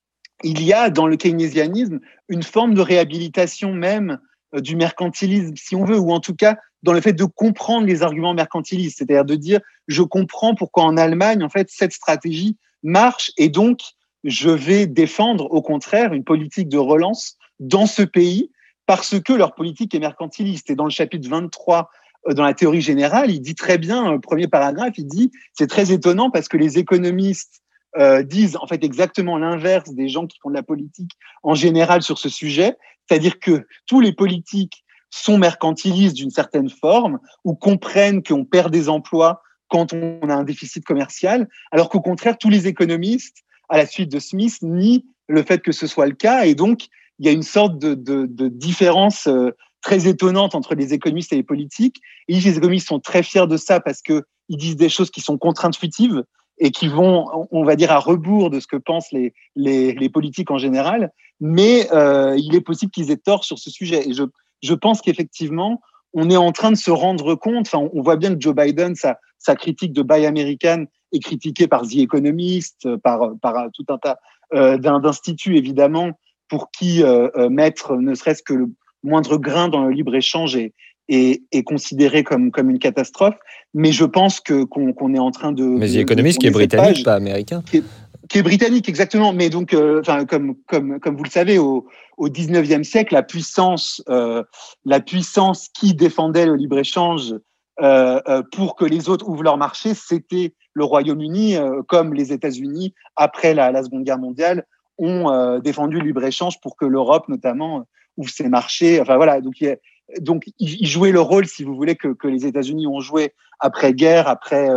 il 0.42 0.62
y 0.62 0.72
a 0.72 0.90
dans 0.90 1.06
le 1.06 1.16
keynésianisme 1.16 2.00
une 2.28 2.42
forme 2.42 2.74
de 2.74 2.80
réhabilitation 2.80 3.72
même 3.72 4.18
du 4.54 4.76
mercantilisme, 4.76 5.54
si 5.56 5.74
on 5.74 5.84
veut, 5.84 5.98
ou 5.98 6.12
en 6.12 6.20
tout 6.20 6.34
cas 6.34 6.56
dans 6.82 6.92
le 6.92 7.00
fait 7.00 7.12
de 7.12 7.24
comprendre 7.24 7.86
les 7.86 8.02
arguments 8.02 8.34
mercantilistes, 8.34 8.98
c'est-à-dire 8.98 9.24
de 9.24 9.34
dire 9.34 9.60
je 9.88 10.02
comprends 10.02 10.54
pourquoi 10.54 10.84
en 10.84 10.96
Allemagne, 10.96 11.42
en 11.42 11.48
fait, 11.48 11.68
cette 11.70 11.92
stratégie 11.92 12.56
marche 12.82 13.32
et 13.36 13.48
donc 13.48 13.80
je 14.24 14.50
vais 14.50 14.86
défendre 14.86 15.50
au 15.50 15.62
contraire 15.62 16.12
une 16.12 16.24
politique 16.24 16.68
de 16.68 16.78
relance 16.78 17.36
dans 17.60 17.86
ce 17.86 18.02
pays 18.02 18.50
parce 18.86 19.20
que 19.20 19.32
leur 19.32 19.54
politique 19.54 19.94
est 19.94 19.98
mercantiliste. 19.98 20.70
Et 20.70 20.76
dans 20.76 20.84
le 20.84 20.90
chapitre 20.90 21.28
23 21.28 21.90
euh, 22.28 22.34
dans 22.34 22.44
la 22.44 22.54
théorie 22.54 22.80
générale, 22.80 23.30
il 23.30 23.40
dit 23.40 23.54
très 23.54 23.78
bien, 23.78 24.12
le 24.12 24.20
premier 24.20 24.48
paragraphe, 24.48 24.94
il 24.96 25.06
dit, 25.06 25.30
c'est 25.52 25.66
très 25.66 25.92
étonnant 25.92 26.30
parce 26.30 26.48
que 26.48 26.56
les 26.56 26.78
économistes 26.78 27.62
euh, 27.98 28.22
disent 28.22 28.56
en 28.60 28.66
fait 28.66 28.82
exactement 28.84 29.38
l'inverse 29.38 29.90
des 29.90 30.08
gens 30.08 30.26
qui 30.26 30.38
font 30.40 30.50
de 30.50 30.54
la 30.54 30.62
politique 30.62 31.12
en 31.42 31.54
général 31.54 32.02
sur 32.02 32.18
ce 32.18 32.28
sujet, 32.28 32.76
c'est-à-dire 33.08 33.38
que 33.38 33.66
tous 33.86 34.00
les 34.00 34.12
politiques 34.12 34.84
sont 35.10 35.38
mercantilistes 35.38 36.16
d'une 36.16 36.30
certaine 36.30 36.68
forme 36.68 37.18
ou 37.44 37.54
comprennent 37.54 38.22
qu'on 38.22 38.44
perd 38.44 38.72
des 38.72 38.88
emplois 38.88 39.40
quand 39.68 39.92
on 39.92 40.28
a 40.28 40.34
un 40.34 40.44
déficit 40.44 40.84
commercial, 40.84 41.48
alors 41.72 41.88
qu'au 41.88 42.00
contraire, 42.00 42.38
tous 42.38 42.50
les 42.50 42.68
économistes, 42.68 43.38
à 43.68 43.78
la 43.78 43.86
suite 43.86 44.12
de 44.12 44.20
Smith, 44.20 44.58
nient 44.62 45.04
le 45.28 45.42
fait 45.42 45.58
que 45.58 45.72
ce 45.72 45.86
soit 45.86 46.06
le 46.06 46.14
cas. 46.14 46.46
Et 46.46 46.54
donc, 46.54 46.86
il 47.18 47.26
y 47.26 47.28
a 47.28 47.32
une 47.32 47.42
sorte 47.42 47.78
de, 47.78 47.94
de, 47.94 48.26
de 48.26 48.48
différence 48.48 49.26
euh, 49.26 49.50
très 49.80 50.06
étonnante 50.06 50.54
entre 50.54 50.74
les 50.74 50.94
économistes 50.94 51.32
et 51.32 51.36
les 51.36 51.42
politiques. 51.42 52.00
Et 52.28 52.34
les 52.34 52.58
économistes 52.58 52.88
sont 52.88 53.00
très 53.00 53.22
fiers 53.22 53.46
de 53.46 53.56
ça 53.56 53.80
parce 53.80 54.02
qu'ils 54.02 54.22
disent 54.48 54.76
des 54.76 54.88
choses 54.88 55.10
qui 55.10 55.20
sont 55.20 55.38
contre-intuitives 55.38 56.22
et 56.58 56.70
qui 56.70 56.88
vont, 56.88 57.48
on 57.50 57.64
va 57.64 57.76
dire, 57.76 57.92
à 57.92 57.98
rebours 57.98 58.50
de 58.50 58.60
ce 58.60 58.66
que 58.66 58.76
pensent 58.76 59.12
les, 59.12 59.34
les, 59.54 59.92
les 59.92 60.08
politiques 60.08 60.50
en 60.50 60.58
général. 60.58 61.12
Mais 61.40 61.88
euh, 61.92 62.34
il 62.38 62.54
est 62.54 62.60
possible 62.60 62.92
qu'ils 62.92 63.10
aient 63.10 63.16
tort 63.16 63.44
sur 63.44 63.58
ce 63.58 63.70
sujet. 63.70 64.08
Et 64.08 64.14
je, 64.14 64.22
je 64.62 64.74
pense 64.74 65.02
qu'effectivement, 65.02 65.80
on 66.14 66.30
est 66.30 66.36
en 66.36 66.52
train 66.52 66.70
de 66.70 66.76
se 66.76 66.90
rendre 66.90 67.34
compte, 67.34 67.66
enfin, 67.66 67.88
on 67.92 68.02
voit 68.02 68.16
bien 68.16 68.34
que 68.34 68.40
Joe 68.40 68.54
Biden, 68.54 68.94
sa, 68.94 69.18
sa 69.38 69.54
critique 69.54 69.92
de 69.92 70.02
Buy 70.02 70.24
American 70.24 70.86
est 71.12 71.18
critiquée 71.18 71.68
par 71.68 71.82
The 71.82 71.96
Economist, 71.96 72.88
par, 73.02 73.32
par 73.42 73.66
tout 73.74 73.84
un 73.88 73.98
tas 73.98 74.18
euh, 74.54 74.78
d'instituts, 74.78 75.56
évidemment, 75.56 76.12
pour 76.48 76.70
qui 76.70 77.02
euh, 77.02 77.28
euh, 77.36 77.48
mettre 77.50 77.96
ne 77.96 78.14
serait-ce 78.14 78.42
que 78.42 78.54
le 78.54 78.70
moindre 79.02 79.36
grain 79.36 79.68
dans 79.68 79.84
le 79.84 79.90
libre-échange 79.90 80.56
est, 80.56 80.72
est, 81.08 81.42
est, 81.52 81.62
considéré 81.62 82.24
comme, 82.24 82.50
comme 82.50 82.70
une 82.70 82.78
catastrophe. 82.78 83.36
Mais 83.74 83.92
je 83.92 84.04
pense 84.04 84.40
que 84.40 84.64
qu'on 84.64 85.14
est 85.14 85.18
en 85.18 85.30
train 85.30 85.52
de... 85.52 85.62
Mais 85.62 85.88
The 85.88 85.96
Economist, 85.96 86.38
qui 86.38 86.46
est 86.46 86.50
britannique, 86.50 87.04
pas 87.04 87.14
américain. 87.14 87.62
Qui 87.66 87.78
est, 87.78 87.84
qui 88.28 88.38
est, 88.38 88.42
britannique, 88.42 88.88
exactement. 88.88 89.32
Mais 89.32 89.50
donc, 89.50 89.72
euh, 89.72 90.02
comme, 90.28 90.56
comme, 90.66 90.98
comme 90.98 91.16
vous 91.16 91.24
le 91.24 91.30
savez, 91.30 91.58
au, 91.58 91.86
au 92.16 92.28
19e 92.28 92.82
siècle, 92.82 93.14
la 93.14 93.22
puissance, 93.22 94.02
euh, 94.08 94.42
la 94.84 95.00
puissance 95.00 95.68
qui 95.68 95.94
défendait 95.94 96.46
le 96.46 96.56
libre-échange 96.56 97.34
euh, 97.82 98.20
euh, 98.28 98.42
pour 98.52 98.74
que 98.76 98.84
les 98.84 99.08
autres 99.08 99.28
ouvrent 99.28 99.42
leur 99.42 99.58
marché, 99.58 99.92
c'était 99.94 100.54
le 100.72 100.84
Royaume-Uni, 100.84 101.56
comme 101.88 102.12
les 102.12 102.32
États-Unis, 102.32 102.92
après 103.16 103.54
la, 103.54 103.70
la, 103.72 103.82
Seconde 103.82 104.04
Guerre 104.04 104.18
mondiale, 104.18 104.66
ont 104.98 105.58
défendu 105.60 105.98
le 105.98 106.04
libre-échange 106.04 106.60
pour 106.60 106.76
que 106.76 106.84
l'Europe, 106.84 107.28
notamment, 107.28 107.86
ouvre 108.18 108.28
ses 108.28 108.50
marchés. 108.50 109.00
Enfin 109.00 109.16
voilà, 109.16 109.40
donc 109.40 109.58
il, 109.62 109.78
donc, 110.20 110.44
il 110.58 110.86
jouait 110.86 111.12
le 111.12 111.20
rôle, 111.20 111.46
si 111.46 111.64
vous 111.64 111.74
voulez, 111.74 111.96
que, 111.96 112.14
les 112.24 112.46
États-Unis 112.46 112.86
ont 112.86 113.00
joué 113.00 113.34
après-guerre, 113.60 114.28
après, 114.28 114.68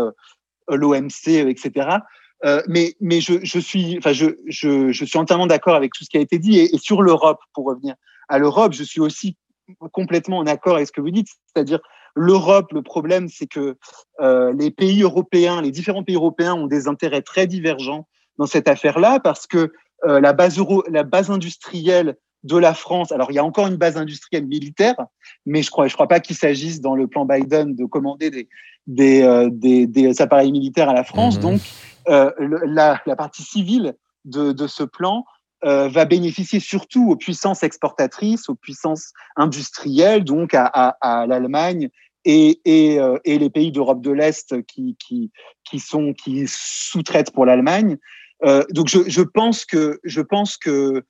l'OMC, 0.70 1.28
etc. 1.28 2.00
Euh, 2.46 2.62
mais 2.68 2.96
mais 3.02 3.20
je, 3.20 3.60
suis 3.60 3.98
enfin 3.98 4.14
je, 4.14 4.28
je, 4.48 4.92
suis 4.94 5.18
entièrement 5.18 5.48
d'accord 5.48 5.76
avec 5.76 5.92
tout 5.92 6.06
ce 6.06 6.10
qui 6.10 6.18
a 6.18 6.22
été 6.22 6.40
dit 6.40 6.58
et, 6.58 6.78
sur 6.78 7.02
l'Europe 7.02 7.40
pour 7.54 7.66
revenir 7.66 7.96
à 8.30 8.40
l'Europe 8.40 8.72
je 8.72 8.84
suis 8.84 9.02
aussi 9.02 9.36
complètement 9.92 10.38
en 10.38 10.48
accord 10.48 10.78
avec 10.78 10.88
ce 10.88 10.94
que 10.94 11.02
vous 11.02 11.12
dites 11.12 11.28
c'est-à-dire 11.48 11.80
l'Europe 12.16 12.72
le 12.72 12.82
problème 12.82 13.28
c'est 13.28 13.46
que 13.46 13.76
euh, 14.22 14.54
les 14.58 14.72
pays 14.72 15.02
européens 15.04 15.62
les 15.62 15.72
différents 15.72 16.04
pays 16.04 16.16
européens 16.16 16.54
ont 16.54 16.68
des 16.68 16.88
intérêts 16.88 17.24
très 17.24 17.46
divergents 17.46 18.08
dans 18.38 18.46
cette 18.46 18.70
affaire 18.70 19.00
là 19.00 19.20
parce 19.20 19.46
que 19.46 19.74
euh, 20.06 20.22
la 20.22 20.32
base 20.32 20.58
euro 20.60 20.82
la 20.88 21.04
base 21.04 21.30
industrielle 21.30 22.16
de 22.44 22.58
la 22.58 22.74
France. 22.74 23.12
Alors, 23.12 23.32
il 23.32 23.36
y 23.36 23.40
a 23.40 23.44
encore 23.44 23.68
une 23.68 23.76
base 23.76 23.98
industrielle 23.98 24.46
militaire, 24.46 24.96
mais 25.46 25.62
je 25.62 25.72
crois, 25.72 25.88
je 25.88 25.94
crois 25.94 26.08
pas 26.08 26.20
qu'il 26.20 26.36
s'agisse 26.36 26.82
dans 26.82 26.96
le 26.96 27.08
plan 27.08 27.26
Biden 27.26 27.76
de 27.76 27.86
commander 27.86 28.30
des, 28.30 28.48
des, 28.88 29.22
euh, 29.24 29.50
des, 29.52 30.22
appareils 30.22 30.52
militaires 30.52 30.90
à 30.90 30.94
la 30.94 31.04
France. 31.04 31.36
Mhm. 31.38 31.42
Donc, 31.42 31.62
euh, 32.08 32.32
la, 32.66 33.02
la, 33.06 33.16
partie 33.16 33.44
civile 33.44 33.96
de, 34.26 34.52
de 34.52 34.68
ce 34.68 34.84
plan 34.84 35.26
euh, 35.66 35.90
va 35.90 36.06
bénéficier 36.06 36.60
surtout 36.60 37.10
aux 37.12 37.18
puissances 37.18 37.64
exportatrices, 37.64 38.48
aux 38.50 38.56
puissances 38.56 39.12
industrielles, 39.36 40.24
donc 40.24 40.54
à, 40.54 40.66
à, 40.66 40.96
à 41.02 41.28
l'Allemagne 41.28 41.90
et, 42.26 42.62
et, 42.66 43.00
et, 43.26 43.40
les 43.40 43.50
pays 43.50 43.72
d'Europe 43.72 44.02
de 44.02 44.12
l'Est 44.12 44.66
qui, 44.66 44.98
qui, 45.00 45.32
qui, 45.64 45.80
sont, 45.80 46.14
qui 46.14 46.46
sous-traitent 46.48 47.32
pour 47.32 47.46
l'Allemagne. 47.46 47.98
Euh, 48.46 48.64
donc 48.72 48.88
je, 48.88 49.22
pense 49.22 49.66
que, 49.66 50.00
je 50.04 50.22
pense 50.22 50.58
que 50.58 51.04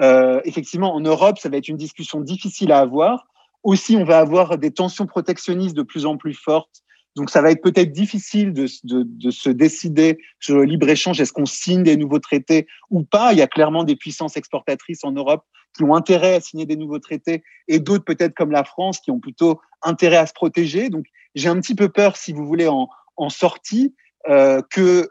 euh, 0.00 0.40
effectivement 0.44 0.94
en 0.94 1.00
Europe, 1.00 1.38
ça 1.38 1.48
va 1.48 1.56
être 1.56 1.68
une 1.68 1.76
discussion 1.76 2.20
difficile 2.20 2.72
à 2.72 2.80
avoir. 2.80 3.26
Aussi, 3.62 3.96
on 3.96 4.04
va 4.04 4.18
avoir 4.18 4.58
des 4.58 4.70
tensions 4.70 5.06
protectionnistes 5.06 5.76
de 5.76 5.82
plus 5.82 6.04
en 6.04 6.16
plus 6.16 6.34
fortes. 6.34 6.82
Donc 7.16 7.30
ça 7.30 7.40
va 7.40 7.52
être 7.52 7.62
peut-être 7.62 7.92
difficile 7.92 8.52
de, 8.52 8.66
de, 8.82 9.30
se 9.30 9.48
décider 9.48 10.18
sur 10.40 10.56
le 10.56 10.64
libre-échange. 10.64 11.20
Est-ce 11.20 11.32
qu'on 11.32 11.46
signe 11.46 11.84
des 11.84 11.96
nouveaux 11.96 12.18
traités 12.18 12.66
ou 12.90 13.04
pas? 13.04 13.32
Il 13.32 13.38
y 13.38 13.42
a 13.42 13.46
clairement 13.46 13.84
des 13.84 13.94
puissances 13.94 14.36
exportatrices 14.36 15.04
en 15.04 15.12
Europe 15.12 15.44
qui 15.76 15.84
ont 15.84 15.94
intérêt 15.94 16.34
à 16.34 16.40
signer 16.40 16.66
des 16.66 16.76
nouveaux 16.76 16.98
traités 16.98 17.44
et 17.68 17.78
d'autres 17.78 18.04
peut-être 18.04 18.34
comme 18.34 18.50
la 18.50 18.64
France 18.64 18.98
qui 18.98 19.12
ont 19.12 19.20
plutôt 19.20 19.60
intérêt 19.82 20.16
à 20.16 20.26
se 20.26 20.32
protéger. 20.32 20.90
Donc 20.90 21.06
j'ai 21.36 21.48
un 21.48 21.60
petit 21.60 21.76
peu 21.76 21.88
peur, 21.88 22.16
si 22.16 22.32
vous 22.32 22.46
voulez, 22.46 22.66
en, 22.66 22.88
sortie, 23.28 23.94
euh, 24.28 24.60
que 24.70 25.08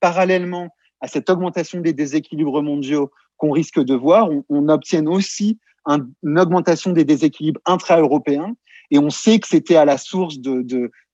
parallèlement 0.00 0.70
à 1.02 1.08
cette 1.08 1.28
augmentation 1.28 1.80
des 1.80 1.92
déséquilibres 1.92 2.62
mondiaux 2.62 3.10
qu'on 3.36 3.50
risque 3.50 3.80
de 3.80 3.94
voir, 3.94 4.30
on, 4.48 4.68
obtienne 4.68 5.08
aussi 5.08 5.58
une 5.86 6.38
augmentation 6.38 6.92
des 6.92 7.04
déséquilibres 7.04 7.60
intra-européens. 7.66 8.54
Et 8.92 8.98
on 8.98 9.10
sait 9.10 9.40
que 9.40 9.48
c'était 9.48 9.76
à 9.76 9.84
la 9.84 9.98
source 9.98 10.38
de, 10.38 10.62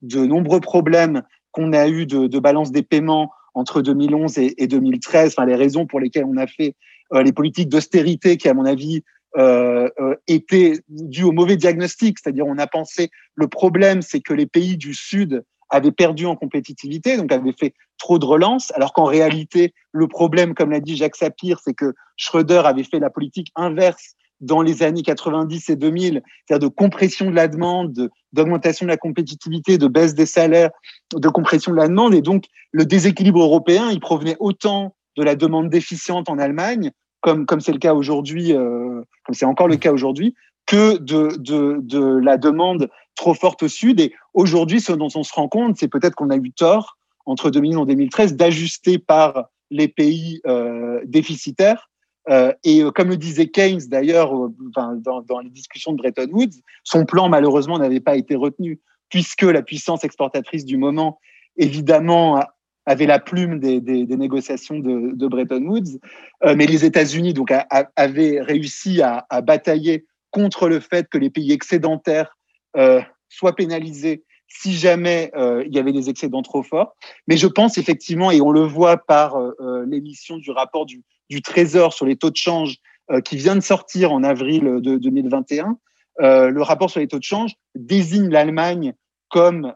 de, 0.02 0.26
nombreux 0.26 0.60
problèmes 0.60 1.22
qu'on 1.52 1.72
a 1.72 1.88
eu 1.88 2.04
de, 2.04 2.38
balance 2.38 2.70
des 2.70 2.82
paiements 2.82 3.30
entre 3.54 3.80
2011 3.80 4.38
et, 4.38 4.66
2013, 4.66 5.34
enfin, 5.36 5.46
les 5.46 5.56
raisons 5.56 5.86
pour 5.86 6.00
lesquelles 6.00 6.26
on 6.26 6.36
a 6.36 6.46
fait 6.46 6.76
euh, 7.14 7.22
les 7.22 7.32
politiques 7.32 7.70
d'austérité 7.70 8.36
qui, 8.36 8.48
à 8.48 8.54
mon 8.54 8.66
avis, 8.66 9.02
euh, 9.38 9.88
euh, 9.98 10.14
étaient 10.26 10.74
dues 10.88 11.24
au 11.24 11.32
mauvais 11.32 11.56
diagnostic. 11.56 12.18
C'est-à-dire, 12.18 12.46
on 12.46 12.58
a 12.58 12.66
pensé, 12.66 13.10
le 13.34 13.48
problème, 13.48 14.02
c'est 14.02 14.20
que 14.20 14.34
les 14.34 14.46
pays 14.46 14.76
du 14.76 14.92
Sud 14.92 15.42
avait 15.70 15.92
perdu 15.92 16.26
en 16.26 16.36
compétitivité, 16.36 17.16
donc 17.16 17.32
avait 17.32 17.52
fait 17.52 17.74
trop 17.98 18.18
de 18.18 18.24
relance, 18.24 18.72
alors 18.74 18.92
qu'en 18.92 19.04
réalité, 19.04 19.74
le 19.92 20.08
problème, 20.08 20.54
comme 20.54 20.70
l'a 20.70 20.80
dit 20.80 20.96
Jacques 20.96 21.16
Sapir, 21.16 21.60
c'est 21.62 21.74
que 21.74 21.94
Schröder 22.16 22.62
avait 22.64 22.84
fait 22.84 22.98
la 22.98 23.10
politique 23.10 23.52
inverse 23.56 24.14
dans 24.40 24.62
les 24.62 24.82
années 24.82 25.02
90 25.02 25.68
et 25.70 25.76
2000, 25.76 26.22
c'est-à-dire 26.46 26.68
de 26.68 26.74
compression 26.74 27.30
de 27.30 27.34
la 27.34 27.48
demande, 27.48 28.08
d'augmentation 28.32 28.86
de 28.86 28.90
la 28.90 28.96
compétitivité, 28.96 29.78
de 29.78 29.88
baisse 29.88 30.14
des 30.14 30.26
salaires, 30.26 30.70
de 31.12 31.28
compression 31.28 31.72
de 31.72 31.76
la 31.76 31.88
demande. 31.88 32.14
Et 32.14 32.22
donc, 32.22 32.44
le 32.70 32.84
déséquilibre 32.84 33.42
européen, 33.42 33.90
il 33.90 34.00
provenait 34.00 34.36
autant 34.38 34.94
de 35.16 35.24
la 35.24 35.34
demande 35.34 35.68
déficiente 35.68 36.28
en 36.28 36.38
Allemagne, 36.38 36.92
comme 37.20 37.46
comme 37.46 37.60
c'est 37.60 37.72
le 37.72 37.78
cas 37.78 37.94
aujourd'hui, 37.94 38.52
euh, 38.54 39.02
comme 39.24 39.34
c'est 39.34 39.44
encore 39.44 39.66
le 39.66 39.76
cas 39.76 39.92
aujourd'hui, 39.92 40.34
que 40.68 40.98
de, 40.98 41.36
de, 41.38 41.78
de 41.80 42.18
la 42.18 42.36
demande 42.36 42.88
trop 43.16 43.34
forte 43.34 43.64
au 43.64 43.68
sud. 43.68 44.00
Et 44.00 44.14
aujourd'hui, 44.34 44.80
ce 44.80 44.92
dont 44.92 45.08
on 45.14 45.24
se 45.24 45.32
rend 45.32 45.48
compte, 45.48 45.76
c'est 45.76 45.88
peut-être 45.88 46.14
qu'on 46.14 46.30
a 46.30 46.36
eu 46.36 46.52
tort 46.52 46.98
entre 47.26 47.50
2000 47.50 47.72
et 47.72 47.86
2013 47.86 48.36
d'ajuster 48.36 48.98
par 48.98 49.48
les 49.70 49.88
pays 49.88 50.40
euh, 50.46 51.00
déficitaires. 51.04 51.90
Euh, 52.28 52.52
et 52.64 52.82
euh, 52.82 52.90
comme 52.90 53.08
le 53.08 53.16
disait 53.16 53.48
Keynes 53.48 53.80
d'ailleurs 53.88 54.32
dans, 54.74 55.22
dans, 55.22 55.40
les 55.40 55.50
discussions 55.50 55.92
de 55.92 55.96
Bretton 55.96 56.28
Woods, 56.30 56.60
son 56.84 57.04
plan 57.04 57.28
malheureusement 57.28 57.78
n'avait 57.78 58.00
pas 58.00 58.16
été 58.16 58.34
retenu 58.34 58.80
puisque 59.08 59.42
la 59.42 59.62
puissance 59.62 60.04
exportatrice 60.04 60.66
du 60.66 60.76
moment, 60.76 61.18
évidemment, 61.56 62.44
avait 62.84 63.06
la 63.06 63.18
plume 63.18 63.58
des, 63.58 63.80
des, 63.80 64.16
négociations 64.16 64.78
de, 64.78 65.12
de, 65.14 65.26
Bretton 65.26 65.64
Woods, 65.64 65.98
mais 66.44 66.66
les 66.66 66.84
États-Unis 66.84 67.32
donc 67.32 67.50
avaient 67.96 68.42
réussi 68.42 69.00
à, 69.00 69.26
batailler 69.40 70.04
contre 70.30 70.68
le 70.68 70.80
fait 70.80 71.08
que 71.08 71.18
les 71.18 71.30
pays 71.30 71.52
excédentaires 71.52 72.36
euh, 72.76 73.00
soit 73.28 73.54
pénalisé 73.54 74.24
si 74.46 74.74
jamais 74.74 75.30
euh, 75.36 75.62
il 75.66 75.74
y 75.74 75.78
avait 75.78 75.92
des 75.92 76.08
excédents 76.08 76.42
trop 76.42 76.62
forts. 76.62 76.94
Mais 77.26 77.36
je 77.36 77.46
pense 77.46 77.76
effectivement, 77.76 78.30
et 78.30 78.40
on 78.40 78.50
le 78.50 78.62
voit 78.62 78.96
par 78.96 79.36
euh, 79.36 79.84
l'émission 79.86 80.38
du 80.38 80.50
rapport 80.50 80.86
du, 80.86 81.02
Trésor 81.42 81.92
sur 81.92 82.06
les 82.06 82.16
taux 82.16 82.30
de 82.30 82.36
change 82.36 82.76
qui 83.24 83.36
vient 83.36 83.54
de 83.54 83.60
sortir 83.60 84.12
en 84.12 84.22
avril 84.22 84.80
de 84.80 84.96
2021, 84.96 85.76
le 86.18 86.62
rapport 86.62 86.88
sur 86.88 87.00
les 87.00 87.06
taux 87.06 87.18
de 87.18 87.24
change 87.24 87.54
désigne 87.74 88.30
l'Allemagne 88.30 88.94
comme 89.28 89.74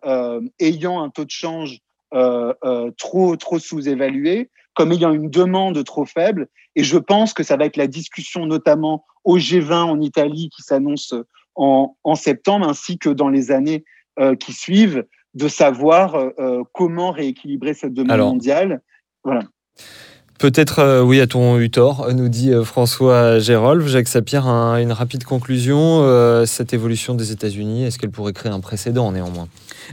ayant 0.58 1.02
un 1.02 1.10
taux 1.10 1.26
de 1.26 1.30
change 1.30 1.80
trop 2.10 3.36
trop 3.36 3.58
sous-évalué, 3.58 4.50
comme 4.74 4.92
ayant 4.92 5.12
une 5.12 5.30
demande 5.30 5.82
trop 5.84 6.04
faible. 6.04 6.48
Et 6.76 6.84
je 6.84 6.98
pense 6.98 7.34
que 7.34 7.42
ça 7.42 7.56
va 7.56 7.66
être 7.66 7.76
la 7.76 7.86
discussion, 7.86 8.46
notamment 8.46 9.04
au 9.24 9.38
G20 9.38 9.74
en 9.74 10.00
Italie, 10.00 10.48
qui 10.54 10.62
s'annonce 10.62 11.14
en, 11.54 11.96
en, 12.02 12.14
septembre, 12.14 12.68
ainsi 12.68 12.98
que 12.98 13.10
dans 13.10 13.28
les 13.28 13.50
années 13.50 13.84
euh, 14.18 14.34
qui 14.34 14.52
suivent, 14.52 15.04
de 15.34 15.48
savoir 15.48 16.14
euh, 16.14 16.30
euh, 16.38 16.62
comment 16.72 17.10
rééquilibrer 17.10 17.74
cette 17.74 17.94
demande 17.94 18.18
mondiale. 18.18 18.82
Voilà. 19.24 19.44
Peut-être, 20.42 20.80
euh, 20.80 21.02
oui, 21.02 21.20
a-t-on 21.20 21.60
eu 21.60 21.70
tort, 21.70 22.12
nous 22.12 22.28
dit 22.28 22.52
euh, 22.52 22.64
François 22.64 23.38
Gérolf. 23.38 23.86
Jacques 23.86 24.08
Sapir, 24.08 24.44
une 24.48 24.90
rapide 24.90 25.22
conclusion. 25.22 26.02
Euh, 26.02 26.46
cette 26.46 26.74
évolution 26.74 27.14
des 27.14 27.30
États-Unis, 27.30 27.84
est-ce 27.84 27.96
qu'elle 27.96 28.10
pourrait 28.10 28.32
créer 28.32 28.50
un 28.50 28.58
précédent 28.58 29.12
néanmoins? 29.12 29.46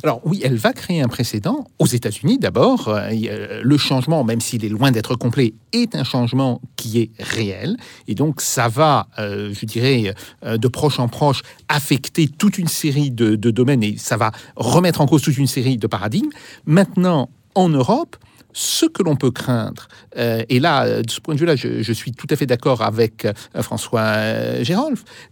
Alors 0.03 0.21
oui, 0.25 0.41
elle 0.43 0.55
va 0.55 0.73
créer 0.73 1.01
un 1.01 1.07
précédent. 1.07 1.65
Aux 1.79 1.85
États-Unis, 1.85 2.37
d'abord, 2.39 2.93
le 3.11 3.77
changement, 3.77 4.23
même 4.23 4.41
s'il 4.41 4.65
est 4.65 4.69
loin 4.69 4.91
d'être 4.91 5.15
complet, 5.15 5.53
est 5.73 5.95
un 5.95 6.03
changement 6.03 6.61
qui 6.75 6.99
est 6.99 7.11
réel. 7.19 7.77
Et 8.07 8.15
donc, 8.15 8.41
ça 8.41 8.67
va, 8.67 9.07
je 9.17 9.65
dirais, 9.65 10.13
de 10.45 10.67
proche 10.67 10.99
en 10.99 11.07
proche, 11.07 11.41
affecter 11.67 12.27
toute 12.27 12.57
une 12.57 12.67
série 12.67 13.11
de, 13.11 13.35
domaines 13.35 13.83
et 13.83 13.95
ça 13.97 14.17
va 14.17 14.31
remettre 14.55 15.01
en 15.01 15.07
cause 15.07 15.21
toute 15.21 15.37
une 15.37 15.47
série 15.47 15.77
de 15.77 15.87
paradigmes. 15.87 16.29
Maintenant, 16.65 17.29
en 17.55 17.69
Europe, 17.69 18.15
ce 18.53 18.85
que 18.85 19.03
l'on 19.03 19.15
peut 19.15 19.31
craindre, 19.31 19.87
euh, 20.17 20.43
et 20.49 20.59
là, 20.59 21.01
de 21.01 21.09
ce 21.09 21.19
point 21.19 21.35
de 21.35 21.39
vue-là, 21.39 21.55
je, 21.55 21.93
suis 21.93 22.11
tout 22.11 22.27
à 22.29 22.35
fait 22.35 22.45
d'accord 22.45 22.81
avec 22.81 23.25
euh, 23.25 23.33
François 23.61 24.01
euh, 24.01 24.63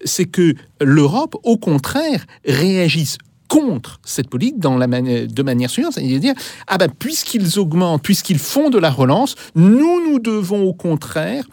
c'est 0.04 0.26
que 0.26 0.54
l'Europe, 0.82 1.36
au 1.44 1.58
contraire, 1.58 2.26
réagisse 2.46 3.18
contre 3.48 4.00
cette 4.06 4.30
politique 4.30 4.60
de 4.60 5.44
manière 5.44 5.70
suivante, 5.70 5.94
c'est-à-dire 5.94 6.34
ah 6.68 6.78
ben 6.78 6.90
puisqu'ils 6.90 7.60
augmentent, 7.60 8.02
puisqu'ils 8.04 8.40
font 8.40 8.70
de 8.70 8.78
la 8.78 8.90
relance, 8.90 9.36
nous 9.56 10.10
nous 10.10 10.20
devons 10.20 10.64
au 10.64 10.74
contraire 10.74 11.46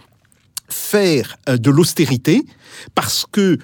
faire 0.68 1.36
de 1.46 1.70
l'austérité 1.70 2.44
parce 2.94 3.26
que 3.30 3.58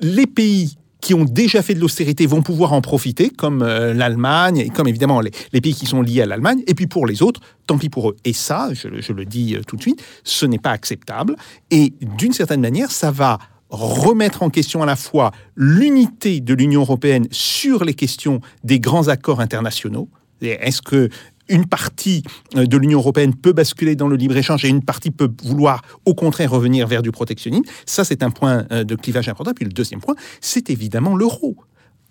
les 0.00 0.26
pays 0.26 0.76
qui 1.00 1.14
ont 1.14 1.24
déjà 1.24 1.62
fait 1.62 1.74
de 1.74 1.80
l'austérité 1.80 2.26
vont 2.26 2.42
pouvoir 2.42 2.72
en 2.72 2.80
profiter, 2.80 3.30
comme 3.30 3.62
euh, 3.62 3.94
l'Allemagne, 3.94 4.58
et 4.58 4.68
comme 4.68 4.88
évidemment 4.88 5.20
les, 5.20 5.60
pays 5.60 5.74
qui 5.74 5.86
sont 5.86 6.02
liés 6.02 6.22
à 6.22 6.26
l'Allemagne. 6.26 6.62
Et 6.66 6.74
puis 6.74 6.86
pour 6.86 7.06
les 7.06 7.22
autres, 7.22 7.40
tant 7.66 7.78
pis 7.78 7.88
pour 7.88 8.10
eux. 8.10 8.16
Et 8.24 8.32
ça, 8.32 8.68
je, 8.72 8.88
je 9.00 9.12
le 9.12 9.24
dis 9.24 9.56
euh, 9.56 9.62
tout 9.66 9.76
de 9.76 9.82
suite, 9.82 10.02
ce 10.24 10.46
n'est 10.46 10.58
pas 10.58 10.72
acceptable. 10.72 11.36
Et 11.70 11.94
d'une 12.18 12.32
certaine 12.32 12.60
manière, 12.60 12.90
ça 12.90 13.10
va 13.10 13.38
remettre 13.70 14.42
en 14.42 14.50
question 14.50 14.82
à 14.82 14.86
la 14.86 14.96
fois 14.96 15.32
l'unité 15.56 16.40
de 16.40 16.54
l'Union 16.54 16.80
européenne 16.80 17.26
sur 17.30 17.84
les 17.84 17.94
questions 17.94 18.40
des 18.64 18.80
grands 18.80 19.08
accords 19.08 19.40
internationaux. 19.40 20.08
Est-ce 20.42 20.82
que 20.82 21.08
une 21.50 21.66
partie 21.66 22.22
euh, 22.56 22.64
de 22.64 22.76
l'Union 22.76 23.00
européenne 23.00 23.34
peut 23.34 23.52
basculer 23.52 23.96
dans 23.96 24.08
le 24.08 24.16
libre-échange 24.16 24.64
et 24.64 24.68
une 24.68 24.82
partie 24.82 25.10
peut 25.10 25.30
vouloir 25.42 25.82
au 26.04 26.14
contraire 26.14 26.50
revenir 26.50 26.86
vers 26.86 27.02
du 27.02 27.10
protectionnisme? 27.10 27.64
Ça, 27.84 28.04
c'est 28.04 28.22
un 28.22 28.30
point 28.30 28.66
euh, 28.72 28.84
de 28.84 28.94
clivage 28.94 29.28
important. 29.28 29.52
Puis 29.54 29.64
le 29.64 29.72
deuxième 29.72 30.00
point, 30.00 30.14
c'est 30.40 30.70
évidemment 30.70 31.16
l'euro. 31.16 31.56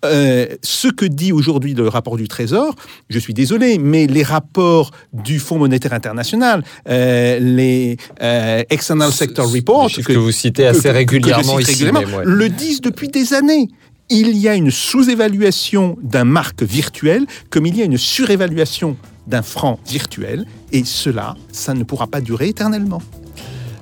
Euh, 0.04 0.46
ce 0.62 0.88
que 0.88 1.04
dit 1.04 1.32
aujourd'hui 1.32 1.74
le 1.74 1.88
rapport 1.88 2.16
du 2.16 2.28
Trésor, 2.28 2.74
je 3.08 3.18
suis 3.18 3.34
désolé, 3.34 3.78
mais 3.78 4.06
les 4.06 4.22
rapports 4.22 4.90
du 5.12 5.38
Fonds 5.38 5.58
monétaire 5.58 5.92
international, 5.92 6.64
les 6.86 7.96
External 8.70 9.12
Sector 9.12 9.52
Reports, 9.52 9.90
que, 9.90 10.00
que, 10.00 10.12
vous 10.12 10.32
citez 10.32 10.66
assez 10.66 10.90
régulièrement 10.90 11.58
ici, 11.58 11.84
le 12.24 12.48
disent 12.48 12.80
depuis 12.80 13.08
des 13.08 13.34
années 13.34 13.68
il 14.10 14.36
y 14.36 14.48
a 14.48 14.54
une 14.54 14.72
sous-évaluation 14.72 15.96
d'un 16.02 16.24
marque 16.24 16.62
virtuel 16.62 17.26
comme 17.48 17.64
il 17.66 17.76
y 17.76 17.82
a 17.82 17.84
une 17.84 17.96
surévaluation 17.96 18.96
d'un 19.26 19.42
franc 19.42 19.78
virtuel, 19.86 20.44
et 20.72 20.84
cela, 20.84 21.36
ça 21.52 21.72
ne 21.72 21.84
pourra 21.84 22.08
pas 22.08 22.20
durer 22.20 22.48
éternellement. 22.48 23.00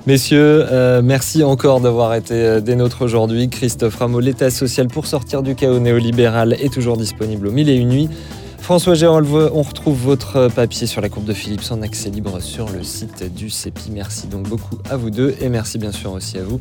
Messieurs, 0.09 0.65
euh, 0.73 1.03
merci 1.05 1.45
encore 1.45 1.81
d'avoir 1.81 2.15
été 2.15 2.33
euh, 2.33 2.61
des 2.63 2.77
nôtres 2.77 3.03
aujourd'hui. 3.03 3.51
Christophe 3.51 3.97
Rameau, 3.97 4.21
l'État 4.21 4.49
social 4.49 4.89
pour 4.89 5.07
sortir 5.07 5.43
du 5.43 5.55
chaos 5.55 5.81
néolibéral 5.81 6.55
est 6.55 6.73
toujours 6.73 6.97
disponible 6.97 7.47
au 7.47 7.51
mille 7.51 7.69
et 7.69 7.75
une 7.75 7.91
nuits. 7.91 8.09
François 8.59 8.95
Gérald, 8.95 9.27
on 9.27 9.61
retrouve 9.61 9.99
votre 9.99 10.49
papier 10.49 10.87
sur 10.87 11.03
la 11.03 11.11
courbe 11.11 11.27
de 11.27 11.35
Philips 11.35 11.71
en 11.71 11.83
accès 11.83 12.09
libre 12.09 12.41
sur 12.41 12.71
le 12.71 12.83
site 12.85 13.35
du 13.35 13.51
CEPI. 13.51 13.91
Merci 13.93 14.29
donc 14.29 14.49
beaucoup 14.49 14.79
à 14.91 14.97
vous 14.97 15.11
deux 15.11 15.35
et 15.43 15.51
merci 15.51 15.79
bien 15.79 15.93
sûr 15.93 16.13
aussi 16.13 16.39
à 16.39 16.43
vous, 16.43 16.59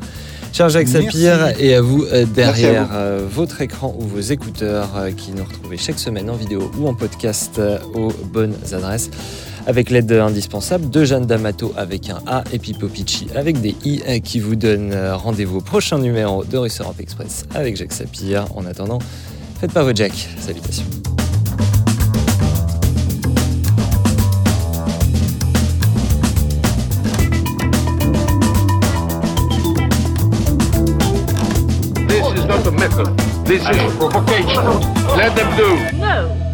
cher 0.51 0.67
Jacques 0.67 0.89
Sapir, 0.89 1.53
et 1.57 1.73
à 1.73 1.81
vous 1.81 2.03
euh, 2.03 2.25
derrière 2.25 2.89
euh, 2.93 3.25
votre 3.29 3.61
écran 3.61 3.95
ou 3.97 4.03
vos 4.03 4.19
écouteurs 4.19 4.89
euh, 4.97 5.11
qui 5.11 5.31
nous 5.31 5.45
retrouvez 5.45 5.77
chaque 5.77 5.99
semaine 5.99 6.29
en 6.29 6.35
vidéo 6.35 6.69
ou 6.77 6.87
en 6.87 6.93
podcast 6.93 7.61
aux 7.93 8.11
bonnes 8.25 8.55
adresses 8.73 9.09
avec 9.67 9.89
l'aide 9.89 10.11
indispensable 10.13 10.89
de 10.89 11.03
Jeanne 11.03 11.25
D'Amato 11.25 11.73
avec 11.75 12.09
un 12.09 12.21
A 12.25 12.43
et 12.53 12.57
Pipo 12.57 12.87
Picci 12.87 13.27
avec 13.35 13.59
des 13.59 13.75
I 13.83 14.21
qui 14.21 14.39
vous 14.39 14.55
donne 14.55 14.95
rendez-vous 15.13 15.57
au 15.57 15.61
prochain 15.61 15.99
numéro 15.99 16.45
de 16.45 16.57
Russe 16.57 16.79
Europe 16.79 16.99
Express 16.99 17.45
avec 17.53 17.75
Jacques 17.75 17.91
Sapir. 17.91 18.45
En 18.55 18.65
attendant, 18.65 18.99
faites 19.59 19.73
pas 19.73 19.83
votre 19.83 19.97
Jack. 19.97 20.13
Salutations. 20.39 20.85
This 32.07 32.25
is 32.35 32.45
not 32.45 32.65
a 32.65 32.71
method. 32.71 33.17
This 33.45 33.61
is 33.63 33.67
a 33.67 33.91
provocation. 33.97 34.63
Let 35.17 35.35
them 35.35 35.57
do. 35.57 35.97
No. 35.97 36.46